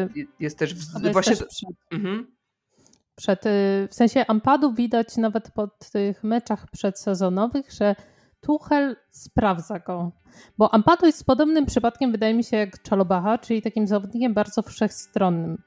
jest 0.41 0.59
też 0.59 0.75
w, 0.75 1.13
właśnie. 1.13 1.37
Też 1.37 1.47
przed, 1.49 1.77
mhm. 1.91 2.27
przed, 3.15 3.47
y, 3.47 3.89
w 3.91 3.95
sensie 3.95 4.27
Ampadu 4.27 4.73
widać 4.73 5.17
nawet 5.17 5.51
po 5.51 5.69
tych 5.93 6.25
meczach 6.25 6.71
przedsezonowych, 6.71 7.73
że 7.73 7.97
Tuchel 8.41 8.97
sprawdza 9.11 9.79
go. 9.79 10.13
Bo 10.59 10.75
Ampadu 10.75 11.07
jest 11.07 11.27
podobnym 11.27 11.67
przypadkiem, 11.67 12.13
wydaje 12.13 12.35
mi 12.35 12.45
się, 12.45 12.57
jak 12.57 12.83
Czalobacha, 12.83 13.39
czyli 13.39 13.63
takim 13.63 13.87
zawodnikiem 13.87 14.35
bardzo 14.35 14.63
wszechstronnym, 14.63 15.63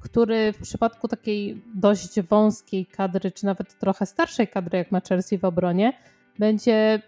który 0.00 0.52
w 0.52 0.62
przypadku 0.62 1.08
takiej 1.08 1.62
dość 1.74 2.20
wąskiej 2.20 2.86
kadry, 2.86 3.30
czy 3.30 3.46
nawet 3.46 3.78
trochę 3.78 4.06
starszej 4.06 4.48
kadry, 4.48 4.78
jak 4.78 4.92
ma 4.92 5.00
Chelsea 5.00 5.38
w 5.38 5.44
obronie, 5.44 5.92
będzie 6.38 7.02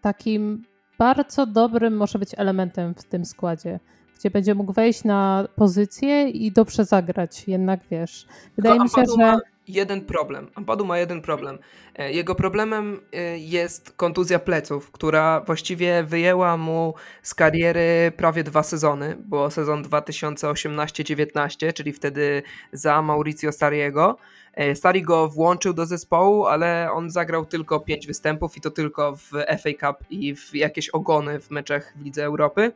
takim 0.00 0.64
bardzo 0.98 1.46
dobrym, 1.46 1.96
może 1.96 2.18
być 2.18 2.30
elementem 2.36 2.94
w 2.94 3.04
tym 3.04 3.24
składzie 3.24 3.80
gdzie 4.18 4.30
będzie 4.30 4.54
mógł 4.54 4.72
wejść 4.72 5.04
na 5.04 5.48
pozycję 5.56 6.28
i 6.28 6.52
dobrze 6.52 6.84
zagrać. 6.84 7.48
Jednak 7.48 7.80
wiesz, 7.90 8.26
wydaje 8.56 8.80
mi 8.80 8.88
się, 8.88 9.04
że 9.18 9.38
jeden 9.68 10.00
problem. 10.04 10.50
Ampadu 10.54 10.84
ma 10.84 10.98
jeden 10.98 11.22
problem. 11.22 11.58
Jego 11.98 12.34
problemem 12.34 13.00
e, 13.12 13.38
jest 13.38 13.92
kontuzja 13.92 14.38
pleców, 14.38 14.90
która 14.90 15.40
właściwie 15.40 16.02
wyjęła 16.02 16.56
mu 16.56 16.94
z 17.22 17.34
kariery 17.34 18.12
prawie 18.16 18.44
dwa 18.44 18.62
sezony, 18.62 19.16
bo 19.24 19.50
sezon 19.50 19.82
2018-19, 19.82 21.72
czyli 21.72 21.92
wtedy 21.92 22.42
za 22.72 23.02
Mauricio 23.02 23.52
Stariego. 23.52 24.16
E, 24.54 24.74
Stari 24.74 25.02
go 25.02 25.28
włączył 25.28 25.72
do 25.72 25.86
zespołu, 25.86 26.46
ale 26.46 26.92
on 26.92 27.10
zagrał 27.10 27.46
tylko 27.46 27.80
pięć 27.80 28.06
występów 28.06 28.56
i 28.56 28.60
to 28.60 28.70
tylko 28.70 29.16
w 29.16 29.30
FA 29.30 29.70
Cup 29.80 30.10
i 30.10 30.36
w 30.36 30.54
jakieś 30.54 30.88
ogony 30.88 31.40
w 31.40 31.50
meczach 31.50 31.94
w 31.96 32.04
Lidze 32.04 32.24
Europy. 32.24 32.72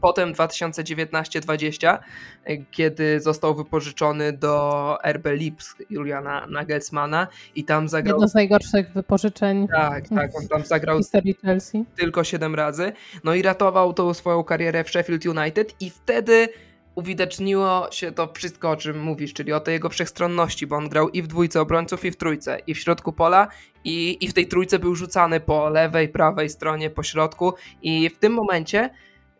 Potem 0.00 0.32
2019-20, 0.32 1.98
kiedy 2.70 3.20
został 3.20 3.54
wypożyczony 3.54 4.32
do 4.32 4.98
RB 5.04 5.26
Lipsk 5.26 5.82
Juliana 5.90 6.46
Nagelsmana 6.46 7.26
i 7.54 7.64
tam 7.64 7.88
zagrał... 7.88 8.16
Jedno 8.16 8.28
z 8.28 8.34
najgorszych 8.34 8.92
wypożyczeń 8.92 9.68
tak, 9.68 10.08
tak, 10.08 10.30
on 10.38 10.48
tam 10.48 10.66
zagrał 10.66 10.98
historii 10.98 11.34
Chelsea. 11.42 11.84
tylko 11.96 12.24
7 12.24 12.54
razy. 12.54 12.92
No 13.24 13.34
i 13.34 13.42
ratował 13.42 13.92
tą 13.92 14.14
swoją 14.14 14.44
karierę 14.44 14.84
w 14.84 14.90
Sheffield 14.90 15.26
United 15.26 15.82
i 15.82 15.90
wtedy 15.90 16.48
uwidoczniło 16.98 17.88
się 17.90 18.12
to 18.12 18.32
wszystko, 18.34 18.70
o 18.70 18.76
czym 18.76 19.00
mówisz, 19.00 19.32
czyli 19.32 19.52
o 19.52 19.60
tej 19.60 19.72
jego 19.72 19.88
wszechstronności, 19.88 20.66
bo 20.66 20.76
on 20.76 20.88
grał 20.88 21.08
i 21.08 21.22
w 21.22 21.26
dwójce 21.26 21.60
obrońców, 21.60 22.04
i 22.04 22.10
w 22.10 22.16
trójce, 22.16 22.58
i 22.66 22.74
w 22.74 22.78
środku 22.78 23.12
pola, 23.12 23.48
i, 23.84 24.24
i 24.24 24.28
w 24.28 24.34
tej 24.34 24.46
trójce 24.46 24.78
był 24.78 24.94
rzucany 24.94 25.40
po 25.40 25.68
lewej, 25.68 26.08
prawej 26.08 26.50
stronie, 26.50 26.90
po 26.90 27.02
środku 27.02 27.54
i 27.82 28.10
w 28.10 28.18
tym 28.18 28.32
momencie 28.32 28.90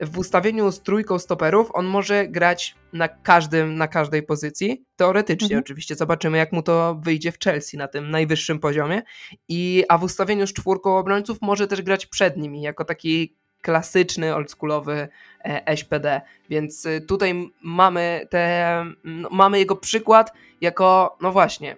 w 0.00 0.18
ustawieniu 0.18 0.72
z 0.72 0.82
trójką 0.82 1.18
stoperów 1.18 1.70
on 1.74 1.86
może 1.86 2.28
grać 2.28 2.74
na 2.92 3.08
każdym, 3.08 3.74
na 3.74 3.88
każdej 3.88 4.22
pozycji. 4.22 4.84
Teoretycznie 4.96 5.46
mhm. 5.46 5.60
oczywiście. 5.60 5.94
Zobaczymy, 5.94 6.38
jak 6.38 6.52
mu 6.52 6.62
to 6.62 7.00
wyjdzie 7.02 7.32
w 7.32 7.38
Chelsea 7.38 7.76
na 7.76 7.88
tym 7.88 8.10
najwyższym 8.10 8.58
poziomie. 8.58 9.02
I, 9.48 9.84
a 9.88 9.98
w 9.98 10.02
ustawieniu 10.02 10.46
z 10.46 10.52
czwórką 10.52 10.98
obrońców 10.98 11.38
może 11.40 11.66
też 11.66 11.82
grać 11.82 12.06
przed 12.06 12.36
nimi, 12.36 12.62
jako 12.62 12.84
taki 12.84 13.36
klasyczny, 13.62 14.34
oldschoolowy 14.34 15.08
e, 15.44 15.76
SPD. 15.76 16.20
Więc 16.50 16.86
y, 16.86 17.00
tutaj 17.00 17.52
mamy 17.62 18.26
te, 18.30 18.84
no, 19.04 19.28
mamy 19.32 19.58
jego 19.58 19.76
przykład 19.76 20.32
jako, 20.60 21.16
no 21.20 21.32
właśnie, 21.32 21.76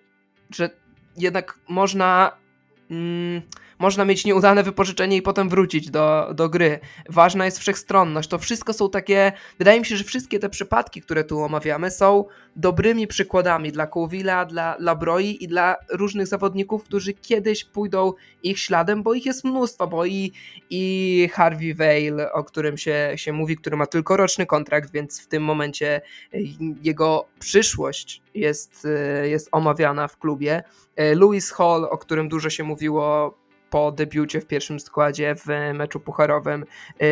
że 0.51 0.71
jednak 1.17 1.59
można 1.69 2.37
mm, 2.91 3.43
można 3.81 4.05
mieć 4.05 4.25
nieudane 4.25 4.63
wypożyczenie 4.63 5.17
i 5.17 5.23
potem 5.23 5.49
wrócić 5.49 5.91
do, 5.91 6.31
do 6.35 6.49
gry. 6.49 6.81
Ważna 7.09 7.45
jest 7.45 7.59
wszechstronność. 7.59 8.29
To 8.29 8.39
wszystko 8.39 8.73
są 8.73 8.91
takie. 8.91 9.33
Wydaje 9.59 9.81
mi 9.81 9.87
się, 9.87 9.97
że 9.97 10.05
wszystkie 10.05 10.39
te 10.39 10.49
przypadki, 10.49 11.03
które 11.03 11.25
tu 11.25 11.41
omawiamy, 11.41 11.91
są 11.91 12.25
dobrymi 12.57 13.07
przykładami 13.07 13.73
dla 13.73 13.87
Kowila, 13.87 14.45
dla 14.45 14.77
Labroi 14.79 15.45
i 15.45 15.49
dla 15.49 15.77
różnych 15.91 16.27
zawodników, 16.27 16.85
którzy 16.85 17.15
kiedyś 17.15 17.65
pójdą 17.65 18.13
ich 18.43 18.59
śladem, 18.59 19.03
bo 19.03 19.15
ich 19.15 19.27
jest 19.27 19.45
mnóstwo, 19.45 19.87
bo 19.87 20.07
i, 20.07 20.33
i 20.71 21.29
Harvey 21.33 21.75
Vale, 21.75 22.33
o 22.33 22.45
którym 22.45 22.79
się, 22.79 23.13
się 23.17 23.33
mówi, 23.33 23.57
który 23.57 23.77
ma 23.77 23.87
tylko 23.87 24.17
roczny 24.17 24.47
kontrakt, 24.47 24.93
więc 24.93 25.21
w 25.23 25.27
tym 25.27 25.43
momencie 25.43 26.01
jego 26.83 27.27
przyszłość 27.39 28.23
jest, 28.35 28.87
jest 29.23 29.49
omawiana 29.53 30.09
w 30.09 30.19
klubie. 30.19 30.63
Lewis 30.97 31.51
Hall, 31.51 31.85
o 31.85 31.99
którym 31.99 32.29
dużo 32.29 32.51
się 32.51 32.65
mówiło 32.65 33.35
po 33.71 33.93
debiucie 33.93 34.41
w 34.41 34.47
pierwszym 34.47 34.81
składzie 34.81 35.35
w 35.35 35.75
meczu 35.75 36.01
pucharowym. 36.01 36.65
E, 37.01 37.07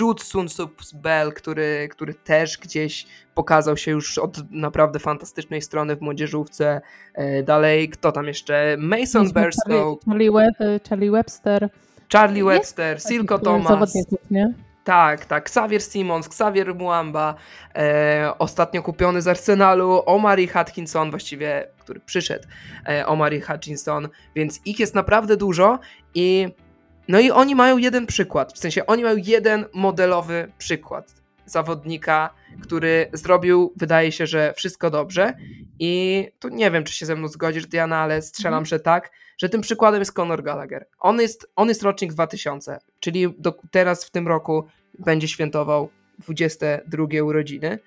Jude 0.00 0.24
Sunsups 0.24 0.92
Bell, 0.92 1.32
który, 1.32 1.88
który 1.90 2.14
też 2.14 2.58
gdzieś 2.58 3.06
pokazał 3.34 3.76
się 3.76 3.90
już 3.90 4.18
od 4.18 4.50
naprawdę 4.50 4.98
fantastycznej 4.98 5.62
strony 5.62 5.96
w 5.96 6.00
młodzieżówce. 6.00 6.80
E, 7.14 7.42
dalej, 7.42 7.88
kto 7.88 8.12
tam 8.12 8.26
jeszcze? 8.26 8.76
Mason 8.78 9.32
Berstow. 9.32 9.98
Charlie, 10.04 10.30
Charlie 10.88 11.10
Webster. 11.10 11.68
Charlie 12.12 12.44
Webster, 12.44 13.02
Silko 13.02 13.38
Thomas. 13.38 13.94
Nie? 14.30 14.54
Tak, 14.84 15.26
tak. 15.26 15.46
Xavier 15.46 15.82
Simons, 15.82 16.26
Xavier 16.26 16.74
Muamba, 16.74 17.34
e, 17.74 18.32
ostatnio 18.38 18.82
kupiony 18.82 19.22
z 19.22 19.28
Arsenalu, 19.28 20.02
Omari 20.06 20.48
Hutchinson, 20.48 21.10
właściwie, 21.10 21.68
który 21.78 22.00
przyszedł, 22.00 22.48
e, 22.88 23.06
Omari 23.06 23.40
Hutchinson, 23.40 24.08
więc 24.34 24.60
ich 24.64 24.80
jest 24.80 24.94
naprawdę 24.94 25.36
dużo 25.36 25.78
i 26.14 26.48
no 27.08 27.20
i 27.20 27.30
oni 27.30 27.54
mają 27.54 27.78
jeden 27.78 28.06
przykład, 28.06 28.52
w 28.52 28.58
sensie 28.58 28.86
oni 28.86 29.02
mają 29.02 29.16
jeden 29.16 29.64
modelowy 29.72 30.52
przykład 30.58 31.21
zawodnika, 31.46 32.34
który 32.62 33.10
zrobił, 33.12 33.72
wydaje 33.76 34.12
się, 34.12 34.26
że 34.26 34.54
wszystko 34.56 34.90
dobrze 34.90 35.34
i 35.78 36.28
tu 36.38 36.48
nie 36.48 36.70
wiem, 36.70 36.84
czy 36.84 36.94
się 36.94 37.06
ze 37.06 37.16
mną 37.16 37.28
zgodzisz, 37.28 37.66
Diana, 37.66 37.98
ale 37.98 38.22
strzelam, 38.22 38.58
mm. 38.58 38.66
że 38.66 38.80
tak, 38.80 39.10
że 39.38 39.48
tym 39.48 39.60
przykładem 39.60 40.00
jest 40.00 40.12
Conor 40.12 40.42
Gallagher. 40.42 40.86
On 40.98 41.20
jest, 41.20 41.50
on 41.56 41.68
jest 41.68 41.82
rocznik 41.82 42.12
2000, 42.12 42.78
czyli 43.00 43.34
do, 43.38 43.54
teraz 43.70 44.04
w 44.04 44.10
tym 44.10 44.28
roku 44.28 44.66
będzie 44.98 45.28
świętował 45.28 45.90
22 46.18 47.06
urodziny 47.22 47.78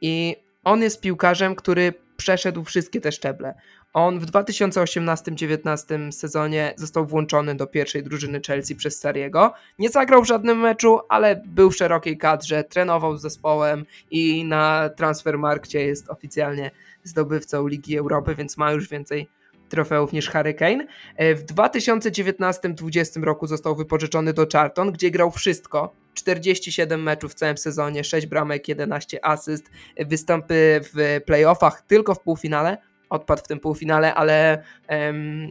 i 0.00 0.36
on 0.64 0.82
jest 0.82 1.00
piłkarzem, 1.00 1.54
który 1.54 1.94
przeszedł 2.16 2.64
wszystkie 2.64 3.00
te 3.00 3.12
szczeble. 3.12 3.54
On 3.92 4.20
w 4.20 4.26
2018-19 4.26 6.12
sezonie 6.12 6.74
został 6.76 7.06
włączony 7.06 7.54
do 7.54 7.66
pierwszej 7.66 8.02
drużyny 8.02 8.40
Chelsea 8.46 8.74
przez 8.74 9.00
Sariego. 9.00 9.52
Nie 9.78 9.90
zagrał 9.90 10.22
w 10.22 10.26
żadnym 10.26 10.58
meczu, 10.58 11.00
ale 11.08 11.42
był 11.46 11.70
w 11.70 11.76
szerokiej 11.76 12.18
kadrze, 12.18 12.64
trenował 12.64 13.16
z 13.16 13.22
zespołem 13.22 13.84
i 14.10 14.44
na 14.44 14.90
Transfermarkcie 14.96 15.86
jest 15.86 16.10
oficjalnie 16.10 16.70
zdobywcą 17.04 17.66
Ligi 17.66 17.98
Europy, 17.98 18.34
więc 18.34 18.56
ma 18.56 18.72
już 18.72 18.88
więcej 18.88 19.28
trofeów 19.68 20.12
niż 20.12 20.30
Harry 20.30 20.54
Kane. 20.54 20.86
E, 21.16 21.34
w 21.34 21.44
2019-20 21.44 23.22
roku 23.22 23.46
został 23.46 23.76
wypożyczony 23.76 24.32
do 24.32 24.46
Charlton, 24.52 24.92
gdzie 24.92 25.10
grał 25.10 25.30
wszystko. 25.30 25.92
47 26.14 27.02
meczów 27.02 27.32
w 27.32 27.34
całym 27.34 27.58
sezonie, 27.58 28.04
6 28.04 28.26
bramek, 28.26 28.68
11 28.68 29.24
asyst, 29.24 29.70
występy 30.06 30.80
w 30.94 31.20
playoffach 31.26 31.82
tylko 31.82 32.14
w 32.14 32.20
półfinale, 32.20 32.78
odpadł 33.10 33.42
w 33.44 33.48
tym 33.48 33.60
półfinale, 33.60 34.14
ale 34.14 34.62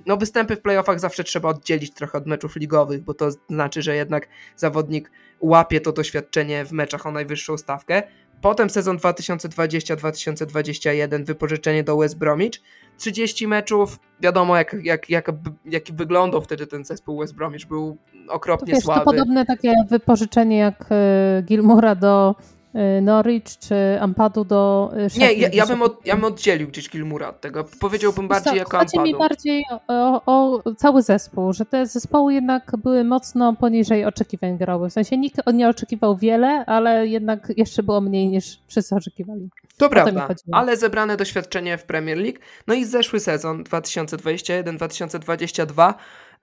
no 0.05 0.17
występy 0.17 0.55
w 0.55 0.61
playoffach 0.61 0.99
zawsze 0.99 1.23
trzeba 1.23 1.49
oddzielić 1.49 1.93
trochę 1.93 2.17
od 2.17 2.27
meczów 2.27 2.55
ligowych, 2.55 3.03
bo 3.03 3.13
to 3.13 3.31
znaczy, 3.31 3.81
że 3.81 3.95
jednak 3.95 4.27
zawodnik 4.55 5.11
łapie 5.39 5.81
to 5.81 5.91
doświadczenie 5.91 6.65
w 6.65 6.71
meczach 6.71 7.05
o 7.05 7.11
najwyższą 7.11 7.57
stawkę. 7.57 8.03
Potem 8.41 8.69
sezon 8.69 8.97
2020-2021, 8.97 11.25
wypożyczenie 11.25 11.83
do 11.83 11.97
West 11.97 12.17
Bromwich. 12.17 12.61
30 12.97 13.47
meczów, 13.47 13.99
wiadomo 14.21 14.57
jak, 14.57 14.75
jak, 14.83 15.09
jak, 15.09 15.31
jak 15.65 15.83
wyglądał 15.93 16.41
wtedy 16.41 16.67
ten 16.67 16.85
zespół 16.85 17.19
West 17.19 17.35
Bromwich, 17.35 17.67
był 17.67 17.97
okropnie 18.29 18.73
to 18.73 18.75
wiesz, 18.75 18.83
słaby. 18.83 18.99
To 18.99 19.11
podobne 19.11 19.45
takie 19.45 19.73
wypożyczenie 19.89 20.57
jak 20.57 20.85
e, 20.91 21.43
Gilmora 21.45 21.95
do 21.95 22.35
Y, 22.39 22.56
Norwich 23.01 23.43
czy 23.59 23.75
Ampadu 24.01 24.45
do 24.45 24.91
Sheffield. 24.93 25.17
Nie, 25.17 25.33
ja, 25.33 25.49
ja, 25.53 25.65
bym 25.65 25.81
od, 25.81 26.05
ja 26.05 26.15
bym 26.15 26.25
oddzielił 26.25 26.67
gdzieś 26.67 26.89
Kilmura 26.89 27.29
od 27.29 27.41
tego. 27.41 27.65
Powiedziałbym 27.79 28.27
bardziej 28.27 28.53
co, 28.53 28.57
jako 28.57 28.77
Chodzi 28.77 28.97
Ampadu. 28.97 29.13
mi 29.13 29.19
bardziej 29.19 29.65
o, 29.87 30.21
o, 30.25 30.61
cały 30.73 31.01
zespół, 31.01 31.53
że 31.53 31.65
te 31.65 31.85
zespoły 31.85 32.33
jednak 32.33 32.71
były 32.83 33.03
mocno 33.03 33.55
poniżej 33.55 34.05
oczekiwań 34.05 34.57
grały. 34.57 34.89
W 34.89 34.93
sensie 34.93 35.17
nikt 35.17 35.37
nie 35.53 35.69
oczekiwał 35.69 36.17
wiele, 36.17 36.65
ale 36.65 37.07
jednak 37.07 37.53
jeszcze 37.57 37.83
było 37.83 38.01
mniej 38.01 38.27
niż 38.27 38.59
wszyscy 38.67 38.95
oczekiwali. 38.95 39.49
To 39.77 39.89
prawda, 39.89 40.27
ale 40.51 40.77
zebrane 40.77 41.17
doświadczenie 41.17 41.77
w 41.77 41.83
Premier 41.83 42.17
League. 42.17 42.39
No 42.67 42.73
i 42.73 42.85
zeszły 42.85 43.19
sezon 43.19 43.63
2021-2022 43.63 45.93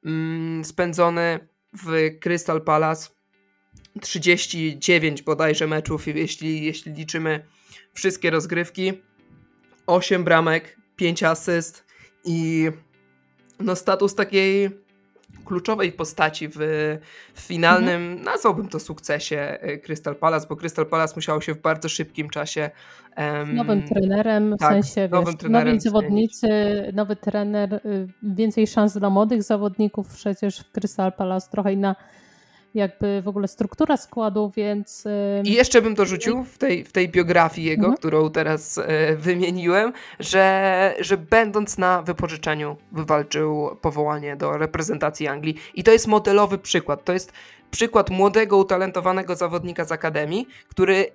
mm, 0.04 0.64
spędzony 0.64 1.38
w 1.72 2.18
Crystal 2.20 2.62
Palace 2.62 3.08
39 4.00 5.22
bodajże 5.22 5.66
meczów, 5.66 6.06
jeśli, 6.06 6.64
jeśli 6.64 6.92
liczymy 6.92 7.44
wszystkie 7.92 8.30
rozgrywki. 8.30 8.92
8 9.86 10.24
bramek, 10.24 10.76
5 10.96 11.22
asyst 11.22 11.84
i 12.24 12.70
no 13.60 13.76
status 13.76 14.14
takiej 14.14 14.70
kluczowej 15.44 15.92
postaci 15.92 16.48
w, 16.48 16.56
w 17.34 17.40
finalnym, 17.40 18.02
mhm. 18.02 18.24
nazwałbym 18.24 18.68
to 18.68 18.80
sukcesie 18.80 19.58
y, 19.64 19.78
Crystal 19.78 20.16
Palace, 20.16 20.46
bo 20.48 20.56
Crystal 20.56 20.86
Palace 20.86 21.12
musiało 21.16 21.40
się 21.40 21.54
w 21.54 21.60
bardzo 21.60 21.88
szybkim 21.88 22.30
czasie 22.30 22.70
um, 23.16 23.54
nowym 23.54 23.82
trenerem, 23.82 24.56
w 24.56 24.58
tak, 24.58 24.72
sensie 24.72 25.08
wiesz, 25.12 25.36
trenerem 25.36 25.68
nowi 25.68 25.80
zawodnicy, 25.80 26.48
nowy 26.94 27.16
trener, 27.16 27.74
y, 27.74 28.08
więcej 28.22 28.66
szans 28.66 28.98
dla 28.98 29.10
młodych 29.10 29.42
zawodników 29.42 30.08
przecież 30.14 30.58
w 30.58 30.72
Crystal 30.72 31.12
Palace, 31.12 31.50
trochę 31.50 31.72
inna 31.72 31.96
jakby 32.74 33.22
w 33.22 33.28
ogóle 33.28 33.48
struktura 33.48 33.96
składu, 33.96 34.52
więc... 34.56 35.04
I 35.44 35.52
jeszcze 35.52 35.82
bym 35.82 35.94
dorzucił 35.94 36.44
w 36.44 36.58
tej, 36.58 36.84
w 36.84 36.92
tej 36.92 37.08
biografii 37.08 37.66
jego, 37.66 37.86
mhm. 37.86 37.96
którą 37.96 38.30
teraz 38.30 38.78
e, 38.78 39.16
wymieniłem, 39.16 39.92
że, 40.20 40.94
że 41.00 41.16
będąc 41.16 41.78
na 41.78 42.02
wypożyczeniu 42.02 42.76
wywalczył 42.92 43.76
powołanie 43.80 44.36
do 44.36 44.58
reprezentacji 44.58 45.26
Anglii 45.26 45.56
i 45.74 45.84
to 45.84 45.90
jest 45.90 46.06
modelowy 46.06 46.58
przykład. 46.58 47.04
To 47.04 47.12
jest 47.12 47.32
przykład 47.70 48.10
młodego, 48.10 48.56
utalentowanego 48.56 49.36
zawodnika 49.36 49.84
z 49.84 49.92
Akademii, 49.92 50.48
który 50.68 51.06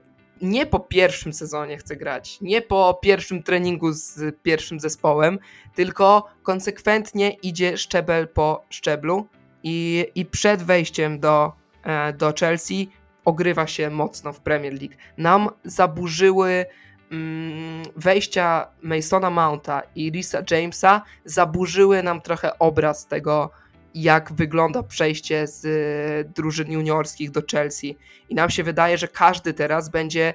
nie 0.42 0.66
po 0.66 0.80
pierwszym 0.80 1.34
sezonie 1.34 1.78
chce 1.78 1.96
grać, 1.96 2.42
nie 2.42 2.62
po 2.62 3.00
pierwszym 3.02 3.44
treningu 3.44 3.92
z 3.92 4.36
pierwszym 4.44 4.80
zespołem, 4.80 5.40
tylko 5.76 6.26
konsekwentnie 6.44 7.30
idzie 7.30 7.78
szczebel 7.78 8.28
po 8.28 8.66
szczeblu 8.70 9.28
i, 9.64 10.06
i 10.16 10.26
przed 10.26 10.64
wejściem 10.64 11.20
do, 11.20 11.54
e, 11.84 12.14
do 12.14 12.34
Chelsea 12.40 12.90
ogrywa 13.26 13.68
się 13.68 13.90
mocno 13.90 14.34
w 14.34 14.40
Premier 14.40 14.74
League. 14.74 14.96
Nam 15.18 15.50
zaburzyły 15.64 16.66
mm, 17.12 17.84
wejścia 17.96 18.68
Masona 18.82 19.30
Mounta 19.30 19.82
i 19.96 20.12
Risa 20.12 20.44
Jamesa, 20.52 21.02
zaburzyły 21.26 22.04
nam 22.04 22.22
trochę 22.22 22.60
obraz 22.60 23.08
tego, 23.08 23.52
jak 23.96 24.34
wygląda 24.34 24.84
przejście 24.84 25.48
z 25.48 25.66
e, 25.66 26.30
drużyn 26.36 26.72
juniorskich 26.72 27.32
do 27.32 27.42
Chelsea. 27.52 27.98
I 28.30 28.36
nam 28.36 28.50
się 28.50 28.64
wydaje, 28.64 28.98
że 28.98 29.08
każdy 29.08 29.54
teraz 29.54 29.90
będzie, 29.90 30.34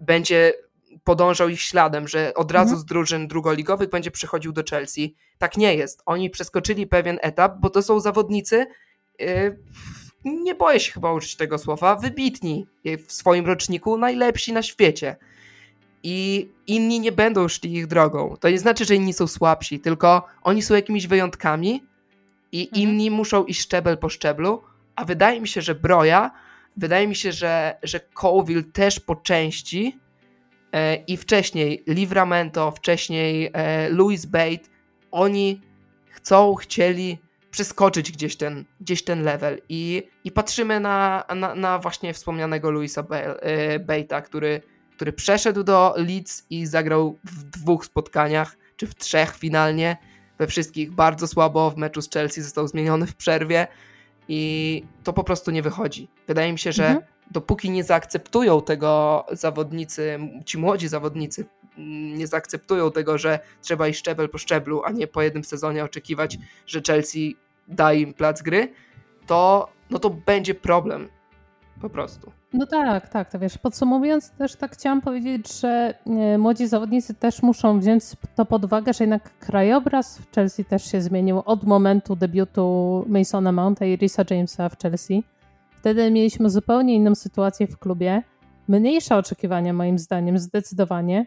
będzie 0.00 0.52
podążał 1.04 1.48
ich 1.48 1.60
śladem, 1.60 2.08
że 2.08 2.34
od 2.34 2.52
razu 2.52 2.70
mhm. 2.70 2.80
z 2.80 2.84
drużyn 2.84 3.28
drugoligowych 3.28 3.90
będzie 3.90 4.10
przychodził 4.10 4.52
do 4.52 4.62
Chelsea. 4.70 5.14
Tak 5.38 5.56
nie 5.56 5.74
jest. 5.74 6.02
Oni 6.06 6.30
przeskoczyli 6.30 6.86
pewien 6.86 7.18
etap, 7.22 7.56
bo 7.60 7.70
to 7.70 7.82
są 7.82 8.00
zawodnicy, 8.00 8.66
yy, 9.18 9.58
nie 10.24 10.54
boję 10.54 10.80
się 10.80 10.92
chyba 10.92 11.12
użyć 11.12 11.36
tego 11.36 11.58
słowa, 11.58 11.96
wybitni 11.96 12.66
w 13.06 13.12
swoim 13.12 13.46
roczniku, 13.46 13.98
najlepsi 13.98 14.52
na 14.52 14.62
świecie. 14.62 15.16
I 16.02 16.48
inni 16.66 17.00
nie 17.00 17.12
będą 17.12 17.48
szli 17.48 17.74
ich 17.74 17.86
drogą. 17.86 18.36
To 18.40 18.50
nie 18.50 18.58
znaczy, 18.58 18.84
że 18.84 18.94
inni 18.94 19.12
są 19.12 19.26
słabsi, 19.26 19.80
tylko 19.80 20.26
oni 20.42 20.62
są 20.62 20.74
jakimiś 20.74 21.06
wyjątkami 21.06 21.82
i 22.52 22.62
mhm. 22.62 22.82
inni 22.82 23.10
muszą 23.10 23.44
iść 23.44 23.60
szczebel 23.60 23.98
po 23.98 24.08
szczeblu, 24.08 24.62
a 24.96 25.04
wydaje 25.04 25.40
mi 25.40 25.48
się, 25.48 25.62
że 25.62 25.74
Broja, 25.74 26.30
wydaje 26.76 27.08
mi 27.08 27.16
się, 27.16 27.32
że, 27.32 27.76
że 27.82 28.00
Colville 28.00 28.62
też 28.62 29.00
po 29.00 29.16
części 29.16 29.98
i 31.06 31.16
wcześniej 31.16 31.82
Livramento, 31.86 32.70
wcześniej 32.70 33.50
e, 33.52 33.88
Louis 33.88 34.26
Bate, 34.26 34.68
oni 35.10 35.60
chcą, 36.08 36.54
chcieli 36.54 37.18
przeskoczyć 37.50 38.12
gdzieś 38.12 38.36
ten, 38.36 38.64
gdzieś 38.80 39.04
ten 39.04 39.22
level. 39.22 39.60
I, 39.68 40.02
i 40.24 40.30
patrzymy 40.32 40.80
na, 40.80 41.24
na, 41.36 41.54
na 41.54 41.78
właśnie 41.78 42.14
wspomnianego 42.14 42.70
Louisa 42.70 43.00
e, 43.00 43.78
Bate'a, 43.78 44.22
który, 44.22 44.62
który 44.96 45.12
przeszedł 45.12 45.64
do 45.64 45.94
Leeds 45.96 46.46
i 46.50 46.66
zagrał 46.66 47.18
w 47.24 47.44
dwóch 47.44 47.84
spotkaniach, 47.84 48.56
czy 48.76 48.86
w 48.86 48.94
trzech 48.94 49.36
finalnie, 49.36 49.96
we 50.38 50.46
wszystkich 50.46 50.92
bardzo 50.92 51.26
słabo, 51.26 51.70
w 51.70 51.76
meczu 51.76 52.02
z 52.02 52.10
Chelsea 52.10 52.42
został 52.42 52.68
zmieniony 52.68 53.06
w 53.06 53.16
przerwie. 53.16 53.66
I 54.28 54.82
to 55.04 55.12
po 55.12 55.24
prostu 55.24 55.50
nie 55.50 55.62
wychodzi. 55.62 56.08
Wydaje 56.26 56.52
mi 56.52 56.58
się, 56.58 56.72
że 56.72 56.86
mhm 56.86 57.17
dopóki 57.30 57.70
nie 57.70 57.84
zaakceptują 57.84 58.62
tego 58.62 59.24
zawodnicy, 59.32 60.18
ci 60.44 60.58
młodzi 60.58 60.88
zawodnicy, 60.88 61.46
mm, 61.78 62.18
nie 62.18 62.26
zaakceptują 62.26 62.92
tego, 62.92 63.18
że 63.18 63.38
trzeba 63.62 63.88
iść 63.88 63.98
szczebel 63.98 64.28
po 64.28 64.38
szczeblu, 64.38 64.82
a 64.84 64.90
nie 64.90 65.06
po 65.06 65.22
jednym 65.22 65.44
sezonie 65.44 65.84
oczekiwać, 65.84 66.38
że 66.66 66.80
Chelsea 66.86 67.36
da 67.68 67.92
im 67.92 68.14
plac 68.14 68.42
gry, 68.42 68.72
to, 69.26 69.68
no 69.90 69.98
to 69.98 70.10
będzie 70.10 70.54
problem. 70.54 71.08
Po 71.80 71.90
prostu. 71.90 72.32
No 72.52 72.66
tak, 72.66 73.08
tak, 73.08 73.30
to 73.30 73.38
wiesz, 73.38 73.58
podsumowując 73.58 74.30
też 74.30 74.56
tak 74.56 74.72
chciałam 74.72 75.00
powiedzieć, 75.00 75.60
że 75.60 75.94
e, 76.06 76.38
młodzi 76.38 76.66
zawodnicy 76.66 77.14
też 77.14 77.42
muszą 77.42 77.80
wziąć 77.80 78.04
to 78.34 78.44
pod 78.44 78.64
uwagę, 78.64 78.92
że 78.92 79.04
jednak 79.04 79.38
krajobraz 79.38 80.18
w 80.18 80.34
Chelsea 80.34 80.64
też 80.64 80.90
się 80.90 81.00
zmienił 81.00 81.42
od 81.44 81.64
momentu 81.64 82.16
debiutu 82.16 83.04
Masona 83.08 83.52
Mounta 83.52 83.84
i 83.84 83.96
Risa 83.96 84.24
Jamesa 84.30 84.68
w 84.68 84.78
Chelsea 84.78 85.22
Wtedy 85.88 86.10
mieliśmy 86.10 86.50
zupełnie 86.50 86.94
inną 86.94 87.14
sytuację 87.14 87.66
w 87.66 87.78
klubie, 87.78 88.22
mniejsze 88.68 89.16
oczekiwania 89.16 89.72
moim 89.72 89.98
zdaniem, 89.98 90.38
zdecydowanie. 90.38 91.26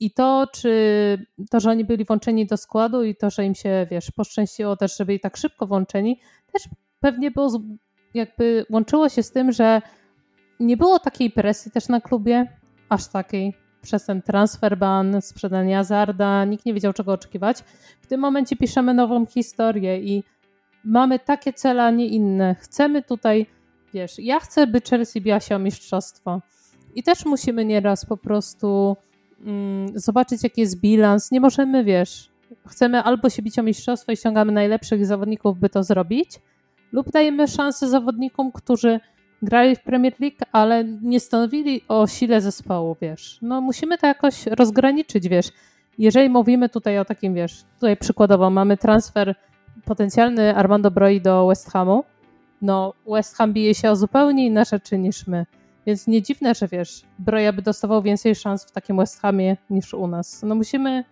I 0.00 0.10
to, 0.10 0.46
czy 0.52 1.26
to, 1.50 1.60
że 1.60 1.70
oni 1.70 1.84
byli 1.84 2.04
włączeni 2.04 2.46
do 2.46 2.56
składu 2.56 3.04
i 3.04 3.16
to, 3.16 3.30
że 3.30 3.44
im 3.44 3.54
się, 3.54 3.86
wiesz, 3.90 4.10
poszczęściło 4.10 4.76
też, 4.76 4.96
że 4.96 5.04
byli 5.04 5.20
tak 5.20 5.36
szybko 5.36 5.66
włączeni, 5.66 6.20
też 6.52 6.62
pewnie 7.00 7.30
było, 7.30 7.60
jakby 8.14 8.66
łączyło 8.70 9.08
się 9.08 9.22
z 9.22 9.32
tym, 9.32 9.52
że 9.52 9.82
nie 10.60 10.76
było 10.76 10.98
takiej 10.98 11.30
presji 11.30 11.70
też 11.70 11.88
na 11.88 12.00
klubie, 12.00 12.46
aż 12.88 13.08
takiej, 13.08 13.54
przez 13.82 14.04
ten 14.04 14.22
transfer 14.22 14.78
ban, 14.78 15.22
sprzedanie 15.22 15.78
Azarda, 15.78 16.44
nikt 16.44 16.66
nie 16.66 16.74
wiedział 16.74 16.92
czego 16.92 17.12
oczekiwać. 17.12 17.58
W 18.00 18.06
tym 18.06 18.20
momencie 18.20 18.56
piszemy 18.56 18.94
nową 18.94 19.26
historię 19.26 20.00
i 20.00 20.24
mamy 20.84 21.18
takie 21.18 21.52
cele, 21.52 21.84
a 21.84 21.90
nie 21.90 22.06
inne. 22.06 22.54
Chcemy 22.54 23.02
tutaj 23.02 23.46
wiesz, 23.94 24.18
ja 24.18 24.40
chcę, 24.40 24.66
by 24.66 24.80
Chelsea 24.80 25.20
biła 25.20 25.40
się 25.40 25.56
o 25.56 25.58
mistrzostwo. 25.58 26.40
I 26.94 27.02
też 27.02 27.24
musimy 27.24 27.64
nieraz 27.64 28.06
po 28.06 28.16
prostu 28.16 28.96
mm, 29.46 29.88
zobaczyć, 29.94 30.42
jaki 30.42 30.60
jest 30.60 30.80
bilans. 30.80 31.30
Nie 31.30 31.40
możemy, 31.40 31.84
wiesz, 31.84 32.30
chcemy 32.66 33.02
albo 33.02 33.30
się 33.30 33.42
bić 33.42 33.58
o 33.58 33.62
mistrzostwo 33.62 34.12
i 34.12 34.16
ściągamy 34.16 34.52
najlepszych 34.52 35.06
zawodników, 35.06 35.58
by 35.58 35.68
to 35.68 35.82
zrobić, 35.82 36.30
lub 36.92 37.10
dajemy 37.10 37.48
szansę 37.48 37.88
zawodnikom, 37.88 38.52
którzy 38.52 39.00
grali 39.42 39.76
w 39.76 39.80
Premier 39.80 40.14
League, 40.20 40.36
ale 40.52 40.84
nie 40.84 41.20
stanowili 41.20 41.82
o 41.88 42.06
sile 42.06 42.40
zespołu, 42.40 42.96
wiesz. 43.00 43.38
No 43.42 43.60
musimy 43.60 43.98
to 43.98 44.06
jakoś 44.06 44.46
rozgraniczyć, 44.46 45.28
wiesz. 45.28 45.46
Jeżeli 45.98 46.28
mówimy 46.28 46.68
tutaj 46.68 46.98
o 46.98 47.04
takim, 47.04 47.34
wiesz, 47.34 47.64
tutaj 47.74 47.96
przykładowo 47.96 48.50
mamy 48.50 48.76
transfer 48.76 49.34
potencjalny 49.84 50.56
Armando 50.56 50.90
Broi 50.90 51.20
do 51.20 51.46
West 51.46 51.70
Hamu, 51.70 52.04
no 52.62 52.94
West 53.06 53.36
Ham 53.36 53.52
bije 53.52 53.74
się 53.74 53.90
o 53.90 53.96
zupełnie 53.96 54.46
inne 54.46 54.64
rzeczy 54.64 54.98
niż 54.98 55.26
my. 55.26 55.46
Więc 55.86 56.06
nie 56.06 56.22
dziwne, 56.22 56.54
że 56.54 56.68
wiesz, 56.68 57.02
Broja 57.18 57.52
by 57.52 57.62
dostawał 57.62 58.02
więcej 58.02 58.34
szans 58.34 58.64
w 58.64 58.70
takim 58.70 58.96
West 58.96 59.20
Hamie 59.20 59.56
niż 59.70 59.94
u 59.94 60.06
nas. 60.06 60.42
No 60.42 60.54
musimy 60.54 61.04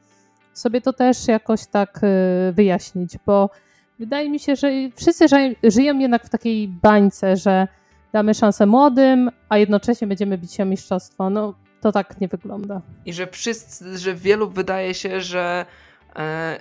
sobie 0.54 0.80
to 0.80 0.92
też 0.92 1.28
jakoś 1.28 1.66
tak 1.66 2.00
y, 2.48 2.52
wyjaśnić, 2.52 3.12
bo 3.26 3.50
wydaje 3.98 4.30
mi 4.30 4.38
się, 4.38 4.56
że 4.56 4.70
wszyscy 4.96 5.26
żyją 5.62 5.98
jednak 5.98 6.24
w 6.24 6.28
takiej 6.28 6.68
bańce, 6.68 7.36
że 7.36 7.68
damy 8.12 8.34
szansę 8.34 8.66
młodym, 8.66 9.30
a 9.48 9.58
jednocześnie 9.58 10.06
będziemy 10.06 10.38
bić 10.38 10.52
się 10.52 10.62
o 10.62 10.66
mistrzostwo. 10.66 11.30
No 11.30 11.54
to 11.80 11.92
tak 11.92 12.20
nie 12.20 12.28
wygląda. 12.28 12.82
I 13.06 13.12
że 13.12 13.26
wszyscy, 13.26 13.98
że 13.98 14.14
wielu 14.14 14.50
wydaje 14.50 14.94
się, 14.94 15.20
że 15.20 15.66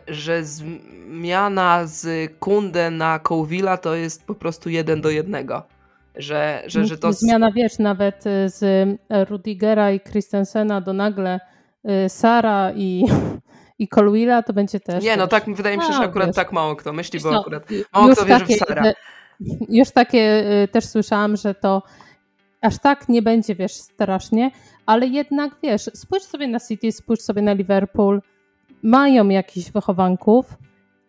że 0.07 0.43
zmiana 0.43 1.85
z 1.85 2.31
Kunde 2.39 2.91
na 2.91 3.19
Kołwila 3.19 3.77
to 3.77 3.95
jest 3.95 4.25
po 4.25 4.35
prostu 4.35 4.69
jeden 4.69 5.01
do 5.01 5.09
jednego. 5.09 5.63
Że, 6.15 6.63
że, 6.65 6.85
że 6.85 6.97
to... 6.97 7.13
Zmiana, 7.13 7.51
wiesz, 7.51 7.79
nawet 7.79 8.25
y, 8.27 8.49
z 8.49 8.89
Rudigera 9.29 9.91
i 9.91 9.99
Christensena 9.99 10.81
do 10.81 10.93
nagle 10.93 11.39
y, 12.05 12.09
Sara 12.09 12.71
i, 12.75 13.05
i 13.79 13.87
Colwilla 13.87 14.43
to 14.43 14.53
będzie 14.53 14.79
też... 14.79 15.03
Nie, 15.03 15.17
no 15.17 15.27
tak, 15.27 15.55
wydaje 15.55 15.77
mi 15.77 15.83
się, 15.83 15.93
że 15.93 15.99
akurat 15.99 16.27
wiesz. 16.27 16.35
tak 16.35 16.51
mało 16.51 16.75
kto 16.75 16.93
myśli, 16.93 17.19
bo 17.19 17.31
no, 17.31 17.39
akurat 17.39 17.63
mało 17.93 18.07
kto 18.07 18.25
wierzy 18.25 18.39
takie, 18.39 18.55
w 18.55 18.59
Sara. 18.59 18.83
Już 19.69 19.91
takie 19.91 20.43
też 20.71 20.85
słyszałam, 20.85 21.35
że 21.35 21.55
to 21.55 21.83
aż 22.61 22.79
tak 22.79 23.09
nie 23.09 23.21
będzie, 23.21 23.55
wiesz, 23.55 23.73
strasznie, 23.73 24.51
ale 24.85 25.07
jednak, 25.07 25.55
wiesz, 25.63 25.89
spójrz 25.93 26.23
sobie 26.23 26.47
na 26.47 26.59
City, 26.59 26.91
spójrz 26.91 27.19
sobie 27.19 27.41
na 27.41 27.53
Liverpool, 27.53 28.21
mają 28.83 29.29
jakichś 29.29 29.71
wychowanków, 29.71 30.57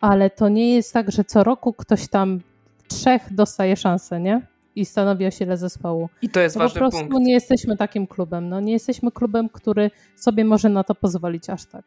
ale 0.00 0.30
to 0.30 0.48
nie 0.48 0.74
jest 0.74 0.92
tak, 0.92 1.10
że 1.10 1.24
co 1.24 1.44
roku 1.44 1.72
ktoś 1.72 2.08
tam 2.08 2.40
trzech 2.88 3.22
dostaje 3.34 3.76
szansę, 3.76 4.20
nie? 4.20 4.46
I 4.76 4.84
stanowi 4.84 5.26
o 5.26 5.30
sile 5.30 5.56
zespołu. 5.56 6.08
I 6.22 6.28
to 6.28 6.40
jest 6.40 6.54
to 6.54 6.60
ważny 6.60 6.80
po 6.80 6.90
prostu 6.90 7.08
punkt. 7.08 7.26
nie 7.26 7.32
jesteśmy 7.32 7.76
takim 7.76 8.06
klubem. 8.06 8.48
No, 8.48 8.60
nie 8.60 8.72
jesteśmy 8.72 9.12
klubem, 9.12 9.48
który 9.48 9.90
sobie 10.16 10.44
może 10.44 10.68
na 10.68 10.84
to 10.84 10.94
pozwolić 10.94 11.50
aż 11.50 11.64
tak. 11.64 11.84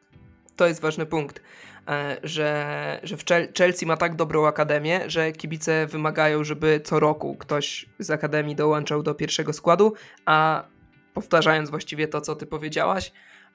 To 0.55 0.67
jest 0.67 0.81
ważny 0.81 1.05
punkt, 1.05 1.41
e, 1.87 2.17
że, 2.23 2.99
że 3.03 3.17
w 3.17 3.23
Chelsea 3.57 3.85
ma 3.85 3.97
tak 3.97 4.15
dobrą 4.15 4.45
akademię, 4.45 5.01
że 5.07 5.31
kibice 5.31 5.87
wymagają, 5.87 6.43
żeby 6.43 6.81
co 6.83 6.99
roku 6.99 7.35
ktoś 7.35 7.85
z 7.99 8.09
akademii 8.09 8.55
dołączał 8.55 9.03
do 9.03 9.15
pierwszego 9.15 9.53
składu, 9.53 9.93
a 10.25 10.63
powtarzając 11.13 11.69
właściwie 11.69 12.07
to, 12.07 12.21
co 12.21 12.35
ty 12.35 12.45
powiedziałaś, 12.45 13.11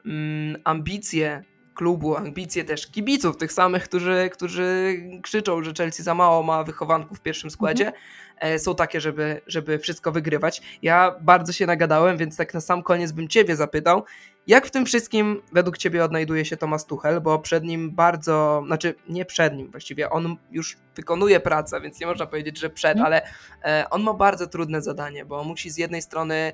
mm, 0.06 0.62
ambicje 0.64 1.44
klubu, 1.76 2.16
ambicje 2.16 2.64
też 2.64 2.86
kibiców, 2.86 3.36
tych 3.36 3.52
samych, 3.52 3.84
którzy, 3.84 4.30
którzy 4.32 4.96
krzyczą, 5.22 5.62
że 5.62 5.72
Chelsea 5.78 6.02
za 6.02 6.14
mało 6.14 6.42
ma 6.42 6.64
wychowanków 6.64 7.18
w 7.18 7.22
pierwszym 7.22 7.50
składzie, 7.50 7.92
mhm. 8.34 8.58
są 8.58 8.74
takie, 8.74 9.00
żeby, 9.00 9.40
żeby 9.46 9.78
wszystko 9.78 10.12
wygrywać. 10.12 10.62
Ja 10.82 11.14
bardzo 11.20 11.52
się 11.52 11.66
nagadałem, 11.66 12.16
więc 12.16 12.36
tak 12.36 12.54
na 12.54 12.60
sam 12.60 12.82
koniec 12.82 13.12
bym 13.12 13.28
Ciebie 13.28 13.56
zapytał, 13.56 14.04
jak 14.46 14.66
w 14.66 14.70
tym 14.70 14.86
wszystkim 14.86 15.42
według 15.52 15.78
Ciebie 15.78 16.04
odnajduje 16.04 16.44
się 16.44 16.56
Thomas 16.56 16.86
Tuchel, 16.86 17.20
bo 17.20 17.38
przed 17.38 17.64
nim 17.64 17.90
bardzo, 17.90 18.62
znaczy 18.66 18.94
nie 19.08 19.24
przed 19.24 19.54
nim 19.54 19.70
właściwie, 19.70 20.10
on 20.10 20.36
już 20.50 20.76
wykonuje 20.96 21.40
pracę, 21.40 21.80
więc 21.80 22.00
nie 22.00 22.06
można 22.06 22.26
powiedzieć, 22.26 22.58
że 22.58 22.70
przed, 22.70 22.96
mhm. 22.96 23.06
ale 23.06 23.22
e, 23.64 23.90
on 23.90 24.02
ma 24.02 24.14
bardzo 24.14 24.46
trudne 24.46 24.82
zadanie, 24.82 25.24
bo 25.24 25.44
musi 25.44 25.70
z 25.70 25.76
jednej 25.78 26.02
strony 26.02 26.52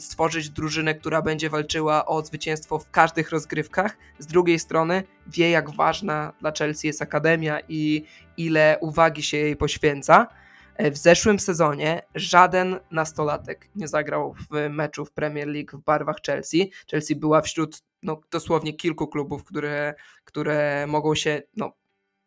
stworzyć 0.00 0.50
drużynę, 0.50 0.94
która 0.94 1.22
będzie 1.22 1.50
walczyła 1.50 2.06
o 2.06 2.22
zwycięstwo 2.22 2.78
w 2.78 2.90
każdych 2.90 3.30
rozgrywkach. 3.30 3.96
Z 4.18 4.26
drugiej 4.26 4.58
strony 4.58 5.02
wie, 5.26 5.50
jak 5.50 5.70
ważna 5.70 6.32
dla 6.40 6.52
Chelsea 6.52 6.86
jest 6.86 7.02
akademia 7.02 7.60
i 7.68 8.04
ile 8.36 8.78
uwagi 8.80 9.22
się 9.22 9.36
jej 9.36 9.56
poświęca. 9.56 10.26
E, 10.76 10.90
w 10.90 10.96
zeszłym 10.96 11.38
sezonie 11.38 12.02
żaden 12.14 12.78
nastolatek 12.90 13.68
nie 13.74 13.88
zagrał 13.88 14.34
w 14.34 14.68
meczu 14.70 15.04
w 15.04 15.12
Premier 15.12 15.48
League 15.48 15.78
w 15.78 15.84
barwach 15.84 16.16
Chelsea. 16.26 16.70
Chelsea 16.90 17.16
była 17.16 17.40
wśród 17.40 17.82
no, 18.02 18.20
dosłownie 18.30 18.74
kilku 18.74 19.08
klubów, 19.08 19.44
które, 19.44 19.94
które 20.24 20.86
mogą 20.86 21.14
się 21.14 21.42
no, 21.56 21.72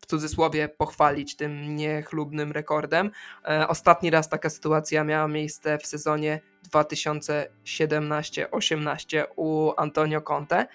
w 0.02 0.06
cudzysłowie 0.06 0.70
pochwalić 0.70 1.36
tym 1.36 1.76
niechlubnym 1.76 2.52
rekordem. 2.52 3.12
E, 3.50 3.68
ostatni 3.68 4.10
raz 4.10 4.30
taka 4.30 4.50
sytuacja 4.50 5.04
miała 5.04 5.28
miejsce 5.28 5.78
w 5.78 5.86
sezonie 5.86 6.42
2017-18 6.74 9.26
u 9.36 9.72
Antonio 9.78 10.22
Conte. 10.22 10.68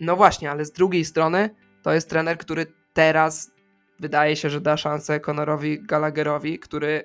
No 0.00 0.16
właśnie, 0.16 0.50
ale 0.50 0.64
z 0.64 0.72
drugiej 0.72 1.04
strony 1.04 1.50
to 1.82 1.92
jest 1.92 2.10
trener, 2.10 2.38
który 2.38 2.66
teraz 2.92 3.50
wydaje 4.00 4.36
się, 4.36 4.50
że 4.50 4.60
da 4.60 4.76
szansę 4.76 5.20
Conorowi 5.20 5.82
Gallagherowi, 5.82 6.58
który 6.58 7.04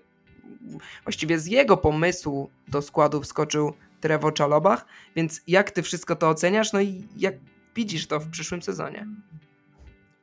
właściwie 1.04 1.40
z 1.40 1.46
jego 1.46 1.78
pomysłu 1.78 2.50
do 2.68 2.82
składu 2.82 3.22
wskoczył 3.22 3.74
Trevo 4.02 4.32
Czalobach, 4.32 4.86
więc 5.16 5.42
jak 5.48 5.72
ty 5.72 5.84
wszystko 5.84 6.16
to 6.16 6.30
oceniasz, 6.30 6.74
no 6.74 6.82
i 6.82 7.08
jak 7.18 7.36
widzisz 7.76 8.08
to 8.08 8.20
w 8.20 8.30
przyszłym 8.30 8.62
sezonie? 8.62 9.08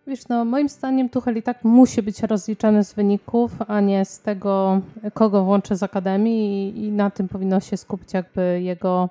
Wiesz, 0.09 0.29
no 0.29 0.45
moim 0.45 0.69
zdaniem 0.69 1.09
Tuchel 1.09 1.37
i 1.37 1.43
tak 1.43 1.65
musi 1.65 2.03
być 2.03 2.23
rozliczany 2.23 2.85
z 2.85 2.95
wyników, 2.95 3.53
a 3.67 3.81
nie 3.81 4.05
z 4.05 4.21
tego, 4.21 4.81
kogo 5.15 5.45
włączy 5.45 5.77
z 5.77 5.83
akademii 5.83 6.69
i, 6.69 6.85
i 6.85 6.93
na 6.93 7.11
tym 7.11 7.29
powinno 7.29 7.61
się 7.61 7.77
skupić 7.77 8.15
jakby 8.15 8.61
jego, 8.63 9.09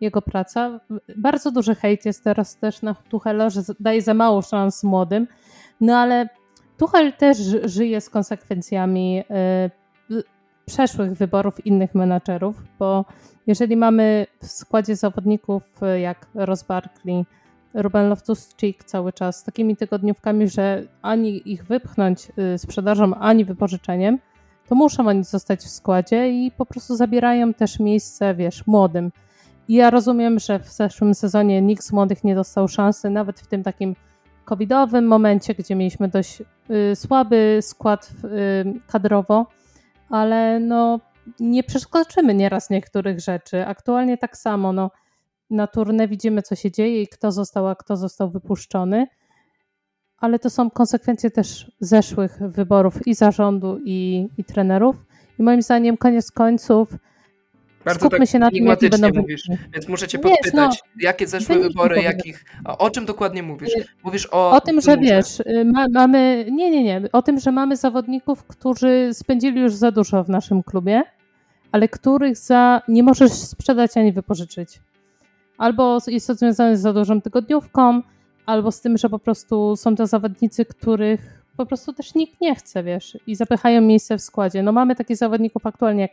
jego 0.00 0.22
praca. 0.22 0.80
Bardzo 1.16 1.50
duży 1.50 1.74
hejt 1.74 2.04
jest 2.04 2.24
teraz 2.24 2.56
też 2.56 2.82
na 2.82 2.94
Tuchela, 2.94 3.50
że 3.50 3.62
daje 3.80 4.02
za 4.02 4.14
mało 4.14 4.42
szans 4.42 4.84
młodym, 4.84 5.26
no 5.80 5.96
ale 5.96 6.28
Tuchel 6.78 7.12
też 7.12 7.38
żyje 7.64 8.00
z 8.00 8.10
konsekwencjami 8.10 9.24
y, 10.10 10.22
przeszłych 10.66 11.12
wyborów 11.12 11.66
innych 11.66 11.94
menadżerów, 11.94 12.62
bo 12.78 13.04
jeżeli 13.46 13.76
mamy 13.76 14.26
w 14.42 14.46
składzie 14.46 14.96
zawodników 14.96 15.82
y, 15.82 16.00
jak 16.00 16.26
Ross 16.34 16.62
Barkley, 16.62 17.24
Ruben 17.74 18.08
Loftus-Cheek 18.10 18.84
cały 18.84 19.12
czas 19.12 19.40
z 19.40 19.44
takimi 19.44 19.76
tygodniówkami, 19.76 20.48
że 20.48 20.82
ani 21.02 21.52
ich 21.52 21.64
wypchnąć 21.64 22.28
y, 22.54 22.58
sprzedażą, 22.58 23.14
ani 23.14 23.44
wypożyczeniem, 23.44 24.18
to 24.68 24.74
muszą 24.74 25.08
oni 25.08 25.24
zostać 25.24 25.60
w 25.60 25.68
składzie 25.68 26.28
i 26.30 26.50
po 26.50 26.66
prostu 26.66 26.96
zabierają 26.96 27.54
też 27.54 27.80
miejsce, 27.80 28.34
wiesz, 28.34 28.66
młodym. 28.66 29.12
I 29.68 29.74
ja 29.74 29.90
rozumiem, 29.90 30.38
że 30.38 30.58
w 30.58 30.68
zeszłym 30.68 31.14
sezonie 31.14 31.62
nikt 31.62 31.84
z 31.84 31.92
młodych 31.92 32.24
nie 32.24 32.34
dostał 32.34 32.68
szansy, 32.68 33.10
nawet 33.10 33.40
w 33.40 33.46
tym 33.46 33.62
takim 33.62 33.96
covidowym 34.44 35.06
momencie, 35.06 35.54
gdzie 35.54 35.74
mieliśmy 35.74 36.08
dość 36.08 36.42
y, 36.70 36.96
słaby 36.96 37.58
skład 37.62 38.10
y, 38.24 38.80
kadrowo, 38.86 39.46
ale 40.10 40.60
no 40.60 41.00
nie 41.40 41.64
przeskoczymy 41.64 42.34
nieraz 42.34 42.70
niektórych 42.70 43.20
rzeczy. 43.20 43.66
Aktualnie 43.66 44.18
tak 44.18 44.36
samo, 44.36 44.72
no 44.72 44.90
na 45.54 45.66
turnę 45.66 46.08
widzimy, 46.08 46.42
co 46.42 46.54
się 46.54 46.70
dzieje 46.70 47.02
i 47.02 47.08
kto 47.08 47.32
został, 47.32 47.68
a 47.68 47.74
kto 47.74 47.96
został 47.96 48.30
wypuszczony, 48.30 49.06
ale 50.18 50.38
to 50.38 50.50
są 50.50 50.70
konsekwencje 50.70 51.30
też 51.30 51.72
zeszłych 51.80 52.38
wyborów 52.38 53.06
i 53.06 53.14
zarządu, 53.14 53.80
i, 53.84 54.28
i 54.38 54.44
trenerów. 54.44 54.96
I 55.38 55.42
moim 55.42 55.62
zdaniem, 55.62 55.96
koniec 55.96 56.30
końców, 56.30 56.88
bardzo 57.84 58.00
Skupmy 58.00 58.18
tak 58.18 58.28
się 58.28 58.38
na 58.38 58.50
tym, 58.50 58.64
jakie 58.66 58.90
będą 58.90 59.08
mówisz, 59.14 59.42
więc 59.74 59.88
muszę 59.88 60.08
cię 60.08 60.18
podpytać, 60.18 60.70
wiesz, 60.72 60.82
no, 60.84 61.00
jakie 61.00 61.26
zeszłe 61.26 61.58
wybory, 61.58 62.02
jakich, 62.02 62.44
o 62.64 62.90
czym 62.90 63.04
dokładnie 63.06 63.42
mówisz? 63.42 63.72
Mówisz 64.04 64.28
o... 64.32 64.50
O 64.50 64.60
tym, 64.60 64.80
że 64.80 64.98
wiesz, 64.98 65.40
y, 65.40 65.64
ma, 65.64 65.86
mamy, 65.92 66.46
nie, 66.52 66.70
nie, 66.70 66.84
nie, 66.84 67.02
o 67.12 67.22
tym, 67.22 67.40
że 67.40 67.52
mamy 67.52 67.76
zawodników, 67.76 68.44
którzy 68.44 69.10
spędzili 69.12 69.60
już 69.60 69.74
za 69.74 69.90
dużo 69.90 70.24
w 70.24 70.28
naszym 70.28 70.62
klubie, 70.62 71.02
ale 71.72 71.88
których 71.88 72.36
za 72.36 72.82
nie 72.88 73.02
możesz 73.02 73.32
sprzedać 73.32 73.96
ani 73.96 74.12
wypożyczyć. 74.12 74.80
Albo 75.58 75.98
jest 76.06 76.26
to 76.26 76.34
związane 76.34 76.76
z 76.76 76.80
za 76.80 76.92
dużą 76.92 77.20
tygodniówką, 77.20 78.02
albo 78.46 78.72
z 78.72 78.80
tym, 78.80 78.98
że 78.98 79.10
po 79.10 79.18
prostu 79.18 79.76
są 79.76 79.96
to 79.96 80.06
zawodnicy, 80.06 80.64
których 80.64 81.44
po 81.56 81.66
prostu 81.66 81.92
też 81.92 82.14
nikt 82.14 82.40
nie 82.40 82.54
chce, 82.54 82.82
wiesz, 82.82 83.18
i 83.26 83.34
zapychają 83.34 83.80
miejsce 83.80 84.18
w 84.18 84.22
składzie. 84.22 84.62
No 84.62 84.72
mamy 84.72 84.96
takich 84.96 85.16
zawodników 85.16 85.66
aktualnie 85.66 86.02
jak 86.02 86.10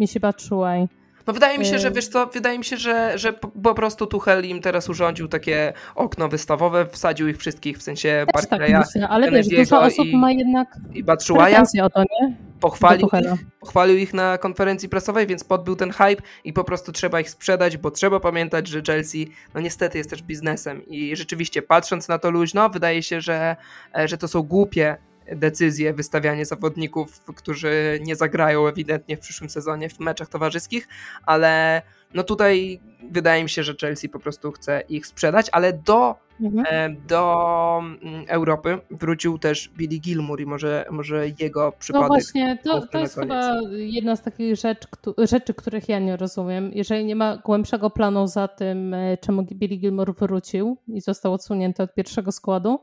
Misi 0.00 0.20
Batshuayi, 0.20 0.88
no 1.26 1.32
wydaje 1.32 1.58
mi 1.58 1.66
się, 1.66 1.78
że 1.78 1.90
wiesz 1.90 2.08
co, 2.08 2.26
wydaje 2.26 2.58
mi 2.58 2.64
się, 2.64 2.76
że, 2.76 3.18
że 3.18 3.32
po 3.62 3.74
prostu 3.74 4.06
Tuchel 4.06 4.44
im 4.44 4.60
teraz 4.60 4.88
urządził 4.88 5.28
takie 5.28 5.72
okno 5.94 6.28
wystawowe, 6.28 6.86
wsadził 6.86 7.28
ich 7.28 7.38
wszystkich, 7.38 7.78
w 7.78 7.82
sensie 7.82 8.26
Barclaya, 8.34 8.72
tak 8.72 9.10
ale 9.10 9.30
wiesz, 9.30 9.48
dużo 9.48 9.82
osób 9.82 10.06
i, 10.06 10.16
ma 10.16 10.32
jednak 10.32 10.76
i 10.94 11.04
Batshuaja, 11.04 11.62
o 11.82 11.90
to, 11.90 12.02
nie? 12.02 12.36
Pochwalił 12.60 13.06
ich, 13.06 13.40
pochwalił 13.60 13.96
ich 13.96 14.14
na 14.14 14.38
konferencji 14.38 14.88
prasowej, 14.88 15.26
więc 15.26 15.44
podbył 15.44 15.76
ten 15.76 15.90
hype 15.90 16.22
i 16.44 16.52
po 16.52 16.64
prostu 16.64 16.92
trzeba 16.92 17.20
ich 17.20 17.30
sprzedać, 17.30 17.76
bo 17.76 17.90
trzeba 17.90 18.20
pamiętać, 18.20 18.68
że 18.68 18.82
Chelsea 18.86 19.32
no 19.54 19.60
niestety 19.60 19.98
jest 19.98 20.10
też 20.10 20.22
biznesem 20.22 20.86
i 20.86 21.16
rzeczywiście 21.16 21.62
patrząc 21.62 22.08
na 22.08 22.18
to 22.18 22.30
luźno, 22.30 22.70
wydaje 22.70 23.02
się, 23.02 23.20
że, 23.20 23.56
e, 23.98 24.08
że 24.08 24.18
to 24.18 24.28
są 24.28 24.42
głupie 24.42 24.96
decyzje, 25.36 25.94
wystawianie 25.94 26.46
zawodników, 26.46 27.20
którzy 27.20 27.98
nie 28.02 28.16
zagrają 28.16 28.66
ewidentnie 28.66 29.16
w 29.16 29.20
przyszłym 29.20 29.50
sezonie 29.50 29.88
w 29.88 30.00
meczach 30.00 30.28
towarzyskich, 30.28 30.88
ale 31.26 31.82
no 32.14 32.22
tutaj 32.22 32.80
wydaje 33.10 33.42
mi 33.42 33.50
się, 33.50 33.62
że 33.62 33.74
Chelsea 33.80 34.08
po 34.08 34.18
prostu 34.18 34.52
chce 34.52 34.82
ich 34.88 35.06
sprzedać, 35.06 35.46
ale 35.52 35.72
do, 35.72 36.16
mhm. 36.40 36.66
E, 36.70 36.96
do 37.08 37.80
mm, 37.82 38.24
Europy 38.28 38.78
wrócił 38.90 39.38
też 39.38 39.68
Billy 39.76 39.98
Gilmour 39.98 40.40
i 40.40 40.46
może, 40.46 40.84
może 40.90 41.26
jego 41.38 41.72
przypadek. 41.72 42.08
No 42.08 42.14
właśnie, 42.14 42.58
to, 42.64 42.86
to 42.86 42.98
jest 42.98 43.14
chyba 43.14 43.56
jedna 43.70 44.16
z 44.16 44.22
takich 44.22 44.56
rzecz, 44.56 44.86
rzeczy, 45.18 45.54
których 45.54 45.88
ja 45.88 45.98
nie 45.98 46.16
rozumiem. 46.16 46.70
Jeżeli 46.74 47.04
nie 47.04 47.16
ma 47.16 47.36
głębszego 47.36 47.90
planu 47.90 48.26
za 48.26 48.48
tym, 48.48 48.94
e, 48.94 49.16
czemu 49.16 49.42
Billy 49.42 49.76
Gilmour 49.76 50.14
wrócił 50.14 50.76
i 50.88 51.00
został 51.00 51.32
odsunięty 51.32 51.82
od 51.82 51.94
pierwszego 51.94 52.32
składu, 52.32 52.78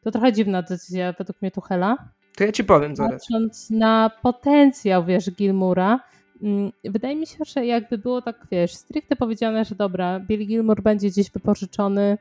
to 0.00 0.10
trochę 0.10 0.32
dziwna 0.32 0.62
decyzja 0.62 1.14
według 1.18 1.42
mnie 1.42 1.50
Tuchela. 1.50 1.96
To 2.36 2.44
ja 2.44 2.52
ci 2.52 2.64
powiem 2.64 2.96
zaraz. 2.96 3.12
Patrząc 3.12 3.70
na 3.70 4.10
potencjał, 4.22 5.04
wiesz, 5.04 5.30
Gilmura, 5.30 6.00
mm, 6.42 6.72
wydaje 6.84 7.16
mi 7.16 7.26
się, 7.26 7.44
że 7.46 7.66
jakby 7.66 7.98
było 7.98 8.22
tak, 8.22 8.46
wiesz, 8.50 8.74
stricte 8.74 9.16
powiedziane, 9.16 9.64
że 9.64 9.74
dobra, 9.74 10.20
Billy 10.20 10.44
Gilmour 10.44 10.82
będzie 10.82 11.08
gdzieś 11.08 11.30
wypożyczony 11.30 12.18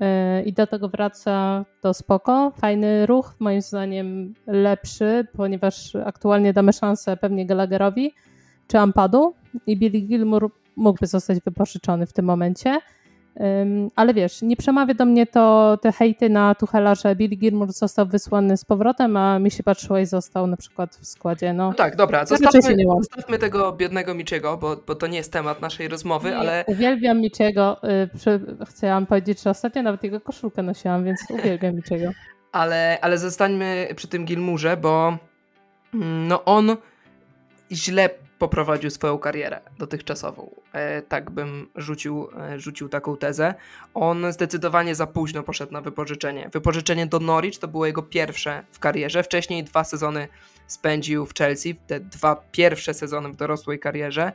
yy, 0.00 0.06
i 0.42 0.52
do 0.52 0.66
tego 0.66 0.88
wraca, 0.88 1.64
to 1.80 1.94
spoko. 1.94 2.52
Fajny 2.60 3.06
ruch, 3.06 3.34
moim 3.38 3.62
zdaniem 3.62 4.34
lepszy, 4.46 5.26
ponieważ 5.32 5.96
aktualnie 5.96 6.52
damy 6.52 6.72
szansę 6.72 7.16
pewnie 7.16 7.46
Gallagherowi 7.46 8.14
czy 8.68 8.78
Ampadu 8.78 9.34
i 9.66 9.76
Billy 9.76 10.00
Gilmour 10.00 10.50
mógłby 10.76 11.06
zostać 11.06 11.40
wypożyczony 11.44 12.06
w 12.06 12.12
tym 12.12 12.24
momencie. 12.24 12.80
Ale 13.96 14.14
wiesz, 14.14 14.42
nie 14.42 14.56
przemawia 14.56 14.94
do 14.94 15.04
mnie 15.04 15.26
to 15.26 15.78
te 15.82 15.92
hejty 15.92 16.28
na 16.28 16.54
Tuchela, 16.54 16.94
że 16.94 17.16
Billy 17.16 17.36
Gilmour 17.36 17.72
został 17.72 18.06
wysłany 18.06 18.56
z 18.56 18.64
powrotem, 18.64 19.16
a 19.16 19.38
mi 19.38 19.50
się 19.50 19.62
patrzyło 19.62 19.98
i 19.98 20.06
został 20.06 20.46
na 20.46 20.56
przykład 20.56 20.96
w 20.96 21.06
składzie. 21.06 21.52
No, 21.52 21.68
no 21.68 21.74
tak, 21.74 21.96
dobra, 21.96 22.26
zostawmy, 22.26 22.76
zostawmy 23.00 23.38
tego 23.38 23.72
biednego 23.72 24.14
Miczego, 24.14 24.56
bo, 24.56 24.76
bo 24.86 24.94
to 24.94 25.06
nie 25.06 25.16
jest 25.16 25.32
temat 25.32 25.60
naszej 25.60 25.88
rozmowy, 25.88 26.30
nie, 26.30 26.36
ale... 26.36 26.64
Uwielbiam 26.66 27.20
Miczego. 27.20 27.76
Y, 27.84 28.64
chciałam 28.64 29.06
powiedzieć, 29.06 29.42
że 29.42 29.50
ostatnio 29.50 29.82
nawet 29.82 30.04
jego 30.04 30.20
koszulkę 30.20 30.62
nosiłam, 30.62 31.04
więc 31.04 31.20
uwielbiam 31.30 31.74
Miczego. 31.74 32.10
Ale, 32.52 32.98
ale 33.00 33.18
zostańmy 33.18 33.88
przy 33.96 34.08
tym 34.08 34.24
Gilmurze, 34.24 34.76
bo 34.76 35.18
mm, 35.94 36.28
no 36.28 36.44
on 36.44 36.76
źle 37.72 38.10
poprowadził 38.38 38.90
swoją 38.90 39.18
karierę 39.18 39.60
dotychczasową. 39.78 40.50
E, 40.72 41.02
tak 41.02 41.30
bym 41.30 41.68
rzucił, 41.76 42.28
e, 42.40 42.60
rzucił 42.60 42.88
taką 42.88 43.16
tezę. 43.16 43.54
On 43.94 44.32
zdecydowanie 44.32 44.94
za 44.94 45.06
późno 45.06 45.42
poszedł 45.42 45.72
na 45.72 45.80
wypożyczenie. 45.80 46.50
Wypożyczenie 46.52 47.06
do 47.06 47.20
Norwich 47.20 47.58
to 47.58 47.68
było 47.68 47.86
jego 47.86 48.02
pierwsze 48.02 48.64
w 48.72 48.78
karierze. 48.78 49.22
Wcześniej 49.22 49.64
dwa 49.64 49.84
sezony 49.84 50.28
spędził 50.66 51.26
w 51.26 51.34
Chelsea, 51.34 51.74
te 51.86 52.00
dwa 52.00 52.36
pierwsze 52.52 52.94
sezony 52.94 53.28
w 53.28 53.36
dorosłej 53.36 53.78
karierze. 53.78 54.32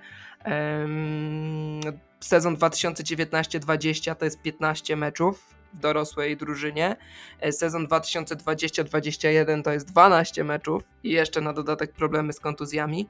Sezon 2.19 2.55
2019-20 2.55 4.15
to 4.15 4.25
jest 4.25 4.41
15 4.41 4.95
meczów 4.95 5.60
dorosłej 5.73 6.37
drużynie. 6.37 6.95
E, 7.39 7.51
sezon 7.51 7.87
2020-2021 7.87 9.63
to 9.63 9.71
jest 9.71 9.91
12 9.91 10.43
meczów 10.43 10.83
i 11.03 11.11
jeszcze 11.11 11.41
na 11.41 11.53
dodatek 11.53 11.93
problemy 11.93 12.33
z 12.33 12.39
kontuzjami. 12.39 13.07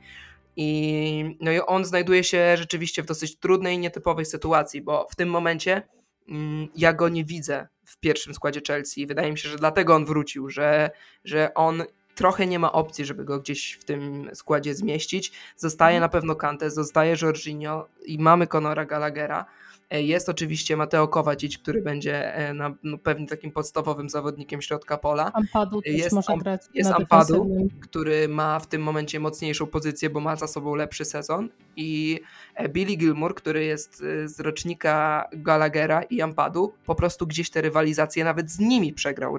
I, 0.55 1.37
no 1.39 1.51
i 1.51 1.59
on 1.59 1.85
znajduje 1.85 2.23
się 2.23 2.57
rzeczywiście 2.57 3.03
w 3.03 3.05
dosyć 3.05 3.35
trudnej, 3.35 3.79
nietypowej 3.79 4.25
sytuacji, 4.25 4.81
bo 4.81 5.07
w 5.11 5.15
tym 5.15 5.29
momencie 5.29 5.81
mm, 6.29 6.67
ja 6.75 6.93
go 6.93 7.09
nie 7.09 7.25
widzę 7.25 7.67
w 7.85 7.99
pierwszym 7.99 8.33
składzie 8.33 8.61
Chelsea. 8.67 9.07
Wydaje 9.07 9.31
mi 9.31 9.37
się, 9.37 9.49
że 9.49 9.57
dlatego 9.57 9.95
on 9.95 10.05
wrócił, 10.05 10.49
że, 10.49 10.91
że 11.23 11.53
on 11.53 11.83
trochę 12.15 12.47
nie 12.47 12.59
ma 12.59 12.71
opcji, 12.71 13.05
żeby 13.05 13.25
go 13.25 13.39
gdzieś 13.39 13.73
w 13.73 13.83
tym 13.83 14.29
składzie 14.33 14.75
zmieścić. 14.75 15.31
Zostaje 15.57 15.97
mhm. 15.97 16.01
na 16.01 16.09
pewno 16.09 16.35
Kante, 16.35 16.71
zostaje 16.71 17.15
Jorginho 17.21 17.87
i 18.05 18.19
mamy 18.19 18.47
Conora 18.47 18.85
Gallaghera. 18.85 19.45
E, 19.91 20.01
jest 20.01 20.29
oczywiście 20.29 20.77
Mateo 20.77 21.07
Kowacic, 21.07 21.57
który 21.57 21.81
będzie 21.81 22.35
e, 22.35 22.53
na, 22.53 22.75
no, 22.83 22.97
pewnie 22.97 23.27
takim 23.27 23.51
podstawowym 23.51 24.09
zawodnikiem 24.09 24.61
środka 24.61 24.97
pola. 24.97 25.31
Ampadu 25.33 25.81
też 25.81 25.93
jest, 25.93 26.15
może 26.15 26.37
grać 26.37 26.61
Jest 26.73 26.91
Ampadu, 26.91 27.69
który 27.81 28.27
ma 28.27 28.59
w 28.59 28.67
tym 28.67 28.81
momencie 28.81 29.19
mocniejszą 29.19 29.67
pozycję, 29.67 30.09
bo 30.09 30.19
ma 30.19 30.35
za 30.35 30.47
sobą 30.47 30.75
lepszy 30.75 31.05
sezon. 31.05 31.49
I 31.75 32.19
e, 32.55 32.69
Billy 32.69 32.95
Gilmour, 32.95 33.35
który 33.35 33.65
jest 33.65 34.03
z 34.25 34.39
rocznika 34.39 35.25
Gallaghera 35.33 36.03
i 36.03 36.21
Ampadu, 36.21 36.73
po 36.85 36.95
prostu 36.95 37.27
gdzieś 37.27 37.49
te 37.49 37.61
rywalizacje, 37.61 38.23
nawet 38.23 38.51
z 38.51 38.59
nimi 38.59 38.93
przegrał, 38.93 39.37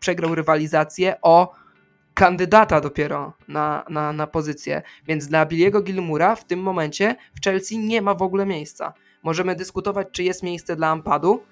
przegrał 0.00 0.34
rywalizację 0.34 1.16
o 1.22 1.61
kandydata 2.14 2.80
dopiero 2.80 3.32
na, 3.48 3.84
na, 3.88 4.12
na 4.12 4.26
pozycję. 4.26 4.82
Więc 5.06 5.26
dla 5.26 5.46
Billiego 5.46 5.82
Gilmura 5.82 6.36
w 6.36 6.44
tym 6.44 6.60
momencie 6.60 7.16
w 7.34 7.44
Chelsea 7.44 7.78
nie 7.78 8.02
ma 8.02 8.14
w 8.14 8.22
ogóle 8.22 8.46
miejsca. 8.46 8.92
Możemy 9.22 9.56
dyskutować, 9.56 10.08
czy 10.12 10.22
jest 10.22 10.42
miejsce 10.42 10.76
dla 10.76 10.88
Ampadu, 10.88 11.42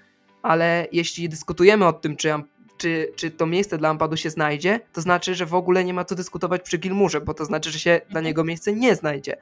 ale 0.42 0.86
jeśli 0.92 1.28
dyskutujemy 1.28 1.86
o 1.86 1.92
tym, 1.92 2.16
czy, 2.16 2.34
czy, 2.76 3.12
czy 3.16 3.30
to 3.30 3.46
miejsce 3.46 3.78
dla 3.78 3.88
Ampadu 3.88 4.16
się 4.16 4.30
znajdzie, 4.30 4.80
to 4.92 5.00
znaczy, 5.00 5.34
że 5.34 5.46
w 5.46 5.54
ogóle 5.54 5.84
nie 5.84 5.94
ma 5.94 6.04
co 6.04 6.14
dyskutować 6.14 6.62
przy 6.62 6.78
Gilmurze, 6.78 7.20
bo 7.20 7.34
to 7.34 7.44
znaczy, 7.44 7.70
że 7.70 7.78
się 7.78 7.90
dla 7.90 8.18
mhm. 8.18 8.24
niego 8.24 8.44
miejsce 8.44 8.72
nie 8.72 8.94
znajdzie. 8.94 9.36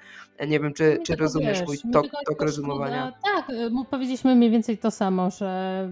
Nie 0.49 0.61
wiem, 0.61 0.75
czy, 0.75 0.99
czy 1.07 1.16
rozumiesz 1.16 1.59
wiesz, 1.59 1.69
mój 1.69 1.93
tok, 1.93 2.07
tok 2.27 2.43
rozumowania. 2.43 3.12
Tak, 3.25 3.51
y, 3.51 3.71
powiedzieliśmy 3.91 4.35
mniej 4.35 4.51
więcej 4.51 4.79
to 4.79 4.91
samo, 4.91 5.31
że 5.31 5.91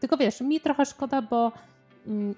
tylko 0.00 0.16
wiesz, 0.16 0.40
mi 0.40 0.60
trochę 0.60 0.86
szkoda, 0.86 1.22
bo 1.22 1.52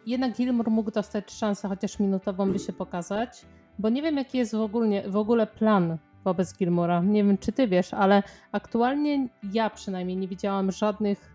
jednak 0.06 0.36
Gilmur 0.36 0.70
mógł 0.70 0.90
dostać 0.90 1.32
szansę 1.32 1.68
chociaż 1.68 1.98
minutową, 1.98 2.52
by 2.52 2.58
się 2.58 2.72
pokazać, 2.72 3.46
bo 3.78 3.88
nie 3.88 4.02
wiem, 4.02 4.16
jaki 4.16 4.38
jest 4.38 4.56
w 4.56 4.60
ogóle, 4.60 5.10
w 5.10 5.16
ogóle 5.16 5.46
plan 5.46 5.98
wobec 6.24 6.56
Gilmora. 6.58 7.00
Nie 7.00 7.24
wiem, 7.24 7.38
czy 7.38 7.52
ty 7.52 7.68
wiesz, 7.68 7.94
ale 7.94 8.22
aktualnie 8.52 9.28
ja 9.52 9.70
przynajmniej 9.70 10.16
nie 10.16 10.28
widziałam 10.28 10.72
żadnych 10.72 11.34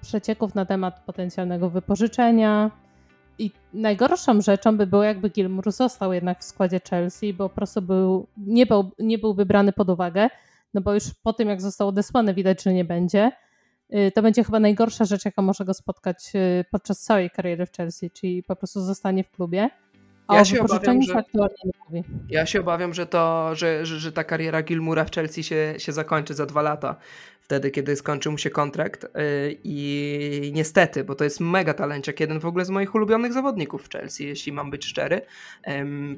przecieków 0.00 0.54
na 0.54 0.66
temat 0.66 1.00
potencjalnego 1.00 1.70
wypożyczenia. 1.70 2.70
I 3.38 3.50
najgorszą 3.72 4.40
rzeczą 4.40 4.76
by 4.76 4.86
było, 4.86 5.02
jakby 5.02 5.30
Gilmour 5.30 5.72
został 5.72 6.12
jednak 6.12 6.40
w 6.40 6.44
składzie 6.44 6.80
Chelsea, 6.90 7.34
bo 7.34 7.48
po 7.48 7.54
prostu 7.54 7.82
był, 7.82 8.26
nie, 8.36 8.66
był, 8.66 8.90
nie 8.98 9.18
byłby 9.18 9.46
brany 9.46 9.72
pod 9.72 9.90
uwagę, 9.90 10.28
no 10.74 10.80
bo 10.80 10.94
już 10.94 11.04
po 11.22 11.32
tym, 11.32 11.48
jak 11.48 11.62
został 11.62 11.88
odesłany, 11.88 12.34
widać, 12.34 12.62
że 12.62 12.72
nie 12.72 12.84
będzie. 12.84 13.32
Y, 13.94 14.12
to 14.12 14.22
będzie 14.22 14.44
chyba 14.44 14.60
najgorsza 14.60 15.04
rzecz, 15.04 15.24
jaka 15.24 15.42
może 15.42 15.64
go 15.64 15.74
spotkać 15.74 16.32
y, 16.34 16.64
podczas 16.70 17.00
całej 17.00 17.30
kariery 17.30 17.66
w 17.66 17.72
Chelsea, 17.72 18.10
czyli 18.10 18.42
po 18.42 18.56
prostu 18.56 18.80
zostanie 18.80 19.24
w 19.24 19.30
klubie. 19.30 19.70
A 20.28 20.34
ja 20.36 20.44
się 20.44 20.60
obawiam, 20.62 21.02
że, 21.02 21.22
ja 22.28 22.46
się 22.46 22.60
obawiam, 22.60 22.94
że 22.94 23.06
to, 23.06 23.54
że, 23.54 23.86
że, 23.86 23.98
że, 23.98 24.12
ta 24.12 24.24
kariera 24.24 24.62
Gilmura 24.62 25.04
w 25.04 25.10
Chelsea 25.10 25.42
się, 25.42 25.74
się 25.78 25.92
zakończy 25.92 26.34
za 26.34 26.46
dwa 26.46 26.62
lata. 26.62 26.96
Wtedy, 27.46 27.70
kiedy 27.70 27.96
skończy 27.96 28.30
mu 28.30 28.38
się 28.38 28.50
kontrakt. 28.50 29.02
Yy, 29.02 29.58
I 29.64 30.50
niestety, 30.54 31.04
bo 31.04 31.14
to 31.14 31.24
jest 31.24 31.40
mega 31.40 31.74
talenciak, 31.74 32.20
jeden 32.20 32.40
w 32.40 32.46
ogóle 32.46 32.64
z 32.64 32.70
moich 32.70 32.94
ulubionych 32.94 33.32
zawodników 33.32 33.82
w 33.82 33.90
Chelsea, 33.90 34.26
jeśli 34.26 34.52
mam 34.52 34.70
być 34.70 34.84
szczery. 34.84 35.20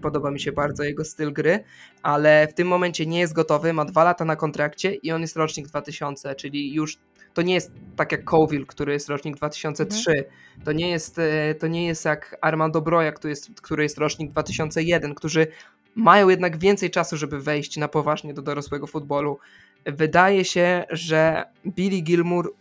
Podoba 0.02 0.30
mi 0.30 0.40
się 0.40 0.52
bardzo 0.52 0.84
jego 0.84 1.04
styl 1.04 1.32
gry, 1.32 1.64
ale 2.02 2.48
w 2.50 2.54
tym 2.54 2.68
momencie 2.68 3.06
nie 3.06 3.20
jest 3.20 3.32
gotowy, 3.32 3.72
ma 3.72 3.84
dwa 3.84 4.04
lata 4.04 4.24
na 4.24 4.36
kontrakcie 4.36 4.94
i 4.94 5.12
on 5.12 5.20
jest 5.20 5.36
rocznik 5.36 5.66
2000, 5.66 6.34
czyli 6.34 6.74
już 6.74 6.98
to 7.34 7.42
nie 7.42 7.54
jest 7.54 7.72
tak 7.96 8.12
jak 8.12 8.24
Cowil, 8.24 8.66
który 8.66 8.92
jest 8.92 9.08
rocznik 9.08 9.36
2003. 9.36 10.10
Mhm. 10.10 10.26
To, 10.64 10.72
nie 10.72 10.90
jest, 10.90 11.18
e, 11.18 11.54
to 11.54 11.66
nie 11.66 11.86
jest 11.86 12.04
jak 12.04 12.36
Armando 12.40 12.80
Broja, 12.80 13.12
który 13.12 13.30
jest, 13.30 13.60
który 13.60 13.82
jest 13.82 13.98
rocznik 13.98 14.30
2001, 14.30 15.14
którzy 15.14 15.46
mają 15.94 16.28
jednak 16.28 16.58
więcej 16.58 16.90
czasu, 16.90 17.16
żeby 17.16 17.40
wejść 17.40 17.76
na 17.76 17.88
poważnie 17.88 18.34
do 18.34 18.42
dorosłego 18.42 18.86
futbolu. 18.86 19.38
Wydaje 19.86 20.44
się, 20.44 20.84
że 20.90 21.44
Billy 21.66 22.00
Gilmour, 22.00 22.54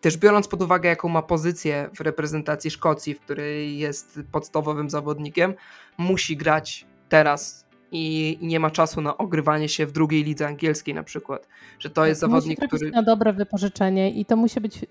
też 0.00 0.16
biorąc 0.16 0.48
pod 0.48 0.62
uwagę, 0.62 0.88
jaką 0.88 1.08
ma 1.08 1.22
pozycję 1.22 1.90
w 1.94 2.00
reprezentacji 2.00 2.70
Szkocji, 2.70 3.14
w 3.14 3.20
której 3.20 3.78
jest 3.78 4.20
podstawowym 4.32 4.90
zawodnikiem, 4.90 5.54
musi 5.98 6.36
grać 6.36 6.86
teraz 7.08 7.66
i, 7.92 8.38
nie 8.42 8.60
ma 8.60 8.70
czasu 8.70 9.00
na 9.00 9.16
ogrywanie 9.16 9.68
się 9.68 9.86
w 9.86 9.92
drugiej 9.92 10.24
lidze 10.24 10.46
angielskiej 10.46 10.94
na 10.94 11.02
przykład. 11.02 11.48
Że 11.78 11.90
to 11.90 12.06
jest 12.06 12.20
zawodnik, 12.20 12.58
musi 12.58 12.68
który... 12.68 12.90
na 12.90 13.02
dobre 13.02 13.32
wypożyczenie 13.32 14.10
i 14.10 14.24
to 14.24 14.36
musi 14.36 14.60
być, 14.60 14.86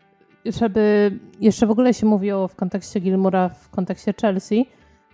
żeby 0.46 1.12
jeszcze 1.39 1.68
w 1.68 1.72
ogóle 1.72 1.94
się 1.94 2.06
mówiło 2.06 2.48
w 2.48 2.56
kontekście 2.56 3.00
Gilmura, 3.00 3.50
w 3.50 3.70
kontekście 3.70 4.14
Chelsea, 4.22 4.66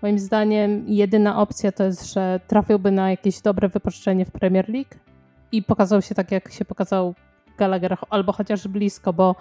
moim 0.02 0.20
zdaniem 0.20 0.84
jedyna 0.88 1.42
opcja 1.42 1.72
to 1.72 1.84
jest, 1.84 2.14
że 2.14 2.40
trafiłby 2.48 2.92
na 2.92 3.12
jakieś 3.12 3.42
dobre 3.42 3.70
wypożyczenie 3.70 4.26
w 4.26 4.32
Premier 4.32 4.70
League 4.70 4.96
i 5.52 5.64
pokazał 5.64 6.02
się 6.02 6.16
tak, 6.16 6.32
jak 6.32 6.52
się 6.52 6.66
pokazał 6.66 7.16
Gallagher, 7.58 7.98
albo 8.10 8.32
chociaż 8.32 8.68
blisko, 8.68 9.14
bo 9.14 9.36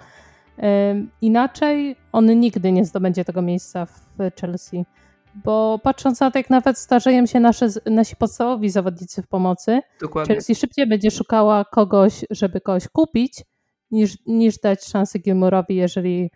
inaczej 1.21 1.95
on 2.11 2.39
nigdy 2.39 2.71
nie 2.71 2.85
zdobędzie 2.85 3.25
tego 3.25 3.41
miejsca 3.41 3.85
w 3.85 4.17
Chelsea 4.41 4.85
bo 5.35 5.79
patrząc 5.83 6.19
na 6.19 6.31
to, 6.31 6.39
jak 6.39 6.49
nawet 6.49 6.77
starzeją 6.77 7.25
się 7.25 7.39
nasze, 7.39 7.67
nasi 7.85 8.15
podstawowi 8.15 8.69
zawodnicy 8.69 9.21
w 9.21 9.27
pomocy, 9.27 9.81
Dokładnie. 10.01 10.35
Chelsea 10.35 10.55
szybciej 10.55 10.87
będzie 10.87 11.11
szukała 11.11 11.65
kogoś, 11.65 12.25
żeby 12.29 12.61
kogoś 12.61 12.87
kupić, 12.87 13.43
niż, 13.91 14.17
niż 14.25 14.59
dać 14.59 14.85
szansę 14.85 15.19
Gilmurowi, 15.19 15.75
jeżeli 15.75 16.31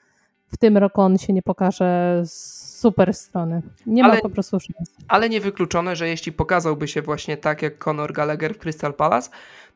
w 0.54 0.58
tym 0.58 0.78
roku 0.78 1.02
on 1.02 1.18
się 1.18 1.34
nie 1.34 1.42
pokaże 1.42 2.22
z 2.26 2.64
super 2.84 3.14
strony. 3.14 3.62
Nie 3.86 4.04
ale, 4.04 4.16
ma 4.16 4.22
po 4.22 4.30
prostu 4.30 4.60
szans. 4.60 4.92
Ale 5.08 5.30
niewykluczone, 5.30 5.96
że 5.96 6.08
jeśli 6.08 6.32
pokazałby 6.32 6.88
się 6.88 7.02
właśnie 7.02 7.38
tak 7.38 7.62
jak 7.62 7.88
Conor 7.88 8.14
Gallagher 8.14 8.56
w 8.56 8.58
Crystal 8.58 8.94
Palace, 8.94 9.30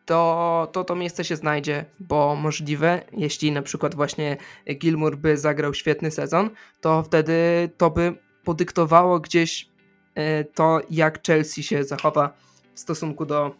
to, 0.05 0.67
to 0.71 0.83
to 0.83 0.95
miejsce 0.95 1.23
się 1.23 1.35
znajdzie, 1.35 1.85
bo 1.99 2.35
możliwe, 2.35 3.01
jeśli 3.11 3.51
na 3.51 3.61
przykład 3.61 3.95
właśnie 3.95 4.37
Gilmour 4.77 5.17
by 5.17 5.37
zagrał 5.37 5.73
świetny 5.73 6.11
sezon, 6.11 6.49
to 6.81 7.03
wtedy 7.03 7.69
to 7.77 7.89
by 7.89 8.13
podyktowało 8.43 9.19
gdzieś 9.19 9.69
e, 10.15 10.43
to, 10.43 10.81
jak 10.89 11.27
Chelsea 11.27 11.63
się 11.63 11.83
zachowa 11.83 12.33
w 12.73 12.79
stosunku 12.79 13.25
do 13.25 13.55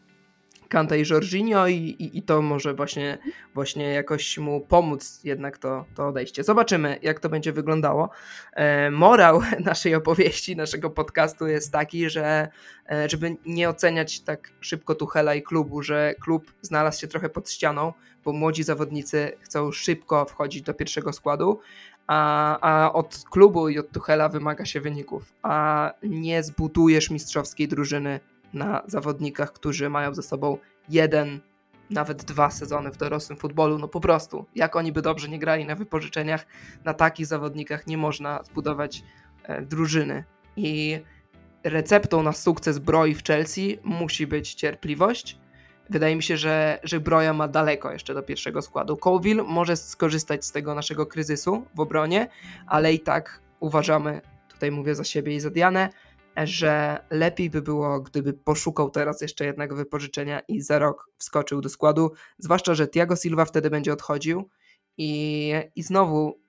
Kanta 0.69 0.95
i 0.95 1.03
Jorginho 1.09 1.67
i, 1.67 1.75
i, 1.75 2.17
i, 2.17 2.21
to 2.21 2.41
może 2.41 2.73
właśnie, 2.73 3.17
właśnie 3.53 3.89
jakoś 3.89 4.37
mu 4.37 4.61
pomóc 4.61 5.19
jednak 5.23 5.57
to, 5.57 5.85
to 5.95 6.07
odejście. 6.07 6.43
Zobaczymy, 6.43 6.99
jak 7.01 7.19
to 7.19 7.29
będzie 7.29 7.53
wyglądało. 7.53 8.09
E, 8.53 8.91
morał 8.91 9.41
naszej 9.65 9.95
opowieści, 9.95 10.55
naszego 10.55 10.89
podcastu 10.89 11.47
jest 11.47 11.71
taki, 11.71 12.09
że 12.09 12.47
e, 12.91 13.09
żeby 13.09 13.35
nie 13.45 13.69
oceniać 13.69 14.19
tak 14.19 14.51
szybko 14.59 14.95
Tuchela 14.95 15.35
i 15.35 15.41
klubu, 15.41 15.81
że 15.81 16.15
klub 16.21 16.53
znalazł 16.61 17.01
się 17.01 17.07
trochę 17.07 17.29
pod 17.29 17.49
ścianą, 17.49 17.93
bo 18.25 18.33
młodzi 18.33 18.63
zawodnicy 18.63 19.31
chcą 19.39 19.71
szybko 19.71 20.25
wchodzić 20.25 20.61
do 20.61 20.73
pierwszego 20.73 21.13
składu, 21.13 21.59
a, 22.07 22.59
a 22.59 22.93
od 22.93 23.23
klubu 23.29 23.69
i 23.69 23.79
od 23.79 23.91
Tuchela 23.91 24.29
wymaga 24.29 24.65
się 24.65 24.81
wyników, 24.81 25.33
a 25.41 25.91
nie 26.03 26.43
zbudujesz 26.43 27.09
mistrzowskiej 27.09 27.67
drużyny 27.67 28.19
na 28.53 28.83
zawodnikach, 28.87 29.53
którzy 29.53 29.89
mają 29.89 30.13
ze 30.13 30.23
sobą 30.23 30.57
jeden, 30.89 31.39
nawet 31.89 32.23
dwa 32.23 32.51
sezony 32.51 32.91
w 32.91 32.97
dorosłym 32.97 33.39
futbolu. 33.39 33.77
No 33.77 33.87
po 33.87 33.99
prostu, 33.99 34.45
jak 34.55 34.75
oni 34.75 34.91
by 34.91 35.01
dobrze 35.01 35.29
nie 35.29 35.39
grali 35.39 35.65
na 35.65 35.75
wypożyczeniach, 35.75 36.45
na 36.85 36.93
takich 36.93 37.25
zawodnikach 37.25 37.87
nie 37.87 37.97
można 37.97 38.43
zbudować 38.43 39.03
e, 39.43 39.61
drużyny. 39.61 40.23
I 40.55 40.99
receptą 41.63 42.23
na 42.23 42.31
sukces 42.31 42.79
Broi 42.79 43.15
w 43.15 43.23
Chelsea 43.23 43.79
musi 43.83 44.27
być 44.27 44.53
cierpliwość, 44.53 45.39
Wydaje 45.89 46.15
mi 46.15 46.23
się, 46.23 46.37
że, 46.37 46.79
że 46.83 46.99
Broja 46.99 47.33
ma 47.33 47.47
daleko 47.47 47.91
jeszcze 47.91 48.13
do 48.13 48.23
pierwszego 48.23 48.61
składu. 48.61 48.97
Colville 48.97 49.43
może 49.43 49.75
skorzystać 49.75 50.45
z 50.45 50.51
tego 50.51 50.75
naszego 50.75 51.05
kryzysu 51.05 51.65
w 51.75 51.79
obronie, 51.79 52.27
ale 52.65 52.93
i 52.93 52.99
tak 52.99 53.41
uważamy, 53.59 54.21
tutaj 54.47 54.71
mówię 54.71 54.95
za 54.95 55.03
siebie 55.03 55.35
i 55.35 55.39
za 55.39 55.49
Dianę, 55.49 55.89
że 56.45 56.99
lepiej 57.09 57.49
by 57.49 57.61
było, 57.61 58.01
gdyby 58.01 58.33
poszukał 58.33 58.89
teraz 58.89 59.21
jeszcze 59.21 59.45
jednego 59.45 59.75
wypożyczenia 59.75 60.39
i 60.39 60.61
za 60.61 60.79
rok 60.79 61.09
wskoczył 61.17 61.61
do 61.61 61.69
składu, 61.69 62.11
zwłaszcza, 62.37 62.73
że 62.75 62.87
Thiago 62.87 63.15
Silva 63.15 63.45
wtedy 63.45 63.69
będzie 63.69 63.93
odchodził 63.93 64.49
i, 64.97 65.53
i 65.75 65.83
znowu 65.83 66.39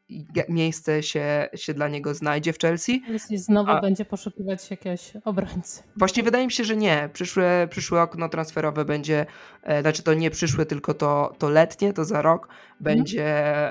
miejsce 0.49 1.03
się, 1.03 1.49
się 1.55 1.75
dla 1.75 1.89
niego 1.89 2.15
znajdzie 2.15 2.53
w 2.53 2.59
Chelsea. 2.59 3.01
Chelsea 3.07 3.39
znowu 3.39 3.71
A... 3.71 3.81
będzie 3.81 4.05
poszukiwać 4.05 4.71
jakiegoś 4.71 5.13
obrońcy. 5.25 5.83
Właśnie 5.97 6.23
wydaje 6.23 6.47
mi 6.47 6.53
się, 6.53 6.65
że 6.65 6.77
nie. 6.77 7.11
Przyszłe, 7.13 7.69
przyszłe 7.71 8.03
okno 8.03 8.29
transferowe 8.29 8.85
będzie, 8.85 9.27
e, 9.63 9.81
znaczy 9.81 10.03
to 10.03 10.15
nie 10.15 10.31
przyszłe, 10.31 10.67
tylko 10.67 10.95
to, 10.95 11.35
to 11.39 11.49
letnie, 11.49 11.93
to 11.93 12.05
za 12.05 12.23
rok 12.23 12.49
będzie 12.81 13.27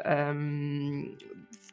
mhm. 0.06 1.18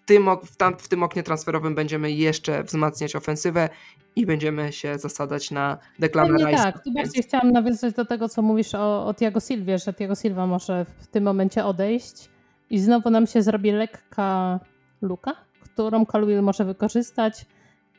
Tym, 0.07 0.29
w, 0.45 0.57
tam, 0.57 0.77
w 0.79 0.89
tym 0.89 1.03
oknie 1.03 1.23
transferowym 1.23 1.75
będziemy 1.75 2.13
jeszcze 2.13 2.63
wzmacniać 2.63 3.17
ofensywę 3.17 3.69
i 4.17 4.27
będziemy 4.27 4.73
się 4.73 4.99
zasadzać 4.99 5.51
na 5.51 5.79
Declana 5.99 6.37
Rice. 6.37 6.63
Tak, 6.63 6.85
tu 6.85 6.93
bardziej 6.93 7.23
chciałam 7.23 7.51
nawiązać 7.51 7.95
do 7.95 8.05
tego, 8.05 8.29
co 8.29 8.43
mówisz 8.43 8.75
o, 8.75 9.07
o 9.07 9.15
Tiago 9.15 9.41
Silvie, 9.41 9.79
że 9.79 9.95
Tiago 9.95 10.15
Silva 10.15 10.47
może 10.47 10.87
w 10.99 11.07
tym 11.07 11.25
momencie 11.25 11.65
odejść 11.65 12.29
i 12.71 12.79
znowu 12.79 13.11
nam 13.11 13.27
się 13.27 13.43
zrobi 13.43 13.73
lekka 13.73 14.61
luka, 15.03 15.37
którą 15.61 16.07
Calwell 16.07 16.43
może 16.43 16.65
wykorzystać, 16.65 17.47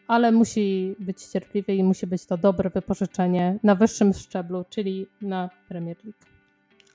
ale 0.07 0.31
musi 0.31 0.95
być 0.99 1.23
cierpliwy 1.23 1.75
i 1.75 1.83
musi 1.83 2.07
być 2.07 2.25
to 2.25 2.37
dobre 2.37 2.69
wypożyczenie 2.69 3.59
na 3.63 3.75
wyższym 3.75 4.13
szczeblu, 4.13 4.65
czyli 4.69 5.07
na 5.21 5.49
Premier 5.69 5.97
League. 6.03 6.34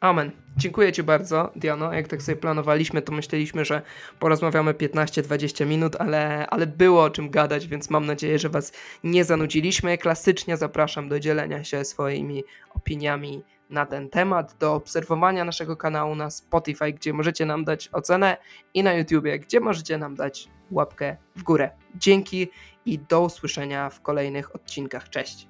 Amen. 0.01 0.31
Dziękuję 0.57 0.93
Ci 0.93 1.03
bardzo, 1.03 1.53
Diano. 1.57 1.93
Jak 1.93 2.09
tak 2.09 2.23
sobie 2.23 2.37
planowaliśmy, 2.37 3.03
to 3.03 3.13
myśleliśmy, 3.13 3.65
że 3.65 3.83
porozmawiamy 4.19 4.75
15-20 4.75 5.67
minut, 5.67 5.97
ale, 5.99 6.47
ale 6.47 6.67
było 6.67 7.05
o 7.05 7.11
czym 7.11 7.31
gadać, 7.31 7.67
więc 7.67 7.91
mam 7.91 8.07
nadzieję, 8.07 8.39
że 8.39 8.49
Was 8.49 8.73
nie 9.05 9.25
zanudziliśmy. 9.25 9.99
Klasycznie 9.99 10.57
zapraszam 10.57 11.09
do 11.09 11.21
dzielenia 11.21 11.65
się 11.65 11.85
swoimi 11.85 12.45
opiniami 12.75 13.43
na 13.71 13.87
ten 13.87 14.11
temat, 14.11 14.57
do 14.59 14.75
obserwowania 14.75 15.45
naszego 15.45 15.77
kanału 15.77 16.15
na 16.15 16.31
Spotify, 16.31 16.93
gdzie 16.93 17.13
możecie 17.13 17.47
nam 17.47 17.65
dać 17.65 17.89
ocenę 17.93 18.37
i 18.75 18.83
na 18.83 18.95
YouTubie, 18.95 19.39
gdzie 19.39 19.61
możecie 19.61 19.99
nam 19.99 20.15
dać 20.15 20.49
łapkę 20.71 21.17
w 21.37 21.43
górę. 21.43 21.71
Dzięki 21.95 22.51
i 22.87 22.99
do 22.99 23.21
usłyszenia 23.21 23.91
w 23.91 24.01
kolejnych 24.03 24.55
odcinkach. 24.55 25.09
Cześć! 25.09 25.50